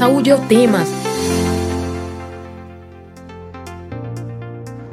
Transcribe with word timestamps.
Saúde 0.00 0.30
é 0.30 0.34
o 0.34 0.38
tema. 0.46 0.78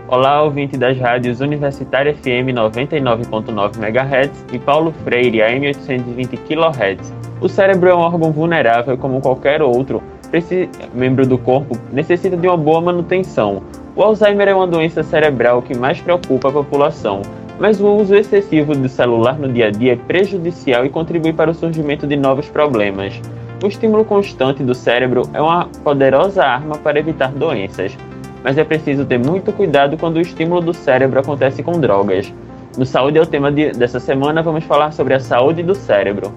Olá, 0.05 0.43
ouvinte 0.43 0.75
das 0.75 0.99
rádios 0.99 1.39
Universitária 1.39 2.13
FM 2.13 2.51
99.9 2.53 3.77
MHz 3.77 4.45
e 4.51 4.59
Paulo 4.59 4.93
Freire 5.05 5.41
AM 5.41 5.65
820 5.67 6.35
kHz. 6.35 7.13
O 7.39 7.47
cérebro 7.47 7.89
é 7.89 7.95
um 7.95 7.99
órgão 7.99 8.33
vulnerável 8.33 8.97
como 8.97 9.21
qualquer 9.21 9.61
outro. 9.61 10.03
Esse 10.33 10.69
membro 10.93 11.25
do 11.25 11.37
corpo 11.37 11.77
necessita 11.89 12.35
de 12.35 12.45
uma 12.45 12.57
boa 12.57 12.81
manutenção. 12.81 13.63
O 13.95 14.03
Alzheimer 14.03 14.49
é 14.49 14.53
uma 14.53 14.67
doença 14.67 15.03
cerebral 15.03 15.61
que 15.61 15.73
mais 15.73 16.01
preocupa 16.01 16.49
a 16.49 16.51
população, 16.51 17.21
mas 17.57 17.79
o 17.79 17.87
uso 17.95 18.13
excessivo 18.13 18.75
do 18.75 18.89
celular 18.89 19.39
no 19.39 19.47
dia 19.47 19.67
a 19.67 19.71
dia 19.71 19.93
é 19.93 19.95
prejudicial 19.95 20.85
e 20.85 20.89
contribui 20.89 21.31
para 21.31 21.49
o 21.49 21.53
surgimento 21.53 22.05
de 22.05 22.17
novos 22.17 22.49
problemas. 22.49 23.21
O 23.63 23.67
estímulo 23.67 24.05
constante 24.05 24.63
do 24.63 24.75
cérebro 24.75 25.23
é 25.33 25.41
uma 25.41 25.65
poderosa 25.83 26.43
arma 26.43 26.77
para 26.77 26.99
evitar 26.99 27.31
doenças, 27.31 27.97
mas 28.43 28.55
é 28.55 28.63
preciso 28.63 29.03
ter 29.03 29.17
muito 29.17 29.51
cuidado 29.51 29.97
quando 29.97 30.17
o 30.17 30.21
estímulo 30.21 30.61
do 30.61 30.75
cérebro 30.75 31.19
acontece 31.19 31.63
com 31.63 31.79
drogas. 31.79 32.31
No 32.77 32.85
Saúde 32.85 33.17
é 33.17 33.21
o 33.21 33.25
tema 33.25 33.51
de, 33.51 33.71
dessa 33.71 33.99
semana, 33.99 34.43
vamos 34.43 34.63
falar 34.63 34.91
sobre 34.91 35.15
a 35.15 35.19
saúde 35.19 35.63
do 35.63 35.73
cérebro. 35.73 36.31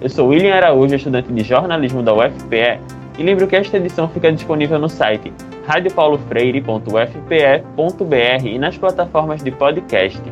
Eu 0.00 0.08
sou 0.08 0.28
William 0.28 0.54
Araújo, 0.54 0.94
estudante 0.94 1.30
de 1.30 1.44
jornalismo 1.44 2.02
da 2.02 2.14
UFPE, 2.14 2.80
e 3.18 3.22
lembro 3.22 3.46
que 3.46 3.54
esta 3.54 3.76
edição 3.76 4.08
fica 4.08 4.32
disponível 4.32 4.78
no 4.78 4.88
site 4.88 5.30
radiopaulofreire.ufpe.br 5.66 8.46
e 8.46 8.58
nas 8.58 8.78
plataformas 8.78 9.44
de 9.44 9.50
podcast. 9.50 10.22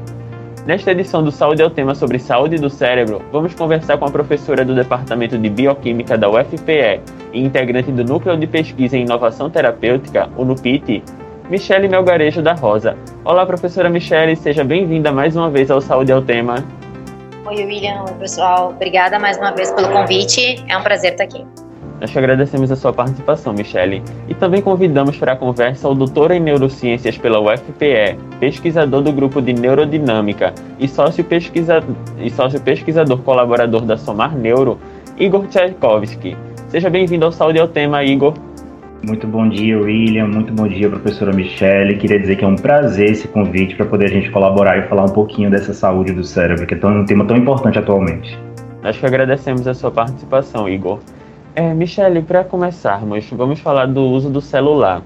Nesta 0.66 0.90
edição 0.90 1.24
do 1.24 1.32
Saúde 1.32 1.62
é 1.62 1.64
o 1.64 1.70
tema 1.70 1.94
sobre 1.94 2.18
saúde 2.18 2.56
do 2.56 2.68
cérebro, 2.68 3.22
vamos 3.32 3.54
conversar 3.54 3.96
com 3.96 4.04
a 4.04 4.10
professora 4.10 4.62
do 4.62 4.74
Departamento 4.74 5.38
de 5.38 5.48
Bioquímica 5.48 6.18
da 6.18 6.28
UFPE 6.28 7.00
e 7.32 7.42
integrante 7.42 7.90
do 7.90 8.04
Núcleo 8.04 8.36
de 8.36 8.46
Pesquisa 8.46 8.94
em 8.94 9.02
Inovação 9.02 9.48
Terapêutica, 9.48 10.28
o 10.36 10.44
NUPIT, 10.44 11.02
Michele 11.48 11.88
Melgarejo 11.88 12.42
da 12.42 12.52
Rosa. 12.52 12.94
Olá, 13.24 13.46
professora 13.46 13.88
Michele, 13.88 14.36
seja 14.36 14.62
bem-vinda 14.62 15.10
mais 15.10 15.34
uma 15.34 15.48
vez 15.48 15.70
ao 15.70 15.80
Saúde 15.80 16.12
é 16.12 16.16
o 16.16 16.20
Tema. 16.20 16.62
Oi, 17.46 17.64
William. 17.64 18.04
Oi, 18.06 18.14
pessoal. 18.18 18.70
Obrigada 18.70 19.18
mais 19.18 19.38
uma 19.38 19.52
vez 19.52 19.72
pelo 19.72 19.88
convite. 19.88 20.62
É 20.68 20.76
um 20.76 20.82
prazer 20.82 21.12
estar 21.12 21.24
aqui. 21.24 21.44
Nós 22.00 22.10
te 22.10 22.18
agradecemos 22.18 22.72
a 22.72 22.76
sua 22.76 22.94
participação, 22.94 23.52
Michele, 23.52 24.02
e 24.26 24.34
também 24.34 24.62
convidamos 24.62 25.18
para 25.18 25.32
a 25.32 25.36
conversa 25.36 25.86
o 25.86 25.94
doutor 25.94 26.30
em 26.30 26.40
neurociências 26.40 27.18
pela 27.18 27.38
UFPE, 27.38 28.16
pesquisador 28.40 29.02
do 29.02 29.12
grupo 29.12 29.42
de 29.42 29.52
neurodinâmica 29.52 30.54
e 30.78 30.88
sócio, 30.88 31.22
pesquisa... 31.22 31.84
e 32.18 32.30
sócio 32.30 32.58
pesquisador 32.58 33.18
colaborador 33.18 33.82
da 33.82 33.98
Somar 33.98 34.34
Neuro, 34.34 34.78
Igor 35.18 35.46
Tchaikovsky. 35.48 36.34
Seja 36.68 36.88
bem-vindo 36.88 37.26
ao 37.26 37.32
Saúde 37.32 37.58
ao 37.58 37.68
Tema, 37.68 38.02
Igor. 38.02 38.32
Muito 39.06 39.26
bom 39.26 39.46
dia, 39.46 39.78
William. 39.78 40.26
Muito 40.26 40.54
bom 40.54 40.66
dia, 40.66 40.88
professora 40.88 41.32
Michele. 41.34 41.96
Queria 41.96 42.18
dizer 42.18 42.36
que 42.36 42.44
é 42.44 42.48
um 42.48 42.56
prazer 42.56 43.10
esse 43.10 43.28
convite 43.28 43.74
para 43.74 43.84
poder 43.84 44.06
a 44.06 44.10
gente 44.10 44.30
colaborar 44.30 44.78
e 44.78 44.88
falar 44.88 45.04
um 45.04 45.12
pouquinho 45.12 45.50
dessa 45.50 45.74
saúde 45.74 46.12
do 46.12 46.24
cérebro, 46.24 46.66
que 46.66 46.72
é 46.72 46.86
um 46.86 47.04
tema 47.04 47.26
tão 47.26 47.36
importante 47.36 47.78
atualmente. 47.78 48.38
Nós 48.82 48.96
que 48.96 49.04
agradecemos 49.04 49.66
a 49.66 49.74
sua 49.74 49.90
participação, 49.90 50.66
Igor. 50.66 50.98
É, 51.60 51.74
Michele, 51.74 52.22
para 52.22 52.42
começarmos, 52.42 53.28
vamos 53.32 53.60
falar 53.60 53.84
do 53.84 54.00
uso 54.00 54.30
do 54.30 54.40
celular. 54.40 55.02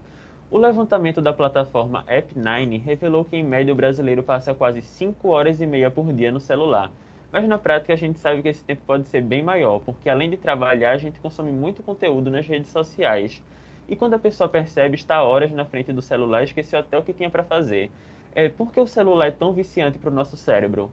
O 0.49 0.57
levantamento 0.57 1.21
da 1.21 1.33
plataforma 1.33 2.05
App9 2.05 2.81
revelou 2.81 3.25
que, 3.25 3.35
em 3.35 3.43
média, 3.43 3.73
o 3.73 3.75
brasileiro 3.75 4.23
passa 4.23 4.55
quase 4.55 4.81
5 4.81 5.27
horas 5.27 5.59
e 5.59 5.67
meia 5.67 5.91
por 5.91 6.13
dia 6.13 6.31
no 6.31 6.39
celular. 6.39 6.93
Mas 7.29 7.45
na 7.45 7.57
prática 7.57 7.91
a 7.91 7.97
gente 7.97 8.19
sabe 8.19 8.41
que 8.41 8.47
esse 8.47 8.63
tempo 8.63 8.83
pode 8.87 9.05
ser 9.09 9.21
bem 9.21 9.43
maior, 9.43 9.79
porque 9.79 10.09
além 10.09 10.29
de 10.29 10.37
trabalhar, 10.37 10.91
a 10.91 10.97
gente 10.97 11.19
consome 11.19 11.51
muito 11.51 11.83
conteúdo 11.83 12.31
nas 12.31 12.47
redes 12.47 12.71
sociais. 12.71 13.43
E 13.85 13.93
quando 13.97 14.13
a 14.13 14.19
pessoa 14.19 14.47
percebe 14.47 14.95
estar 14.95 15.23
horas 15.23 15.51
na 15.51 15.65
frente 15.65 15.91
do 15.91 16.01
celular, 16.01 16.41
esqueceu 16.41 16.79
até 16.79 16.97
o 16.97 17.03
que 17.03 17.11
tinha 17.11 17.29
para 17.29 17.43
fazer. 17.43 17.91
É, 18.33 18.47
por 18.47 18.71
que 18.71 18.79
o 18.79 18.87
celular 18.87 19.27
é 19.27 19.31
tão 19.31 19.51
viciante 19.51 19.99
para 19.99 20.09
o 20.09 20.13
nosso 20.13 20.37
cérebro? 20.37 20.89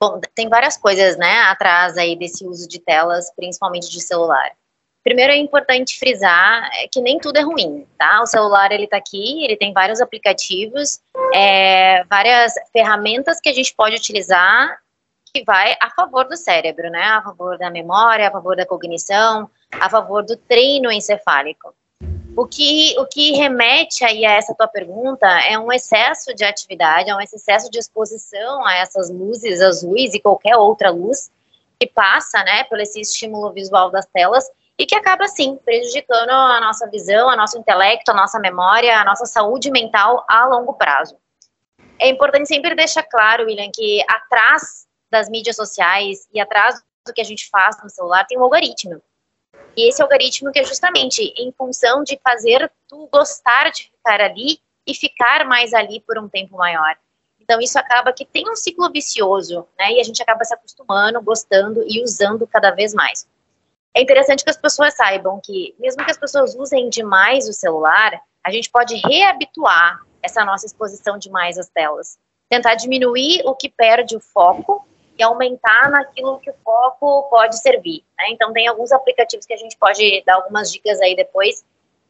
Bom, 0.00 0.20
tem 0.34 0.48
várias 0.48 0.76
coisas, 0.76 1.16
né, 1.16 1.40
atrás 1.42 1.98
aí 1.98 2.16
desse 2.16 2.46
uso 2.46 2.68
de 2.68 2.78
telas, 2.78 3.32
principalmente 3.34 3.90
de 3.90 4.00
celular. 4.00 4.52
Primeiro 5.02 5.32
é 5.32 5.36
importante 5.36 5.98
frisar 5.98 6.68
é, 6.74 6.86
que 6.86 7.00
nem 7.00 7.18
tudo 7.18 7.38
é 7.38 7.42
ruim, 7.42 7.86
tá? 7.96 8.20
O 8.20 8.26
celular 8.26 8.70
ele 8.70 8.86
tá 8.86 8.96
aqui, 8.96 9.42
ele 9.42 9.56
tem 9.56 9.72
vários 9.72 10.00
aplicativos, 10.00 11.00
é, 11.34 12.04
várias 12.04 12.54
ferramentas 12.72 13.40
que 13.40 13.48
a 13.48 13.52
gente 13.52 13.74
pode 13.74 13.96
utilizar 13.96 14.78
que 15.32 15.44
vai 15.44 15.76
a 15.80 15.90
favor 15.90 16.26
do 16.28 16.36
cérebro, 16.36 16.90
né? 16.90 17.04
A 17.04 17.22
favor 17.22 17.58
da 17.58 17.70
memória, 17.70 18.28
a 18.28 18.30
favor 18.30 18.56
da 18.56 18.66
cognição, 18.66 19.50
a 19.72 19.88
favor 19.88 20.24
do 20.24 20.36
treino 20.36 20.90
encefálico. 20.90 21.74
O 22.38 22.46
que, 22.46 22.94
o 23.00 23.04
que 23.04 23.32
remete 23.32 24.04
aí 24.04 24.24
a 24.24 24.34
essa 24.34 24.54
tua 24.54 24.68
pergunta 24.68 25.26
é 25.26 25.58
um 25.58 25.72
excesso 25.72 26.32
de 26.32 26.44
atividade, 26.44 27.10
é 27.10 27.16
um 27.16 27.20
excesso 27.20 27.68
de 27.68 27.80
exposição 27.80 28.64
a 28.64 28.76
essas 28.76 29.10
luzes 29.10 29.60
azuis 29.60 30.14
e 30.14 30.20
qualquer 30.20 30.54
outra 30.54 30.88
luz 30.88 31.32
que 31.80 31.88
passa, 31.88 32.44
né, 32.44 32.62
por 32.62 32.78
esse 32.78 33.00
estímulo 33.00 33.52
visual 33.52 33.90
das 33.90 34.06
telas 34.06 34.48
e 34.78 34.86
que 34.86 34.94
acaba, 34.94 35.26
sim, 35.26 35.58
prejudicando 35.64 36.30
a 36.30 36.60
nossa 36.60 36.88
visão, 36.88 37.28
a 37.28 37.34
nosso 37.34 37.58
intelecto, 37.58 38.12
a 38.12 38.14
nossa 38.14 38.38
memória, 38.38 38.96
a 38.96 39.04
nossa 39.04 39.26
saúde 39.26 39.72
mental 39.72 40.24
a 40.28 40.46
longo 40.46 40.74
prazo. 40.74 41.16
É 41.98 42.08
importante 42.08 42.46
sempre 42.46 42.72
deixar 42.76 43.02
claro, 43.02 43.46
William, 43.46 43.68
que 43.74 44.00
atrás 44.08 44.86
das 45.10 45.28
mídias 45.28 45.56
sociais 45.56 46.28
e 46.32 46.38
atrás 46.38 46.80
do 47.04 47.12
que 47.12 47.20
a 47.20 47.24
gente 47.24 47.48
faz 47.50 47.82
no 47.82 47.90
celular 47.90 48.24
tem 48.28 48.38
um 48.38 48.44
algoritmo. 48.44 49.02
E 49.76 49.88
esse 49.88 50.02
algoritmo 50.02 50.50
que 50.50 50.58
é 50.58 50.64
justamente 50.64 51.22
em 51.36 51.52
função 51.52 52.02
de 52.02 52.18
fazer 52.22 52.70
tu 52.88 53.08
gostar 53.12 53.70
de 53.70 53.84
ficar 53.84 54.20
ali 54.20 54.60
e 54.86 54.94
ficar 54.94 55.44
mais 55.44 55.72
ali 55.74 56.00
por 56.00 56.18
um 56.18 56.28
tempo 56.28 56.56
maior. 56.56 56.96
Então 57.40 57.60
isso 57.60 57.78
acaba 57.78 58.12
que 58.12 58.24
tem 58.24 58.48
um 58.50 58.56
ciclo 58.56 58.90
vicioso, 58.90 59.66
né? 59.78 59.92
E 59.92 60.00
a 60.00 60.04
gente 60.04 60.22
acaba 60.22 60.44
se 60.44 60.52
acostumando, 60.52 61.22
gostando 61.22 61.82
e 61.86 62.02
usando 62.02 62.46
cada 62.46 62.70
vez 62.70 62.92
mais. 62.92 63.28
É 63.94 64.02
interessante 64.02 64.44
que 64.44 64.50
as 64.50 64.56
pessoas 64.56 64.94
saibam 64.94 65.40
que, 65.42 65.74
mesmo 65.78 66.04
que 66.04 66.10
as 66.10 66.18
pessoas 66.18 66.54
usem 66.54 66.88
demais 66.88 67.48
o 67.48 67.52
celular, 67.52 68.20
a 68.44 68.50
gente 68.50 68.70
pode 68.70 68.94
reabituar 68.96 70.00
essa 70.22 70.44
nossa 70.44 70.66
exposição 70.66 71.18
demais 71.18 71.58
às 71.58 71.68
telas. 71.68 72.18
Tentar 72.48 72.74
diminuir 72.74 73.42
o 73.44 73.54
que 73.54 73.68
perde 73.68 74.16
o 74.16 74.20
foco 74.20 74.87
e 75.18 75.22
aumentar 75.22 75.90
naquilo 75.90 76.38
que 76.38 76.48
o 76.48 76.54
foco 76.64 77.28
pode 77.28 77.58
servir. 77.58 78.04
Né? 78.16 78.26
Então, 78.30 78.52
tem 78.52 78.68
alguns 78.68 78.92
aplicativos 78.92 79.44
que 79.44 79.52
a 79.52 79.56
gente 79.56 79.76
pode 79.76 80.22
dar 80.24 80.36
algumas 80.36 80.70
dicas 80.70 81.00
aí 81.00 81.16
depois, 81.16 81.64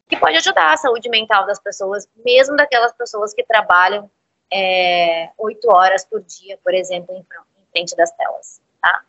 que 0.07 0.17
pode 0.17 0.37
ajudar 0.37 0.73
a 0.73 0.77
saúde 0.77 1.09
mental 1.09 1.47
das 1.47 1.59
pessoas, 1.59 2.07
mesmo 2.25 2.55
daquelas 2.57 2.93
pessoas 2.93 3.33
que 3.33 3.43
trabalham 3.43 4.11
é, 4.53 5.31
oito 5.39 5.71
é, 5.71 5.75
horas 5.75 6.05
por 6.05 6.21
dia, 6.23 6.59
por 6.63 6.75
exemplo, 6.75 7.15
em, 7.15 7.25
frente 7.73 7.97
das 7.97 8.11
telas. 8.13 8.61
Tá? 8.81 9.03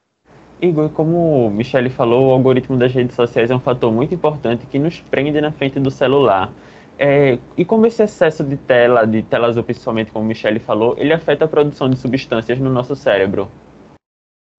Igor, 0.61 0.89
como 0.89 1.47
o 1.47 1.49
Michele 1.49 1.89
falou, 1.89 2.27
o 2.27 2.31
algoritmo 2.31 2.77
das 2.77 2.93
redes 2.93 3.15
sociais 3.15 3.51
é 3.51 3.55
um 3.55 3.59
fator 3.59 3.91
muito 3.91 4.13
importante 4.13 4.65
que 4.65 4.77
nos 4.79 4.99
prende 4.99 5.39
na 5.39 5.51
frente 5.51 5.79
do 5.79 5.91
celular. 5.91 6.51
É, 6.97 7.39
e 7.55 7.63
como 7.63 7.85
esse 7.85 8.03
excesso 8.03 8.43
de 8.43 8.57
tela, 8.57 9.05
de 9.05 9.23
tela 9.23 9.47
azul 9.47 9.63
principalmente, 9.63 10.11
como 10.11 10.25
o 10.25 10.27
Michele 10.27 10.59
falou, 10.59 10.95
ele 10.97 11.13
afeta 11.13 11.45
a 11.45 11.47
produção 11.47 11.89
de 11.89 11.97
substâncias 11.97 12.59
no 12.59 12.69
nosso 12.69 12.95
cérebro? 12.95 13.49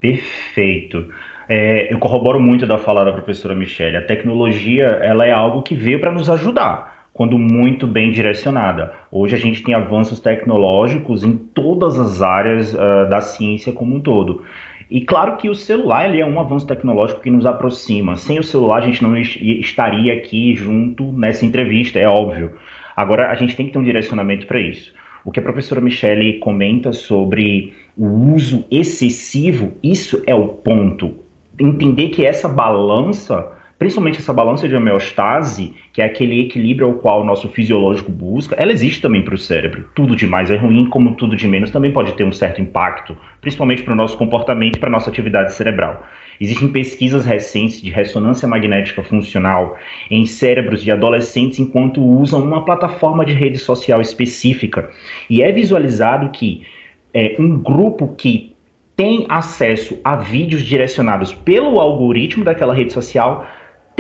Perfeito. 0.00 1.12
É, 1.49 1.93
eu 1.93 1.99
corroboro 1.99 2.41
muito 2.41 2.66
da 2.66 2.78
fala 2.78 3.05
da 3.05 3.12
professora 3.12 3.55
Michelle. 3.55 3.97
A 3.97 4.03
tecnologia 4.03 4.87
ela 5.03 5.27
é 5.27 5.33
algo 5.33 5.62
que 5.62 5.75
veio 5.75 6.00
para 6.00 6.12
nos 6.12 6.31
ajudar, 6.31 7.09
quando 7.12 7.38
muito 7.38 7.87
bem 7.87 8.10
direcionada. 8.10 8.94
Hoje 9.10 9.34
a 9.34 9.39
gente 9.39 9.62
tem 9.62 9.75
avanços 9.75 10.21
tecnológicos 10.21 11.22
em 11.25 11.37
todas 11.37 11.99
as 11.99 12.22
áreas 12.22 12.72
uh, 12.72 13.09
da 13.10 13.21
ciência 13.21 13.72
como 13.72 13.97
um 13.97 14.00
todo. 14.00 14.44
E 14.91 15.03
claro 15.03 15.37
que 15.37 15.49
o 15.49 15.55
celular 15.55 16.09
ele 16.09 16.21
é 16.21 16.27
um 16.27 16.41
avanço 16.41 16.66
tecnológico 16.66 17.21
que 17.21 17.30
nos 17.30 17.47
aproxima. 17.47 18.16
Sem 18.16 18.39
o 18.39 18.42
celular 18.42 18.78
a 18.78 18.86
gente 18.86 19.03
não 19.03 19.16
estaria 19.16 20.15
aqui 20.15 20.57
junto 20.57 21.13
nessa 21.13 21.45
entrevista, 21.45 21.98
é 21.98 22.09
óbvio. 22.09 22.54
Agora 22.97 23.30
a 23.30 23.34
gente 23.34 23.54
tem 23.54 23.66
que 23.66 23.72
ter 23.72 23.78
um 23.78 23.84
direcionamento 23.84 24.47
para 24.47 24.59
isso. 24.59 24.92
O 25.24 25.30
que 25.30 25.39
a 25.39 25.42
professora 25.42 25.80
Michele 25.80 26.39
comenta 26.39 26.92
sobre 26.92 27.74
o 28.00 28.32
uso 28.34 28.64
excessivo, 28.70 29.74
isso 29.82 30.22
é 30.26 30.34
o 30.34 30.48
ponto. 30.48 31.16
Entender 31.58 32.08
que 32.08 32.24
essa 32.24 32.48
balança, 32.48 33.47
principalmente 33.78 34.20
essa 34.20 34.32
balança 34.32 34.66
de 34.66 34.74
homeostase, 34.74 35.74
que 35.92 36.00
é 36.00 36.06
aquele 36.06 36.41
equilíbrio 36.41 36.86
ao 36.86 36.94
qual 36.94 37.20
o 37.20 37.24
nosso 37.24 37.50
fisiológico 37.50 38.10
busca, 38.10 38.56
ela 38.58 38.72
existe 38.72 39.02
também 39.02 39.20
para 39.20 39.34
o 39.34 39.38
cérebro. 39.38 39.91
Tudo 39.94 40.16
de 40.16 40.26
mais 40.26 40.50
é 40.50 40.56
ruim, 40.56 40.86
como 40.86 41.14
tudo 41.14 41.36
de 41.36 41.47
menos 41.47 41.70
também 41.70 41.92
pode 41.92 42.14
ter 42.14 42.24
um 42.24 42.32
certo 42.32 42.62
impacto, 42.62 43.14
principalmente 43.42 43.82
para 43.82 43.92
o 43.92 43.97
nosso 43.97 44.16
comportamento 44.16 44.76
e 44.76 44.80
para 44.80 44.88
a 44.88 44.92
nossa 44.92 45.10
atividade 45.10 45.52
cerebral. 45.52 46.02
Existem 46.41 46.68
pesquisas 46.68 47.26
recentes 47.26 47.82
de 47.82 47.91
ressonância 47.91 48.48
magnética 48.48 49.02
funcional 49.02 49.76
em 50.10 50.24
cérebros 50.24 50.82
de 50.82 50.91
adolescentes 50.91 51.58
enquanto 51.58 52.02
usam 52.02 52.42
uma 52.42 52.64
plataforma 52.64 53.26
de 53.26 53.34
rede 53.34 53.58
social 53.58 54.00
específica. 54.00 54.88
E 55.28 55.42
é 55.42 55.52
visualizado 55.52 56.30
que 56.30 56.62
é, 57.15 57.36
um 57.39 57.59
grupo 57.59 58.15
que 58.16 58.54
tem 58.97 59.24
acesso 59.28 59.98
a 60.04 60.16
vídeos 60.16 60.62
direcionados 60.62 61.33
pelo 61.33 61.80
algoritmo 61.80 62.45
daquela 62.45 62.74
rede 62.74 62.92
social 62.92 63.47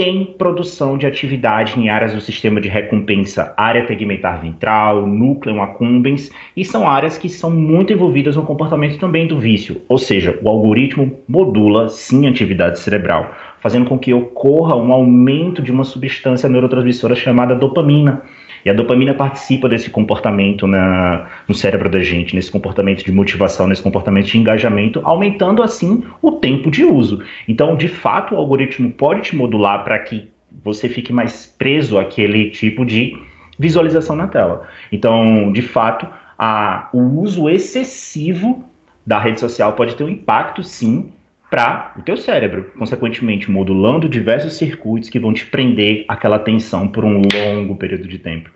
tem 0.00 0.24
produção 0.24 0.96
de 0.96 1.06
atividade 1.06 1.78
em 1.78 1.90
áreas 1.90 2.14
do 2.14 2.22
sistema 2.22 2.58
de 2.58 2.70
recompensa, 2.70 3.52
área 3.54 3.84
tegmentar 3.86 4.40
ventral, 4.40 5.06
núcleo 5.06 5.60
accumbens, 5.60 6.30
e 6.56 6.64
são 6.64 6.88
áreas 6.88 7.18
que 7.18 7.28
são 7.28 7.50
muito 7.50 7.92
envolvidas 7.92 8.34
no 8.34 8.42
comportamento 8.44 8.98
também 8.98 9.26
do 9.26 9.38
vício, 9.38 9.82
ou 9.90 9.98
seja, 9.98 10.38
o 10.42 10.48
algoritmo 10.48 11.18
modula 11.28 11.90
sim 11.90 12.26
a 12.26 12.30
atividade 12.30 12.78
cerebral, 12.78 13.34
fazendo 13.60 13.90
com 13.90 13.98
que 13.98 14.14
ocorra 14.14 14.74
um 14.74 14.90
aumento 14.90 15.60
de 15.60 15.70
uma 15.70 15.84
substância 15.84 16.48
neurotransmissora 16.48 17.14
chamada 17.14 17.54
dopamina, 17.54 18.22
e 18.64 18.70
a 18.70 18.72
dopamina 18.72 19.14
participa 19.14 19.68
desse 19.68 19.90
comportamento 19.90 20.66
na, 20.66 21.28
no 21.48 21.54
cérebro 21.54 21.88
da 21.88 22.00
gente, 22.02 22.34
nesse 22.34 22.50
comportamento 22.50 23.04
de 23.04 23.12
motivação, 23.12 23.66
nesse 23.66 23.82
comportamento 23.82 24.26
de 24.26 24.38
engajamento, 24.38 25.00
aumentando 25.04 25.62
assim 25.62 26.02
o 26.20 26.32
tempo 26.32 26.70
de 26.70 26.84
uso. 26.84 27.22
Então, 27.48 27.76
de 27.76 27.88
fato, 27.88 28.34
o 28.34 28.38
algoritmo 28.38 28.90
pode 28.90 29.22
te 29.22 29.36
modular 29.36 29.84
para 29.84 29.98
que 29.98 30.28
você 30.62 30.88
fique 30.88 31.12
mais 31.12 31.46
preso 31.46 31.98
àquele 31.98 32.50
tipo 32.50 32.84
de 32.84 33.16
visualização 33.58 34.16
na 34.16 34.26
tela. 34.26 34.66
Então, 34.90 35.52
de 35.52 35.62
fato, 35.62 36.06
a, 36.38 36.88
o 36.92 37.20
uso 37.20 37.48
excessivo 37.48 38.64
da 39.06 39.18
rede 39.18 39.40
social 39.40 39.72
pode 39.74 39.94
ter 39.94 40.04
um 40.04 40.08
impacto, 40.08 40.62
sim, 40.62 41.12
para 41.50 41.94
o 41.98 42.02
teu 42.02 42.16
cérebro, 42.16 42.72
consequentemente 42.78 43.50
modulando 43.50 44.08
diversos 44.08 44.54
circuitos 44.54 45.10
que 45.10 45.18
vão 45.18 45.34
te 45.34 45.44
prender 45.44 46.04
aquela 46.06 46.36
atenção 46.36 46.86
por 46.86 47.04
um 47.04 47.20
longo 47.20 47.76
período 47.76 48.06
de 48.06 48.18
tempo. 48.18 48.50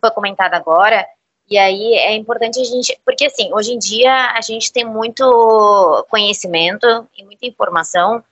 Foi 0.00 0.10
comentado 0.12 0.54
agora, 0.54 1.04
e 1.50 1.58
aí 1.58 1.94
é 1.94 2.14
importante 2.14 2.60
a 2.60 2.64
gente, 2.64 2.98
porque 3.04 3.26
assim, 3.26 3.52
hoje 3.52 3.72
em 3.72 3.78
dia 3.78 4.32
a 4.32 4.40
gente 4.40 4.72
tem 4.72 4.84
muito 4.84 6.06
conhecimento 6.08 6.86
e 7.18 7.24
muita 7.24 7.44
informação 7.44 8.22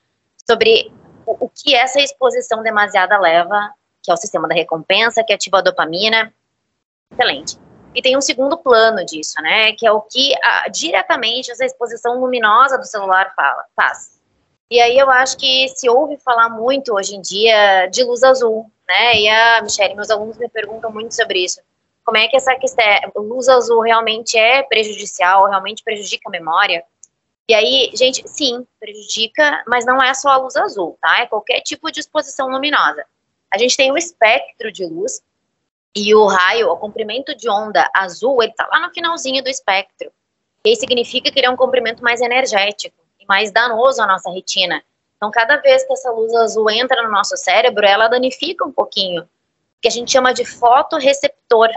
sobre 0.49 0.91
o, 1.27 1.47
o 1.47 1.51
que 1.51 1.75
essa 1.75 2.01
exposição 2.01 2.63
demasiada 2.63 3.19
leva, 3.19 3.71
que 4.03 4.11
é 4.11 4.15
o 4.15 4.17
sistema 4.17 4.47
da 4.47 4.55
recompensa, 4.55 5.25
que 5.25 5.33
ativa 5.33 5.59
a 5.59 5.63
dopamina. 5.63 6.33
Excelente. 7.11 7.59
E 7.95 8.03
tem 8.03 8.17
um 8.17 8.21
segundo 8.21 8.57
plano 8.57 9.05
disso, 9.05 9.41
né? 9.43 9.73
Que 9.73 9.87
é 9.87 9.93
o 9.93 10.01
que 10.01 10.35
a, 10.43 10.69
diretamente 10.69 11.51
essa 11.51 11.65
exposição 11.65 12.21
luminosa 12.21 12.79
do 12.79 12.85
celular 12.85 13.33
fala, 13.35 13.65
faz. 13.75 14.19
E 14.71 14.81
aí 14.81 14.99
eu 14.99 15.11
acho 15.11 15.39
que 15.39 15.69
se 15.69 15.89
ouve 15.89 16.19
falar 16.19 16.51
muito 16.51 16.95
hoje 16.95 17.17
em 17.17 17.23
dia 17.23 17.87
de 17.87 18.05
luz 18.05 18.23
azul, 18.23 18.71
né? 18.87 19.21
E 19.21 19.29
a 19.29 19.63
Michelle, 19.63 19.95
meus 19.95 20.11
alunos 20.11 20.37
me 20.37 20.49
perguntam 20.49 20.93
muito 20.93 21.15
sobre 21.15 21.43
isso. 21.43 21.61
Como 22.05 22.19
é 22.19 22.29
que 22.29 22.37
essa 22.37 22.55
questão, 22.57 22.85
luz 23.17 23.49
azul 23.49 23.81
realmente 23.81 24.39
é 24.39 24.63
prejudicial, 24.63 25.47
realmente 25.47 25.83
prejudica 25.83 26.29
a 26.29 26.31
memória? 26.31 26.85
E 27.49 27.55
aí, 27.55 27.91
gente, 27.95 28.29
sim, 28.29 28.67
prejudica, 28.79 29.65
mas 29.67 29.87
não 29.87 30.03
é 30.03 30.13
só 30.13 30.29
a 30.29 30.37
luz 30.37 30.55
azul, 30.55 30.99
tá? 31.01 31.21
É 31.21 31.27
qualquer 31.27 31.63
tipo 31.63 31.91
de 31.91 32.01
exposição 32.01 32.49
luminosa. 32.49 33.05
A 33.51 33.57
gente 33.57 33.75
tem 33.75 33.91
o 33.91 33.97
espectro 33.97 34.71
de 34.71 34.85
luz, 34.85 35.23
e 35.95 36.15
o 36.15 36.27
raio, 36.27 36.71
o 36.71 36.77
comprimento 36.77 37.35
de 37.35 37.49
onda 37.49 37.91
azul, 37.95 38.43
ele 38.43 38.53
está 38.53 38.67
lá 38.67 38.81
no 38.81 38.93
finalzinho 38.93 39.43
do 39.43 39.49
espectro. 39.49 40.11
E 40.65 40.71
aí 40.71 40.77
significa 40.77 41.31
que 41.31 41.39
ele 41.39 41.47
é 41.47 41.51
um 41.51 41.57
comprimento 41.57 42.03
mais 42.03 42.21
energético 42.21 42.97
e 43.19 43.27
mais 43.27 43.51
danoso 43.51 44.03
à 44.03 44.07
nossa 44.07 44.31
retina. 44.31 44.83
Então, 45.17 45.31
cada 45.31 45.57
vez 45.57 45.85
que 45.85 45.93
essa 45.93 46.11
luz 46.11 46.33
azul 46.35 46.71
entra 46.71 47.03
no 47.03 47.11
nosso 47.11 47.37
cérebro, 47.37 47.85
ela 47.85 48.07
danifica 48.07 48.65
um 48.65 48.73
pouquinho, 48.73 49.29
que 49.81 49.89
a 49.89 49.91
gente 49.91 50.13
chama 50.13 50.33
de 50.33 50.45
fotoreceptor, 50.45 51.69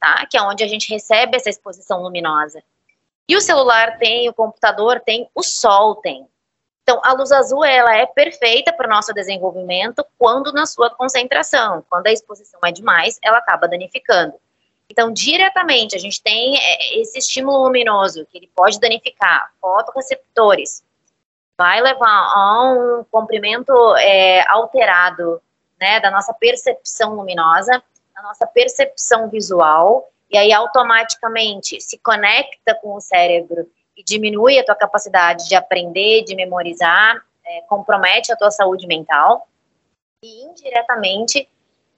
tá? 0.00 0.26
Que 0.26 0.38
é 0.38 0.42
onde 0.42 0.64
a 0.64 0.68
gente 0.68 0.90
recebe 0.90 1.36
essa 1.36 1.50
exposição 1.50 2.02
luminosa. 2.02 2.62
E 3.28 3.36
o 3.36 3.40
celular 3.40 3.98
tem, 3.98 4.28
o 4.28 4.34
computador 4.34 5.00
tem, 5.00 5.28
o 5.34 5.42
sol 5.42 5.96
tem. 5.96 6.26
Então, 6.88 7.00
a 7.02 7.14
luz 7.14 7.32
azul 7.32 7.64
ela 7.64 7.96
é 7.96 8.06
perfeita 8.06 8.72
para 8.72 8.86
o 8.86 8.88
nosso 8.88 9.12
desenvolvimento 9.12 10.06
quando 10.16 10.52
na 10.52 10.66
sua 10.66 10.88
concentração. 10.88 11.84
Quando 11.90 12.06
a 12.06 12.12
exposição 12.12 12.60
é 12.64 12.70
demais, 12.70 13.18
ela 13.20 13.38
acaba 13.38 13.66
danificando. 13.66 14.34
Então, 14.88 15.12
diretamente, 15.12 15.96
a 15.96 15.98
gente 15.98 16.22
tem 16.22 16.56
é, 16.56 17.00
esse 17.00 17.18
estímulo 17.18 17.64
luminoso 17.64 18.24
que 18.30 18.38
ele 18.38 18.48
pode 18.54 18.78
danificar 18.78 19.50
fotoreceptores, 19.60 20.84
vai 21.58 21.80
levar 21.80 22.06
a 22.06 22.70
um 22.70 23.04
comprimento 23.10 23.72
é, 23.96 24.48
alterado 24.48 25.42
né, 25.80 25.98
da 25.98 26.08
nossa 26.08 26.32
percepção 26.34 27.16
luminosa, 27.16 27.82
da 28.14 28.22
nossa 28.22 28.46
percepção 28.46 29.28
visual, 29.28 30.08
e 30.30 30.38
aí 30.38 30.52
automaticamente 30.52 31.80
se 31.80 31.98
conecta 31.98 32.76
com 32.76 32.94
o 32.94 33.00
cérebro 33.00 33.68
diminui 34.04 34.58
a 34.58 34.64
tua 34.64 34.74
capacidade 34.74 35.48
de 35.48 35.54
aprender, 35.54 36.24
de 36.24 36.34
memorizar, 36.34 37.22
é, 37.44 37.60
compromete 37.62 38.32
a 38.32 38.36
tua 38.36 38.50
saúde 38.50 38.86
mental. 38.86 39.48
E 40.22 40.44
indiretamente, 40.44 41.48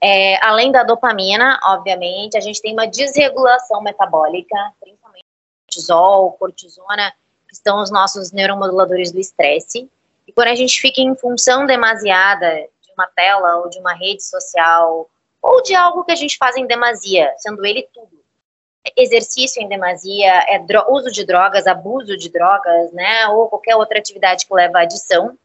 é, 0.00 0.44
além 0.44 0.70
da 0.70 0.82
dopamina, 0.82 1.58
obviamente, 1.64 2.36
a 2.36 2.40
gente 2.40 2.60
tem 2.60 2.72
uma 2.72 2.86
desregulação 2.86 3.82
metabólica, 3.82 4.56
principalmente 4.80 5.24
cortisol, 5.66 6.32
cortisona, 6.32 7.12
que 7.48 7.56
são 7.56 7.82
os 7.82 7.90
nossos 7.90 8.32
neuromoduladores 8.32 9.10
do 9.10 9.18
estresse. 9.18 9.90
E 10.26 10.32
quando 10.32 10.48
a 10.48 10.54
gente 10.54 10.80
fica 10.80 11.00
em 11.00 11.14
função 11.16 11.66
demasiada 11.66 12.54
de 12.82 12.92
uma 12.92 13.06
tela 13.06 13.56
ou 13.58 13.70
de 13.70 13.78
uma 13.78 13.94
rede 13.94 14.22
social, 14.22 15.08
ou 15.40 15.62
de 15.62 15.74
algo 15.74 16.04
que 16.04 16.12
a 16.12 16.16
gente 16.16 16.36
faz 16.36 16.56
em 16.56 16.66
demasia, 16.66 17.32
sendo 17.38 17.64
ele 17.64 17.88
tudo, 17.94 18.17
exercício 18.96 19.62
em 19.62 19.68
demasia, 19.68 20.32
é 20.48 20.64
uso 20.88 21.10
de 21.10 21.24
drogas, 21.24 21.66
abuso 21.66 22.16
de 22.16 22.28
drogas, 22.30 22.92
né, 22.92 23.28
ou 23.28 23.48
qualquer 23.48 23.76
outra 23.76 23.98
atividade 23.98 24.46
que 24.46 24.54
leva 24.54 24.78
à 24.78 24.82
adição, 24.82 25.36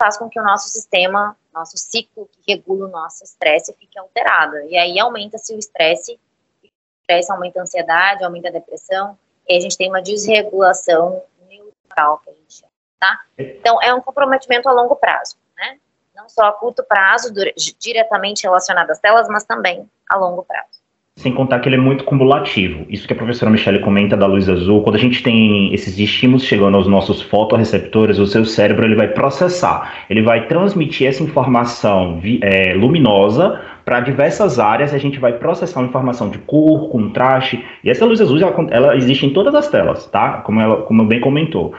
faz 0.00 0.16
com 0.16 0.28
que 0.28 0.38
o 0.38 0.44
nosso 0.44 0.68
sistema, 0.68 1.36
nosso 1.52 1.76
ciclo 1.76 2.28
que 2.30 2.52
regula 2.52 2.86
o 2.86 2.90
nosso 2.90 3.24
estresse 3.24 3.74
fique 3.74 3.98
alterado. 3.98 4.56
E 4.68 4.76
aí 4.76 4.98
aumenta-se 4.98 5.54
o 5.54 5.58
estresse, 5.58 6.18
o 6.62 6.68
estresse 7.02 7.32
aumenta 7.32 7.58
a 7.58 7.62
ansiedade, 7.62 8.24
aumenta 8.24 8.48
a 8.48 8.52
depressão, 8.52 9.18
e 9.48 9.56
a 9.56 9.60
gente 9.60 9.76
tem 9.76 9.88
uma 9.88 10.02
desregulação 10.02 11.22
neural, 11.48 12.18
que 12.18 12.30
a 12.30 12.32
gente 12.34 12.54
chama, 12.54 12.72
tá? 13.00 13.24
Então, 13.36 13.82
é 13.82 13.92
um 13.92 14.00
comprometimento 14.00 14.68
a 14.68 14.72
longo 14.72 14.94
prazo, 14.94 15.36
né? 15.56 15.80
Não 16.14 16.28
só 16.28 16.42
a 16.42 16.52
curto 16.52 16.84
prazo, 16.84 17.32
diretamente 17.78 18.42
relacionado 18.42 18.90
às 18.90 18.98
telas, 18.98 19.28
mas 19.28 19.44
também 19.44 19.88
a 20.08 20.16
longo 20.16 20.44
prazo. 20.44 20.77
Sem 21.18 21.32
contar 21.32 21.58
que 21.58 21.68
ele 21.68 21.74
é 21.74 21.80
muito 21.80 22.04
cumulativo. 22.04 22.86
Isso 22.88 23.04
que 23.04 23.12
a 23.12 23.16
professora 23.16 23.50
Michelle 23.50 23.80
comenta 23.80 24.16
da 24.16 24.24
luz 24.24 24.48
azul, 24.48 24.82
quando 24.82 24.94
a 24.94 25.00
gente 25.00 25.20
tem 25.20 25.74
esses 25.74 25.98
estímulos 25.98 26.44
chegando 26.44 26.76
aos 26.76 26.86
nossos 26.86 27.20
fotorreceptores, 27.20 28.20
o 28.20 28.26
seu 28.26 28.44
cérebro 28.44 28.84
ele 28.84 28.94
vai 28.94 29.08
processar, 29.08 30.04
ele 30.08 30.22
vai 30.22 30.46
transmitir 30.46 31.08
essa 31.08 31.20
informação 31.24 32.20
é, 32.40 32.72
luminosa 32.72 33.60
para 33.84 33.98
diversas 33.98 34.60
áreas, 34.60 34.94
a 34.94 34.98
gente 34.98 35.18
vai 35.18 35.32
processar 35.32 35.82
informação 35.82 36.30
de 36.30 36.38
cor, 36.38 36.88
contraste, 36.88 37.64
e 37.82 37.90
essa 37.90 38.06
luz 38.06 38.20
azul 38.20 38.38
ela, 38.38 38.54
ela 38.70 38.96
existe 38.96 39.26
em 39.26 39.30
todas 39.30 39.56
as 39.56 39.68
telas, 39.68 40.06
tá? 40.06 40.34
Como, 40.42 40.60
ela, 40.60 40.82
como 40.82 41.04
bem 41.04 41.18
comentou. 41.18 41.74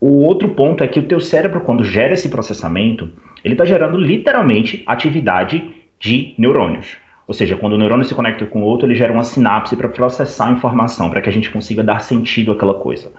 O 0.00 0.22
outro 0.22 0.50
ponto 0.50 0.84
é 0.84 0.86
que 0.86 1.00
o 1.00 1.08
teu 1.08 1.18
cérebro, 1.18 1.62
quando 1.62 1.82
gera 1.82 2.14
esse 2.14 2.28
processamento, 2.28 3.10
ele 3.42 3.54
está 3.54 3.64
gerando 3.64 3.98
literalmente 3.98 4.84
atividade 4.86 5.68
de 5.98 6.32
neurônios. 6.38 7.07
Ou 7.28 7.34
seja, 7.34 7.56
quando 7.56 7.74
o 7.74 7.78
neurônio 7.78 8.06
se 8.06 8.14
conecta 8.14 8.46
com 8.46 8.62
o 8.62 8.64
outro, 8.64 8.86
ele 8.86 8.94
gera 8.94 9.12
uma 9.12 9.22
sinapse 9.22 9.76
para 9.76 9.86
processar 9.86 10.48
a 10.48 10.52
informação, 10.52 11.10
para 11.10 11.20
que 11.20 11.28
a 11.28 11.32
gente 11.32 11.50
consiga 11.50 11.84
dar 11.84 12.00
sentido 12.00 12.52
àquela 12.52 12.72
coisa. 12.72 13.12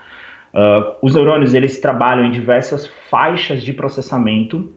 Uh, 0.52 0.96
os 1.04 1.14
neurônios, 1.14 1.54
eles 1.54 1.80
trabalham 1.80 2.26
em 2.26 2.32
diversas 2.32 2.88
faixas 3.12 3.62
de 3.62 3.72
processamento 3.72 4.74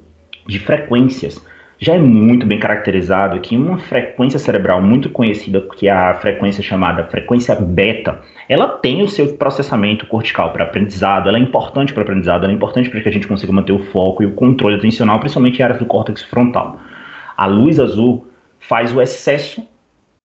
de 0.47 0.59
frequências. 0.59 1.43
Já 1.79 1.95
é 1.95 1.99
muito 1.99 2.45
bem 2.45 2.59
caracterizado 2.59 3.41
que 3.41 3.57
uma 3.57 3.79
frequência 3.79 4.39
cerebral 4.39 4.83
muito 4.83 5.09
conhecida, 5.09 5.63
que 5.79 5.89
é 5.89 5.91
a 5.91 6.15
frequência 6.15 6.63
chamada 6.63 7.05
frequência 7.05 7.55
beta, 7.55 8.21
ela 8.49 8.69
tem 8.69 9.03
o 9.03 9.09
seu 9.09 9.35
processamento 9.37 10.07
cortical 10.07 10.53
para 10.53 10.65
aprendizado, 10.65 11.29
ela 11.29 11.39
é 11.39 11.41
importante 11.41 11.95
para 11.95 12.03
aprendizado, 12.03 12.45
ela 12.45 12.53
é 12.53 12.55
importante 12.55 12.91
para 12.91 13.01
que 13.01 13.09
a 13.09 13.13
gente 13.13 13.27
consiga 13.27 13.51
manter 13.51 13.73
o 13.73 13.83
foco 13.87 14.23
e 14.23 14.27
o 14.27 14.33
controle 14.33 14.77
atencional, 14.77 15.19
principalmente 15.19 15.59
em 15.59 15.63
áreas 15.63 15.79
do 15.79 15.87
córtex 15.87 16.23
frontal. 16.23 16.79
A 17.37 17.47
luz 17.47 17.81
azul 17.81 18.27
faz 18.63 18.95
o 18.95 19.01
excesso 19.01 19.67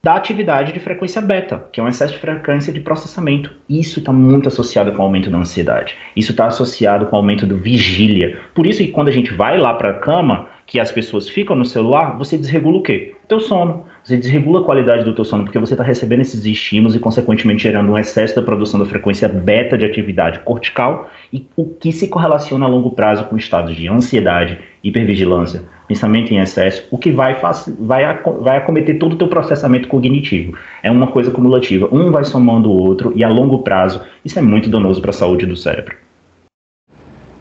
da 0.02 0.16
atividade 0.16 0.72
de 0.72 0.80
frequência 0.80 1.22
beta, 1.22 1.68
que 1.72 1.80
é 1.80 1.84
um 1.84 1.88
excesso 1.88 2.14
de 2.14 2.20
frequência 2.20 2.72
de 2.72 2.80
processamento. 2.80 3.52
Isso 3.68 4.00
está 4.00 4.14
muito 4.14 4.48
associado 4.48 4.92
com 4.94 5.00
o 5.00 5.02
aumento 5.02 5.30
da 5.30 5.38
ansiedade. 5.38 5.96
Isso 6.16 6.32
está 6.32 6.46
associado 6.46 7.08
com 7.08 7.16
o 7.16 7.20
aumento 7.20 7.46
do 7.46 7.58
vigília. 7.58 8.40
Por 8.54 8.66
isso 8.66 8.80
que 8.80 8.90
quando 8.90 9.10
a 9.10 9.12
gente 9.12 9.34
vai 9.34 9.58
lá 9.58 9.74
para 9.74 9.90
a 9.90 10.00
cama, 10.00 10.48
que 10.66 10.80
as 10.80 10.92
pessoas 10.92 11.28
ficam 11.28 11.56
no 11.56 11.66
celular, 11.66 12.18
você 12.18 12.38
desregula 12.38 12.78
o 12.78 12.84
quê? 12.84 13.16
Teu 13.28 13.40
sono. 13.40 13.86
Você 14.08 14.16
desregula 14.16 14.62
a 14.62 14.64
qualidade 14.64 15.04
do 15.04 15.14
teu 15.14 15.26
sono, 15.26 15.44
porque 15.44 15.60
você 15.60 15.74
está 15.74 15.84
recebendo 15.84 16.22
esses 16.22 16.46
estímulos 16.46 16.96
e, 16.96 17.00
consequentemente, 17.00 17.64
gerando 17.64 17.92
um 17.92 17.98
excesso 17.98 18.34
da 18.34 18.42
produção 18.42 18.80
da 18.80 18.86
frequência 18.86 19.28
beta 19.28 19.78
de 19.78 19.84
atividade 19.84 20.40
cortical, 20.46 21.10
e 21.34 21.46
o 21.58 21.66
que 21.66 21.92
se 21.92 22.08
correlaciona 22.08 22.66
a 22.66 22.70
longo 22.70 22.92
prazo 22.92 23.26
com 23.26 23.36
estados 23.36 23.76
de 23.76 23.90
ansiedade, 23.90 24.60
hipervigilância, 24.82 25.64
pensamento 25.90 26.34
em 26.34 26.38
excesso, 26.38 26.88
o 26.90 26.98
que 26.98 27.12
vai, 27.12 27.36
vai, 27.80 28.22
vai 28.40 28.56
acometer 28.56 28.98
todo 28.98 29.12
o 29.12 29.18
teu 29.18 29.28
processamento 29.28 29.90
cognitivo. 29.90 30.58
É 30.82 30.90
uma 30.90 31.08
coisa 31.08 31.30
cumulativa. 31.30 31.90
Um 31.92 32.10
vai 32.10 32.24
somando 32.24 32.72
o 32.72 32.82
outro, 32.82 33.12
e 33.14 33.26
a 33.26 33.28
longo 33.28 33.60
prazo, 33.60 34.00
isso 34.24 34.40
é 34.40 34.42
muito 34.42 34.70
danoso 34.70 35.02
para 35.02 35.10
a 35.10 35.14
saúde 35.14 35.46
do 35.46 35.58
cérebro. 35.58 35.98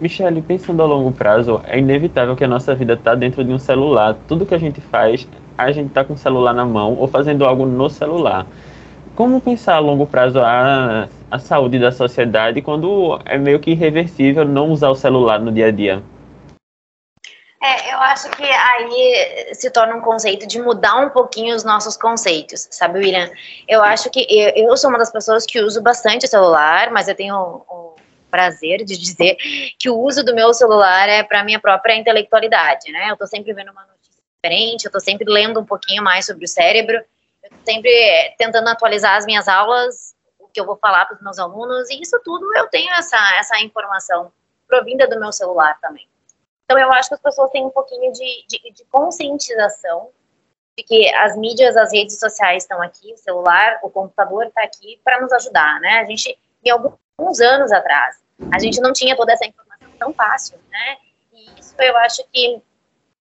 Michele, 0.01 0.43
pensando 0.43 0.83
a 0.83 0.87
longo 0.87 1.13
prazo, 1.13 1.61
é 1.65 1.79
inevitável 1.79 2.35
que 2.35 2.43
a 2.43 2.49
nossa 2.49 2.75
vida 2.75 2.95
está 2.95 3.15
dentro 3.15 3.45
de 3.45 3.53
um 3.53 3.59
celular. 3.59 4.17
Tudo 4.27 4.45
que 4.45 4.55
a 4.55 4.59
gente 4.59 4.81
faz, 4.81 5.29
a 5.57 5.73
gente 5.73 5.89
está 5.89 6.05
com 6.05 6.15
o 6.15 6.19
celular 6.19 6.53
na 6.53 6.65
mão 6.65 6.95
ou 6.95 7.09
fazendo 7.09 7.45
algo 7.45 7.67
no 7.67 7.89
celular. 7.89 8.47
Como 9.15 9.41
pensar 9.41 9.77
a 9.77 9.79
longo 9.79 10.07
prazo 10.07 10.41
a, 10.41 11.09
a 11.31 11.39
saúde 11.39 11.79
da 11.79 11.91
sociedade 11.91 12.61
quando 12.61 13.19
é 13.25 13.39
meio 13.39 13.59
que 13.59 13.71
irreversível 13.71 14.45
não 14.45 14.71
usar 14.71 14.91
o 14.91 14.95
celular 14.95 15.41
no 15.41 15.51
dia 15.51 15.69
a 15.69 15.71
dia? 15.71 16.03
É, 17.63 17.95
eu 17.95 17.99
acho 17.99 18.31
que 18.31 18.45
aí 18.45 19.55
se 19.55 19.71
torna 19.71 19.97
um 19.97 20.01
conceito 20.01 20.47
de 20.47 20.61
mudar 20.61 20.97
um 20.97 21.09
pouquinho 21.09 21.57
os 21.57 21.65
nossos 21.65 21.97
conceitos, 21.97 22.69
sabe, 22.71 22.99
William? 22.99 23.31
Eu 23.67 23.83
acho 23.83 24.11
que 24.11 24.27
eu, 24.29 24.69
eu 24.69 24.77
sou 24.77 24.91
uma 24.91 24.99
das 24.99 25.11
pessoas 25.11 25.47
que 25.47 25.61
uso 25.61 25.83
bastante 25.83 26.27
o 26.27 26.29
celular, 26.29 26.91
mas 26.91 27.09
eu 27.09 27.15
tenho 27.15 27.35
o 27.35 27.97
prazer 28.31 28.85
de 28.85 28.97
dizer 28.99 29.37
que 29.79 29.89
o 29.89 29.99
uso 29.99 30.23
do 30.23 30.35
meu 30.35 30.53
celular 30.53 31.09
é 31.09 31.23
para 31.23 31.43
minha 31.43 31.59
própria 31.59 31.97
intelectualidade, 31.97 32.93
né? 32.93 33.09
Eu 33.09 33.15
estou 33.15 33.27
sempre 33.27 33.53
vendo 33.55 33.73
uma 33.73 33.83
diferente, 34.47 34.85
eu 34.85 34.89
estou 34.89 35.01
sempre 35.01 35.31
lendo 35.31 35.61
um 35.61 35.65
pouquinho 35.65 36.03
mais 36.03 36.27
sobre 36.27 36.45
o 36.45 36.49
cérebro, 36.49 36.97
eu 37.43 37.51
tô 37.51 37.57
sempre 37.65 38.35
tentando 38.39 38.69
atualizar 38.69 39.17
as 39.17 39.27
minhas 39.27 39.49
aulas, 39.49 40.15
o 40.39 40.49
que 40.49 40.61
eu 40.61 40.67
vou 40.67 40.77
falar 40.77 41.05
para 41.07 41.17
os 41.17 41.23
meus 41.23 41.39
alunos, 41.39 41.91
e 41.91 42.01
isso 42.01 42.19
tudo 42.25 42.55
eu 42.57 42.69
tenho 42.69 42.93
essa, 42.95 43.19
essa 43.39 43.59
informação 43.61 44.33
provinda 44.67 45.07
do 45.07 45.19
meu 45.19 45.33
celular 45.33 45.79
também. 45.81 46.09
Então, 46.65 46.79
eu 46.79 46.91
acho 46.93 47.09
que 47.09 47.15
as 47.15 47.21
pessoas 47.21 47.51
têm 47.51 47.65
um 47.65 47.71
pouquinho 47.71 48.13
de, 48.13 48.45
de, 48.49 48.73
de 48.73 48.85
conscientização 48.87 50.11
de 50.77 50.85
que 50.85 51.09
as 51.15 51.37
mídias, 51.37 51.77
as 51.77 51.93
redes 51.93 52.19
sociais 52.19 52.65
estão 52.65 52.83
aqui, 52.83 53.13
o 53.13 53.17
celular, 53.17 53.79
o 53.83 53.91
computador 53.91 54.47
está 54.47 54.63
aqui 54.63 55.01
para 55.05 55.21
nos 55.21 55.33
ajudar, 55.33 55.81
né? 55.81 56.01
A 56.01 56.05
gente, 56.05 56.37
em 56.65 56.71
alguns 56.71 57.41
anos 57.41 57.71
atrás, 57.71 58.17
a 58.53 58.59
gente 58.59 58.81
não 58.81 58.93
tinha 58.93 59.17
toda 59.17 59.33
essa 59.33 59.47
informação 59.47 59.89
tão 59.99 60.13
fácil, 60.13 60.59
né? 60.69 60.97
E 61.33 61.61
isso 61.61 61.75
eu 61.79 61.97
acho 61.99 62.25
que, 62.33 62.61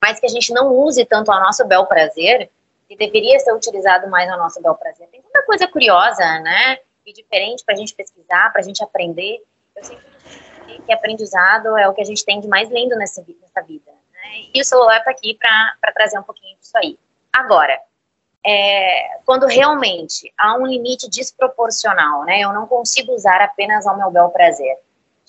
mais 0.01 0.20
que 0.20 0.25
a 0.25 0.29
gente 0.29 0.53
não 0.53 0.74
use 0.74 1.06
tanto 1.06 1.32
ao 1.32 1.39
nosso 1.39 1.65
bel 1.65 1.86
prazer, 1.86 2.50
e 2.89 2.98
deveria 2.98 3.39
ser 3.39 3.53
utilizado 3.53 4.10
mais 4.10 4.29
ao 4.29 4.38
nosso 4.38 4.60
bel 4.62 4.74
prazer. 4.74 5.08
Tem 5.10 5.22
tanta 5.22 5.46
coisa 5.46 5.68
curiosa, 5.68 6.39
né? 6.39 6.79
E 7.06 7.13
diferente 7.13 7.63
para 7.63 7.75
a 7.75 7.77
gente 7.77 7.94
pesquisar, 7.94 8.51
para 8.51 8.62
a 8.62 8.63
gente 8.63 8.84
aprender. 8.84 9.44
Eu 9.75 9.84
sempre 9.84 10.10
que 10.86 10.94
aprendizado 10.94 11.77
é 11.77 11.88
o 11.88 11.94
que 11.94 12.01
a 12.01 12.06
gente 12.06 12.24
tem 12.25 12.39
de 12.39 12.48
mais 12.48 12.70
lindo 12.70 12.96
nessa, 12.96 13.24
nessa 13.41 13.62
vida. 13.62 13.91
Né? 14.13 14.50
E 14.53 14.62
o 14.62 14.65
celular 14.65 14.98
está 14.98 15.12
aqui 15.12 15.36
para 15.36 15.91
trazer 15.94 16.20
um 16.20 16.24
pouquinho 16.24 16.58
disso 16.60 16.77
aí. 16.77 16.98
Agora, 17.34 17.79
é, 18.46 19.20
quando 19.25 19.46
realmente 19.46 20.34
há 20.38 20.56
um 20.56 20.65
limite 20.65 21.10
desproporcional, 21.10 22.24
né, 22.24 22.39
eu 22.39 22.53
não 22.53 22.65
consigo 22.68 23.13
usar 23.13 23.41
apenas 23.41 23.86
ao 23.86 23.98
meu 23.98 24.10
bel 24.10 24.29
prazer, 24.29 24.77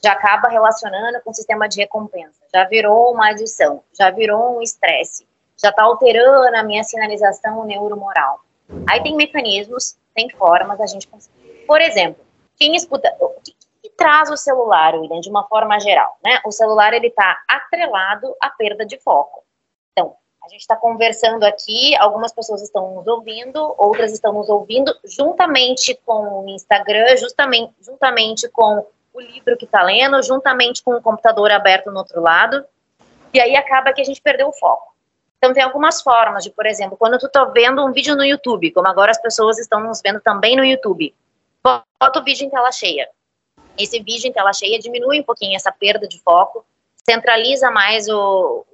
já 0.02 0.12
acaba 0.12 0.48
relacionando 0.48 1.20
com 1.22 1.30
o 1.30 1.34
sistema 1.34 1.68
de 1.68 1.80
recompensa, 1.80 2.40
já 2.52 2.64
virou 2.64 3.12
uma 3.12 3.30
adição, 3.30 3.82
já 3.92 4.10
virou 4.10 4.58
um 4.58 4.62
estresse, 4.62 5.26
já 5.56 5.70
está 5.70 5.82
alterando 5.82 6.56
a 6.56 6.62
minha 6.62 6.82
sinalização 6.84 7.64
neuromoral. 7.64 8.40
Aí 8.88 9.02
tem 9.02 9.16
mecanismos, 9.16 9.96
tem 10.14 10.30
formas 10.30 10.78
da 10.78 10.86
gente 10.86 11.06
conseguir. 11.06 11.64
Por 11.66 11.80
exemplo, 11.80 12.24
quem 12.56 12.74
escuta, 12.76 13.12
traz 13.96 14.30
o 14.30 14.36
celular, 14.36 14.94
William, 14.94 15.20
de 15.20 15.28
uma 15.28 15.46
forma 15.46 15.78
geral, 15.78 16.16
né? 16.24 16.40
O 16.46 16.50
celular 16.50 16.94
ele 16.94 17.08
está 17.08 17.42
atrelado 17.46 18.34
à 18.40 18.48
perda 18.48 18.86
de 18.86 18.98
foco. 18.98 19.44
Então, 19.92 20.16
a 20.42 20.48
gente 20.48 20.62
está 20.62 20.74
conversando 20.74 21.44
aqui, 21.44 21.94
algumas 21.96 22.32
pessoas 22.32 22.62
estão 22.62 22.94
nos 22.94 23.06
ouvindo, 23.06 23.74
outras 23.76 24.12
estão 24.12 24.32
nos 24.32 24.48
ouvindo 24.48 24.90
juntamente 25.04 25.94
com 26.06 26.44
o 26.44 26.48
Instagram, 26.48 27.14
justamente, 27.18 27.74
juntamente 27.82 28.48
com 28.48 28.86
o 29.12 29.20
livro 29.20 29.56
que 29.56 29.64
está 29.64 29.82
lendo, 29.82 30.22
juntamente 30.22 30.82
com 30.82 30.94
o 30.94 31.02
computador 31.02 31.50
aberto 31.50 31.90
no 31.90 31.98
outro 31.98 32.20
lado, 32.20 32.64
e 33.32 33.40
aí 33.40 33.56
acaba 33.56 33.92
que 33.92 34.00
a 34.00 34.04
gente 34.04 34.20
perdeu 34.20 34.48
o 34.48 34.52
foco. 34.52 34.94
Então, 35.38 35.54
tem 35.54 35.62
algumas 35.62 36.02
formas 36.02 36.44
de, 36.44 36.50
por 36.50 36.66
exemplo, 36.66 36.96
quando 36.96 37.18
tu 37.18 37.26
está 37.26 37.44
vendo 37.44 37.84
um 37.84 37.92
vídeo 37.92 38.14
no 38.14 38.24
YouTube, 38.24 38.72
como 38.72 38.86
agora 38.86 39.10
as 39.10 39.20
pessoas 39.20 39.58
estão 39.58 39.80
nos 39.80 40.00
vendo 40.02 40.20
também 40.20 40.54
no 40.54 40.64
YouTube, 40.64 41.14
bota 41.62 42.20
o 42.20 42.24
vídeo 42.24 42.46
em 42.46 42.50
tela 42.50 42.70
cheia 42.70 43.08
esse 43.82 44.00
vídeo 44.02 44.28
em 44.28 44.32
tela 44.32 44.52
cheia 44.52 44.78
diminui 44.78 45.20
um 45.20 45.24
pouquinho 45.24 45.56
essa 45.56 45.72
perda 45.72 46.06
de 46.06 46.18
foco, 46.20 46.64
centraliza 47.08 47.70
mais 47.70 48.08
o, 48.08 48.64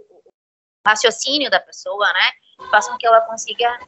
raciocínio 0.86 1.50
da 1.50 1.60
pessoa, 1.60 2.12
né? 2.12 2.30
Faz 2.70 2.88
com 2.88 2.96
que 2.96 3.06
ela 3.06 3.20
consiga 3.22 3.78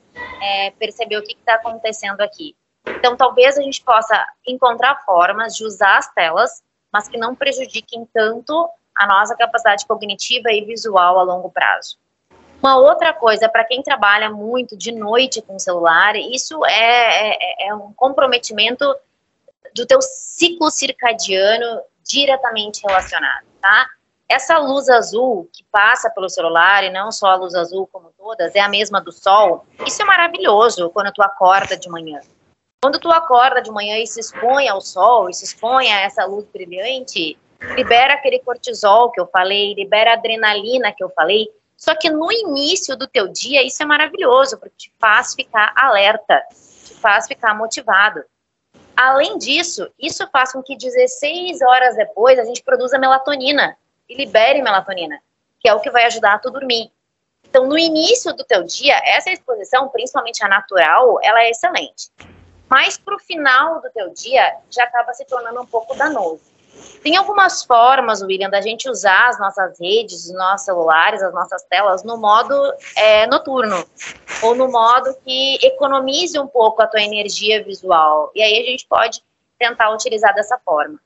é, 0.43 0.71
perceber 0.73 1.17
o 1.17 1.23
que 1.23 1.33
está 1.33 1.55
acontecendo 1.55 2.21
aqui. 2.21 2.57
Então, 2.97 3.17
talvez 3.17 3.59
a 3.59 3.63
gente 3.63 3.83
possa 3.83 4.25
encontrar 4.47 5.03
formas 5.05 5.55
de 5.55 5.65
usar 5.65 5.99
as 5.99 6.13
telas, 6.13 6.63
mas 6.93 7.09
que 7.09 7.19
não 7.19 7.35
prejudiquem 7.35 8.09
tanto 8.13 8.69
a 8.97 9.07
nossa 9.07 9.37
capacidade 9.37 9.87
cognitiva 9.87 10.51
e 10.53 10.65
visual 10.65 11.19
a 11.19 11.23
longo 11.23 11.51
prazo. 11.51 11.97
Uma 12.61 12.77
outra 12.77 13.13
coisa, 13.13 13.49
para 13.49 13.65
quem 13.65 13.83
trabalha 13.83 14.31
muito 14.31 14.77
de 14.77 14.91
noite 14.91 15.41
com 15.41 15.55
o 15.55 15.61
celular, 15.61 16.17
isso 16.17 16.65
é, 16.67 17.35
é, 17.35 17.69
é 17.69 17.75
um 17.75 17.93
comprometimento 17.93 18.85
do 19.75 19.87
teu 19.87 20.03
ciclo 20.03 20.69
circadiano 20.71 21.83
diretamente 22.03 22.83
relacionado, 22.85 23.47
tá? 23.61 23.87
Essa 24.29 24.59
luz 24.59 24.89
azul 24.89 25.49
que 25.53 25.65
passa 25.71 26.11
pelo 26.11 26.29
celular, 26.29 26.83
e 26.85 26.91
não 26.91 27.13
só 27.13 27.29
a 27.29 27.37
luz 27.37 27.55
azul 27.55 27.89
como 27.91 28.13
todas, 28.19 28.55
é 28.55 28.61
a 28.61 28.69
mesma 28.69 29.01
do 29.01 29.13
sol. 29.13 29.65
Isso 29.87 30.03
é 30.03 30.05
maravilhoso 30.05 30.91
quando 30.91 31.13
tu 31.13 31.23
acorda 31.23 31.77
de 31.77 31.89
manhã. 31.89 32.21
Quando 32.81 33.01
tu 33.01 33.11
acorda 33.11 33.61
de 33.61 33.73
manhã 33.73 33.99
e 33.99 34.07
se 34.07 34.21
expõe 34.21 34.69
ao 34.69 34.81
sol, 34.81 35.29
e 35.29 35.35
se 35.35 35.45
expõe 35.45 35.91
a 35.91 36.03
essa 36.03 36.25
luz 36.25 36.47
brilhante, 36.47 37.37
libera 37.75 38.15
aquele 38.15 38.39
cortisol 38.39 39.11
que 39.11 39.21
eu 39.21 39.27
falei, 39.27 39.75
libera 39.75 40.13
a 40.13 40.15
adrenalina 40.15 40.93
que 40.93 41.03
eu 41.03 41.11
falei. 41.11 41.49
Só 41.77 41.97
que 41.97 42.09
no 42.09 42.31
início 42.31 42.97
do 42.97 43.09
teu 43.09 43.27
dia, 43.27 43.67
isso 43.67 43.83
é 43.83 43.87
maravilhoso, 43.87 44.59
porque 44.59 44.77
te 44.77 44.93
faz 44.97 45.35
ficar 45.35 45.73
alerta, 45.77 46.41
te 46.85 46.95
faz 46.95 47.27
ficar 47.27 47.53
motivado. 47.53 48.23
Além 48.97 49.39
disso, 49.39 49.91
isso 49.99 50.29
faz 50.31 50.53
com 50.53 50.63
que 50.63 50.77
16 50.77 51.61
horas 51.63 51.97
depois 51.97 52.39
a 52.39 52.45
gente 52.45 52.63
produza 52.63 52.97
melatonina 52.97 53.77
e 54.09 54.15
libere 54.15 54.63
melatonina, 54.63 55.21
que 55.59 55.69
é 55.69 55.75
o 55.75 55.81
que 55.81 55.91
vai 55.91 56.05
ajudar 56.05 56.35
a 56.35 56.39
tu 56.39 56.49
dormir. 56.49 56.93
Então, 57.43 57.67
no 57.67 57.77
início 57.77 58.33
do 58.35 58.45
teu 58.45 58.63
dia, 58.63 59.01
essa 59.05 59.33
exposição, 59.33 59.89
principalmente 59.89 60.45
a 60.45 60.49
natural, 60.49 61.19
ela 61.25 61.43
é 61.43 61.51
excelente. 61.51 62.11
Mas 62.69 62.99
para 62.99 63.17
o 63.17 63.19
final 63.19 63.81
do 63.81 63.91
teu 63.91 64.11
dia, 64.11 64.57
já 64.71 64.85
acaba 64.85 65.13
se 65.15 65.25
tornando 65.25 65.61
um 65.61 65.67
pouco 65.67 65.95
danoso. 65.95 66.43
Tem 67.03 67.17
algumas 67.17 67.65
formas, 67.65 68.23
William, 68.23 68.51
da 68.51 68.61
gente 68.61 68.89
usar 68.89 69.29
as 69.29 69.39
nossas 69.39 69.79
redes, 69.81 70.27
os 70.27 70.35
nossos 70.35 70.65
celulares, 70.65 71.23
as 71.23 71.33
nossas 71.33 71.63
telas 71.65 72.05
no 72.05 72.17
modo 72.17 72.55
é, 72.97 73.27
noturno 73.27 73.85
ou 74.43 74.55
no 74.55 74.71
modo 74.71 75.15
que 75.25 75.59
economize 75.63 76.39
um 76.39 76.47
pouco 76.47 76.83
a 76.83 76.87
tua 76.87 77.03
energia 77.03 77.63
visual. 77.65 78.31
E 78.35 78.43
aí 78.43 78.63
a 78.63 78.71
gente 78.71 78.87
pode 78.87 79.23
tentar 79.59 79.91
utilizar 79.91 80.35
dessa 80.35 80.59
forma. 80.59 81.01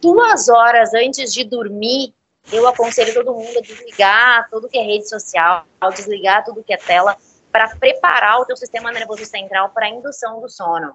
Duas 0.00 0.48
horas 0.48 0.92
antes 0.92 1.32
de 1.32 1.44
dormir, 1.44 2.14
eu 2.52 2.66
aconselho 2.68 3.14
todo 3.14 3.34
mundo 3.34 3.58
a 3.58 3.62
desligar 3.62 4.48
tudo 4.50 4.68
que 4.68 4.78
é 4.78 4.82
rede 4.82 5.08
social, 5.08 5.64
desligar 5.94 6.44
tudo 6.44 6.62
que 6.62 6.72
é 6.72 6.76
tela, 6.76 7.16
para 7.56 7.74
preparar 7.74 8.38
o 8.38 8.44
teu 8.44 8.54
sistema 8.54 8.92
nervoso 8.92 9.24
central 9.24 9.70
para 9.70 9.86
a 9.86 9.88
indução 9.88 10.42
do 10.42 10.48
sono. 10.50 10.94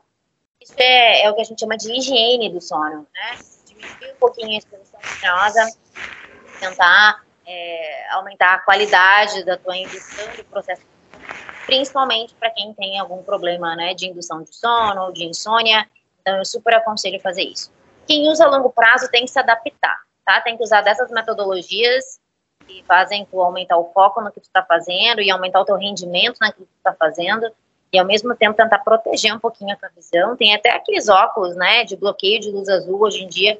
Isso 0.62 0.76
é, 0.78 1.24
é 1.24 1.32
o 1.32 1.34
que 1.34 1.42
a 1.42 1.44
gente 1.44 1.60
chama 1.60 1.76
de 1.76 1.92
higiene 1.92 2.52
do 2.52 2.62
sono, 2.62 3.08
né? 3.12 3.40
diminuir 3.66 4.14
um 4.14 4.20
pouquinho 4.20 4.50
a 4.50 4.58
exposição 4.60 5.00
luminosa, 5.04 5.76
tentar 6.60 7.24
é, 7.48 8.12
aumentar 8.12 8.54
a 8.54 8.60
qualidade 8.60 9.44
da 9.44 9.58
tua 9.58 9.76
indução 9.76 10.36
do 10.38 10.44
processo, 10.44 10.84
principalmente 11.66 12.36
para 12.36 12.52
quem 12.52 12.72
tem 12.76 13.00
algum 13.00 13.24
problema 13.24 13.76
né, 13.76 13.96
de 13.96 14.08
indução 14.08 14.44
de 14.44 14.56
sono 14.56 15.06
ou 15.06 15.12
de 15.12 15.26
insônia. 15.26 15.90
Então, 16.22 16.38
eu 16.38 16.46
super 16.46 16.76
aconselho 16.76 17.20
fazer 17.20 17.42
isso. 17.42 17.74
Quem 18.06 18.30
usa 18.30 18.46
a 18.46 18.48
longo 18.48 18.70
prazo 18.70 19.10
tem 19.10 19.26
que 19.26 19.32
se 19.32 19.40
adaptar, 19.40 20.00
tá? 20.24 20.40
Tem 20.42 20.56
que 20.56 20.64
usar 20.64 20.82
dessas 20.82 21.10
metodologias 21.10 22.20
que 22.66 22.84
fazem 22.84 23.26
tu 23.26 23.42
aumentar 23.42 23.78
o 23.78 23.92
foco 23.92 24.22
no 24.22 24.32
que 24.32 24.40
tu 24.40 24.46
está 24.46 24.64
fazendo 24.64 25.22
e 25.22 25.30
aumentar 25.32 25.62
o 25.62 25.66
teu 25.66 25.76
rendimento 25.76 26.38
naquilo 26.40 26.66
que 26.66 26.74
tu 26.74 26.78
está 26.78 26.94
fazendo 26.94 27.52
e 27.94 28.00
ao 28.00 28.06
mesmo 28.06 28.36
tempo 28.36 28.56
tentar 28.56 28.80
proteger 28.80 29.34
um 29.36 29.40
pouquinho 29.40 29.74
a 29.74 29.78
tua 29.78 29.90
visão. 29.96 30.36
Tem 30.38 30.56
até 30.56 30.70
aqueles 30.70 31.10
óculos, 31.10 31.56
né, 31.56 31.84
de 31.84 31.96
bloqueio 31.96 32.40
de 32.40 32.50
luz 32.50 32.70
azul 32.70 33.02
hoje 33.02 33.24
em 33.24 33.28
dia 33.28 33.60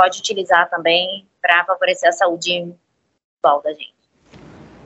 pode 0.00 0.18
utilizar 0.18 0.70
também 0.70 1.26
para 1.42 1.62
favorecer 1.66 2.08
a 2.08 2.12
saúde 2.12 2.74
visual 3.36 3.60
da 3.62 3.70
gente. 3.74 3.99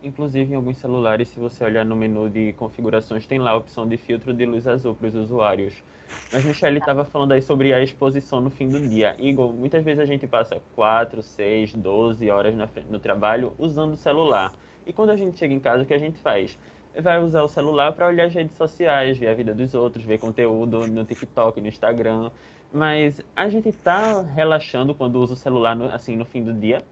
Inclusive, 0.05 0.53
em 0.53 0.57
alguns 0.57 0.79
celulares, 0.79 1.29
se 1.29 1.41
você 1.41 1.65
olhar 1.65 1.85
no 1.85 1.97
menu 1.97 2.29
de 2.29 2.53
configurações, 2.53 3.27
tem 3.27 3.39
lá 3.39 3.53
a 3.53 3.57
opção 3.57 3.89
de 3.89 3.97
filtro 3.97 4.35
de 4.35 4.45
luz 4.45 4.69
azul 4.69 4.95
para 4.95 5.09
os 5.09 5.15
usuários. 5.15 5.83
Mas 6.31 6.45
Michelle 6.45 6.79
estava 6.79 7.05
falando 7.05 7.33
aí 7.33 7.41
sobre 7.41 7.73
a 7.73 7.83
exposição 7.83 8.41
no 8.41 8.51
fim 8.51 8.69
do 8.69 8.87
dia. 8.87 9.17
Igor, 9.19 9.53
muitas 9.53 9.83
vezes 9.83 10.01
a 10.01 10.07
gente 10.07 10.27
passa 10.27 10.61
4, 10.75 11.23
6, 11.23 11.75
12 11.75 12.31
horas 12.31 12.55
no 12.89 12.99
trabalho 12.99 13.55
usando 13.59 13.95
o 13.95 13.97
celular. 13.97 14.53
E 14.87 14.93
quando 14.93 15.11
a 15.11 15.17
gente 15.17 15.39
chega 15.39 15.55
em 15.55 15.61
casa, 15.61 15.83
o 15.83 15.87
que 15.87 15.95
a 15.95 15.99
gente 15.99 16.19
faz? 16.19 16.59
Vai 17.01 17.21
usar 17.21 17.43
o 17.43 17.49
celular 17.49 17.93
para 17.93 18.07
olhar 18.07 18.27
as 18.27 18.35
redes 18.35 18.57
sociais, 18.57 19.19
ver 19.19 19.29
a 19.29 19.35
vida 19.35 19.55
dos 19.55 19.75
outros, 19.75 20.05
ver 20.05 20.19
conteúdo 20.19 20.87
no 20.87 21.05
TikTok, 21.05 21.61
no 21.61 21.67
Instagram 21.67 22.31
mas 22.75 23.21
a 23.37 23.49
gente 23.49 23.71
tá 23.71 24.21
relaxando 24.21 24.97
quando 24.97 25.21
usa 25.21 25.35
o 25.35 25.37
celular 25.37 25.77
no, 25.77 25.85
assim 25.85 26.17
no 26.17 26.25
fim 26.25 26.43
do 26.43 26.53
dia? 26.53 26.83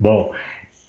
Bom, 0.00 0.34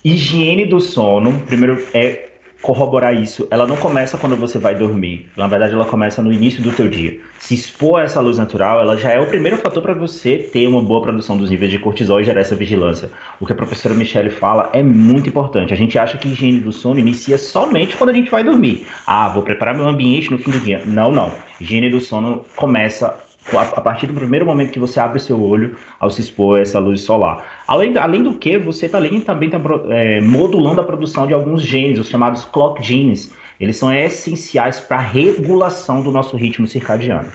higiene 0.03 0.65
do 0.65 0.79
sono, 0.79 1.39
primeiro 1.41 1.85
é 1.93 2.31
corroborar 2.61 3.15
isso, 3.15 3.47
ela 3.49 3.65
não 3.65 3.75
começa 3.75 4.17
quando 4.17 4.35
você 4.35 4.59
vai 4.59 4.75
dormir. 4.75 5.29
Na 5.35 5.47
verdade, 5.47 5.73
ela 5.73 5.85
começa 5.85 6.21
no 6.21 6.31
início 6.31 6.61
do 6.61 6.71
teu 6.71 6.87
dia. 6.87 7.19
Se 7.39 7.55
expor 7.55 7.99
a 7.99 8.03
essa 8.03 8.21
luz 8.21 8.37
natural, 8.37 8.79
ela 8.79 8.95
já 8.95 9.11
é 9.11 9.19
o 9.19 9.25
primeiro 9.25 9.57
fator 9.57 9.81
para 9.81 9.93
você 9.93 10.37
ter 10.37 10.67
uma 10.67 10.81
boa 10.81 11.01
produção 11.01 11.35
dos 11.35 11.49
níveis 11.49 11.71
de 11.71 11.79
cortisol 11.79 12.21
e 12.21 12.23
gerar 12.23 12.41
essa 12.41 12.55
vigilância. 12.55 13.09
O 13.39 13.45
que 13.45 13.53
a 13.53 13.55
professora 13.55 13.95
Michelle 13.95 14.29
fala 14.29 14.69
é 14.73 14.83
muito 14.83 15.27
importante. 15.27 15.73
A 15.73 15.77
gente 15.77 15.97
acha 15.97 16.17
que 16.17 16.29
higiene 16.29 16.59
do 16.59 16.71
sono 16.71 16.99
inicia 16.99 17.37
somente 17.37 17.95
quando 17.97 18.11
a 18.11 18.13
gente 18.13 18.29
vai 18.29 18.43
dormir. 18.43 18.85
Ah, 19.07 19.29
vou 19.29 19.41
preparar 19.41 19.75
meu 19.75 19.87
ambiente 19.87 20.29
no 20.29 20.37
fim 20.37 20.51
do 20.51 20.59
dia. 20.59 20.83
Não, 20.85 21.11
não. 21.11 21.31
Higiene 21.59 21.89
do 21.89 21.99
sono 21.99 22.45
começa 22.55 23.19
a 23.53 23.81
partir 23.81 24.07
do 24.07 24.13
primeiro 24.13 24.45
momento 24.45 24.71
que 24.71 24.79
você 24.79 24.99
abre 24.99 25.19
seu 25.19 25.41
olho 25.41 25.75
ao 25.99 26.09
se 26.09 26.21
expor 26.21 26.59
a 26.59 26.61
essa 26.61 26.79
luz 26.79 27.01
solar. 27.01 27.63
Além, 27.67 27.97
além 27.97 28.23
do 28.23 28.35
que, 28.35 28.57
você 28.57 28.87
tá, 28.87 28.99
também 29.25 29.49
está 29.49 29.59
é, 29.89 30.21
modulando 30.21 30.79
a 30.79 30.83
produção 30.83 31.25
de 31.25 31.33
alguns 31.33 31.63
genes, 31.63 31.99
os 31.99 32.07
chamados 32.07 32.45
clock 32.45 32.81
genes. 32.83 33.33
Eles 33.59 33.77
são 33.77 33.93
essenciais 33.93 34.79
para 34.79 34.97
a 34.97 35.01
regulação 35.01 36.01
do 36.01 36.11
nosso 36.11 36.35
ritmo 36.37 36.67
circadiano. 36.67 37.31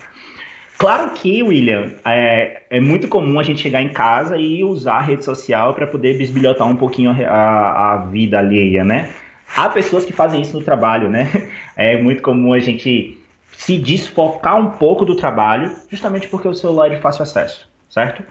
Claro 0.79 1.11
que, 1.13 1.43
William, 1.43 1.95
é, 2.05 2.63
é, 2.69 2.81
muito 2.81 3.09
comum 3.09 3.39
a 3.41 3.43
gente 3.43 3.61
chegar 3.61 3.81
em 3.81 3.89
casa 3.89 4.37
e 4.37 4.63
usar 4.63 4.97
a 4.97 5.01
rede 5.01 5.25
social 5.25 5.73
para 5.75 5.87
poder 5.87 6.19
bisbilhotar 6.19 6.69
um 6.69 6.77
pouquinho 6.77 7.11
a, 7.11 7.95
a, 7.95 7.97
vida 8.07 8.39
alheia, 8.39 8.85
né? 8.85 9.11
Há 9.57 9.71
pessoas 9.71 10.05
que 10.05 10.13
fazem 10.13 10.43
isso 10.43 10.59
no 10.59 10.65
trabalho, 10.65 11.09
né? 11.09 11.31
É 11.79 12.01
muito 12.01 12.23
comum 12.23 12.55
a 12.55 12.59
gente 12.59 13.16
se 13.57 13.79
desfocar 13.79 14.61
um 14.61 14.73
pouco 14.73 15.05
do 15.05 15.17
trabalho, 15.17 15.75
justamente 15.91 16.29
porque 16.29 16.47
o 16.47 16.55
celular 16.55 16.91
é 16.91 16.97
de 16.97 17.03
fácil 17.03 17.23
acesso, 17.23 17.69
certo? 17.89 18.23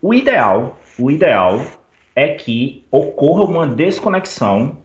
O 0.00 0.12
ideal, 0.12 0.78
o 0.98 1.10
ideal 1.10 1.62
é 2.14 2.34
que 2.34 2.84
ocorra 2.90 3.44
uma 3.44 3.66
desconexão 3.66 4.78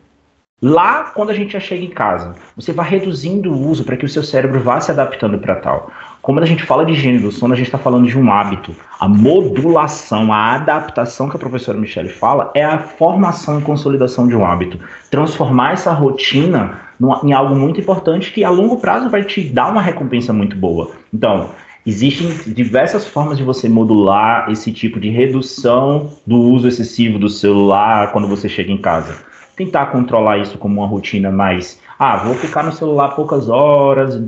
Lá, 0.64 1.06
quando 1.16 1.32
a 1.32 1.34
gente 1.34 1.54
já 1.54 1.60
chega 1.60 1.84
em 1.84 1.90
casa, 1.90 2.36
você 2.56 2.72
vai 2.72 2.88
reduzindo 2.88 3.52
o 3.52 3.68
uso 3.68 3.84
para 3.84 3.98
que 3.98 4.06
o 4.06 4.10
seu 4.10 4.22
cérebro 4.22 4.60
vá 4.60 4.80
se 4.80 4.92
adaptando 4.92 5.40
para 5.40 5.56
tal. 5.56 5.92
Como 6.22 6.40
a 6.40 6.46
gente 6.46 6.62
fala 6.62 6.86
de 6.86 6.94
higiene 6.94 7.18
do 7.18 7.32
sono, 7.32 7.56
a 7.56 7.58
gente 7.58 7.66
está 7.66 7.80
falando 7.80 8.08
de 8.08 8.16
um 8.16 8.32
hábito. 8.32 8.76
A 9.00 9.08
modulação, 9.08 10.32
a 10.32 10.54
adaptação 10.54 11.28
que 11.28 11.36
a 11.36 11.40
professora 11.40 11.80
Michelle 11.80 12.10
fala 12.10 12.52
é 12.54 12.64
a 12.64 12.78
formação 12.78 13.60
e 13.60 13.64
consolidação 13.64 14.28
de 14.28 14.36
um 14.36 14.46
hábito. 14.46 14.78
Transformar 15.10 15.74
essa 15.74 15.92
rotina 15.92 16.80
em 17.24 17.34
algo 17.34 17.56
muito 17.56 17.80
importante 17.80 18.32
que 18.32 18.44
a 18.44 18.50
longo 18.50 18.78
prazo 18.78 19.10
vai 19.10 19.24
te 19.24 19.44
dar 19.44 19.72
uma 19.72 19.82
recompensa 19.82 20.32
muito 20.32 20.56
boa. 20.56 20.92
Então, 21.14 21.50
existem 21.86 22.30
diversas 22.54 23.08
formas 23.08 23.38
de 23.38 23.44
você 23.44 23.68
modular 23.68 24.50
esse 24.52 24.72
tipo 24.72 25.00
de 25.00 25.10
redução 25.10 26.12
do 26.26 26.38
uso 26.38 26.68
excessivo 26.68 27.18
do 27.18 27.30
celular 27.30 28.12
quando 28.12 28.28
você 28.28 28.48
chega 28.48 28.72
em 28.72 28.78
casa 28.78 29.32
tentar 29.56 29.88
controlar 29.88 30.38
isso 30.40 30.58
como 30.58 30.82
uma 30.82 30.88
rotina 30.88 31.32
mais. 31.32 31.80
Ah, 32.00 32.18
vou 32.18 32.34
ficar 32.34 32.64
no 32.64 32.72
celular 32.72 33.10
poucas 33.10 33.48
horas, 33.48 34.20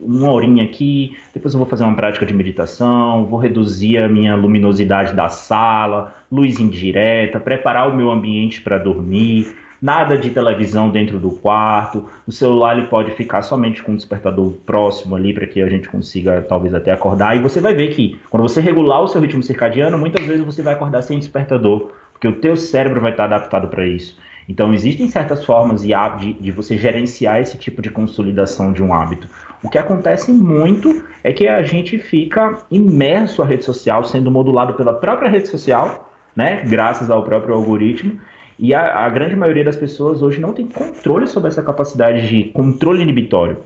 uma 0.00 0.30
horinha 0.30 0.64
aqui, 0.64 1.16
depois 1.32 1.54
eu 1.54 1.58
vou 1.58 1.68
fazer 1.68 1.84
uma 1.84 1.94
prática 1.94 2.26
de 2.26 2.34
meditação, 2.34 3.24
vou 3.26 3.38
reduzir 3.38 3.98
a 3.98 4.08
minha 4.08 4.34
luminosidade 4.36 5.14
da 5.14 5.28
sala, 5.28 6.14
luz 6.30 6.60
indireta, 6.60 7.40
preparar 7.40 7.88
o 7.88 7.96
meu 7.96 8.10
ambiente 8.10 8.60
para 8.60 8.76
dormir, 8.76 9.56
nada 9.86 10.18
de 10.18 10.30
televisão 10.30 10.90
dentro 10.90 11.20
do 11.20 11.30
quarto, 11.30 12.06
o 12.26 12.32
celular 12.32 12.76
ele 12.76 12.88
pode 12.88 13.12
ficar 13.12 13.42
somente 13.42 13.84
com 13.84 13.92
um 13.92 13.96
despertador 13.96 14.50
próximo 14.66 15.14
ali 15.14 15.32
para 15.32 15.46
que 15.46 15.62
a 15.62 15.68
gente 15.68 15.88
consiga 15.88 16.42
talvez 16.42 16.74
até 16.74 16.90
acordar, 16.90 17.36
e 17.36 17.40
você 17.40 17.60
vai 17.60 17.72
ver 17.72 17.94
que 17.94 18.20
quando 18.28 18.42
você 18.42 18.60
regular 18.60 19.00
o 19.00 19.06
seu 19.06 19.20
ritmo 19.20 19.44
circadiano, 19.44 19.96
muitas 19.96 20.26
vezes 20.26 20.44
você 20.44 20.60
vai 20.60 20.74
acordar 20.74 21.02
sem 21.02 21.20
despertador, 21.20 21.92
porque 22.12 22.26
o 22.26 22.40
teu 22.40 22.56
cérebro 22.56 23.00
vai 23.00 23.12
estar 23.12 23.26
adaptado 23.26 23.68
para 23.68 23.86
isso. 23.86 24.18
Então, 24.48 24.74
existem 24.74 25.08
certas 25.08 25.44
formas 25.44 25.82
de, 25.82 25.92
de, 26.40 26.50
você 26.50 26.76
gerenciar 26.76 27.40
esse 27.40 27.56
tipo 27.56 27.80
de 27.80 27.90
consolidação 27.90 28.72
de 28.72 28.82
um 28.82 28.92
hábito. 28.92 29.28
O 29.62 29.68
que 29.68 29.78
acontece 29.78 30.32
muito 30.32 31.04
é 31.22 31.32
que 31.32 31.46
a 31.46 31.62
gente 31.62 31.98
fica 31.98 32.58
imerso 32.70 33.42
à 33.42 33.46
rede 33.46 33.64
social, 33.64 34.02
sendo 34.04 34.30
modulado 34.30 34.74
pela 34.74 34.94
própria 34.94 35.28
rede 35.28 35.48
social, 35.48 36.12
né, 36.34 36.64
graças 36.66 37.10
ao 37.10 37.22
próprio 37.24 37.54
algoritmo, 37.54 38.20
e 38.58 38.74
a, 38.74 39.04
a 39.04 39.08
grande 39.10 39.36
maioria 39.36 39.64
das 39.64 39.76
pessoas 39.76 40.22
hoje 40.22 40.40
não 40.40 40.52
tem 40.52 40.66
controle 40.66 41.26
sobre 41.26 41.48
essa 41.48 41.62
capacidade 41.62 42.26
de 42.28 42.50
controle 42.50 43.02
inibitório. 43.02 43.64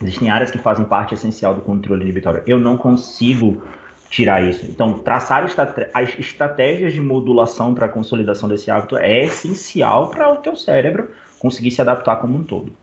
Existem 0.00 0.30
áreas 0.30 0.50
que 0.50 0.58
fazem 0.58 0.84
parte 0.84 1.14
essencial 1.14 1.54
do 1.54 1.60
controle 1.60 2.02
inibitório. 2.02 2.42
Eu 2.46 2.58
não 2.58 2.76
consigo 2.76 3.62
tirar 4.08 4.42
isso. 4.42 4.66
Então, 4.66 4.98
traçar 4.98 5.44
as 5.44 6.18
estratégias 6.18 6.92
de 6.92 7.00
modulação 7.00 7.74
para 7.74 7.86
a 7.86 7.88
consolidação 7.88 8.48
desse 8.48 8.70
hábito 8.70 8.96
é 8.96 9.24
essencial 9.24 10.10
para 10.10 10.30
o 10.32 10.36
teu 10.36 10.56
cérebro 10.56 11.14
conseguir 11.38 11.70
se 11.70 11.80
adaptar 11.80 12.16
como 12.16 12.36
um 12.36 12.44
todo. 12.44 12.76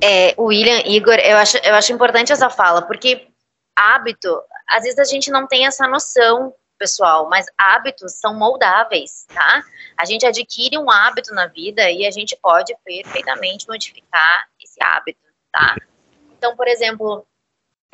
É, 0.00 0.34
William, 0.38 0.82
Igor, 0.86 1.14
eu 1.14 1.36
acho, 1.36 1.56
eu 1.58 1.74
acho 1.74 1.92
importante 1.92 2.32
essa 2.32 2.50
fala, 2.50 2.82
porque 2.82 3.28
hábito, 3.76 4.28
às 4.68 4.82
vezes 4.82 4.98
a 4.98 5.04
gente 5.04 5.30
não 5.30 5.46
tem 5.46 5.66
essa 5.66 5.86
noção, 5.86 6.52
pessoal, 6.76 7.28
mas 7.28 7.46
hábitos 7.56 8.14
são 8.14 8.34
moldáveis, 8.34 9.24
tá? 9.32 9.62
A 9.96 10.04
gente 10.04 10.26
adquire 10.26 10.78
um 10.78 10.90
hábito 10.90 11.34
na 11.34 11.46
vida 11.46 11.90
e 11.90 12.06
a 12.06 12.10
gente 12.10 12.36
pode 12.40 12.74
perfeitamente 12.84 13.66
modificar 13.68 14.48
esse 14.60 14.82
hábito, 14.82 15.20
tá? 15.52 15.76
Então, 16.36 16.56
por 16.56 16.66
exemplo, 16.66 17.26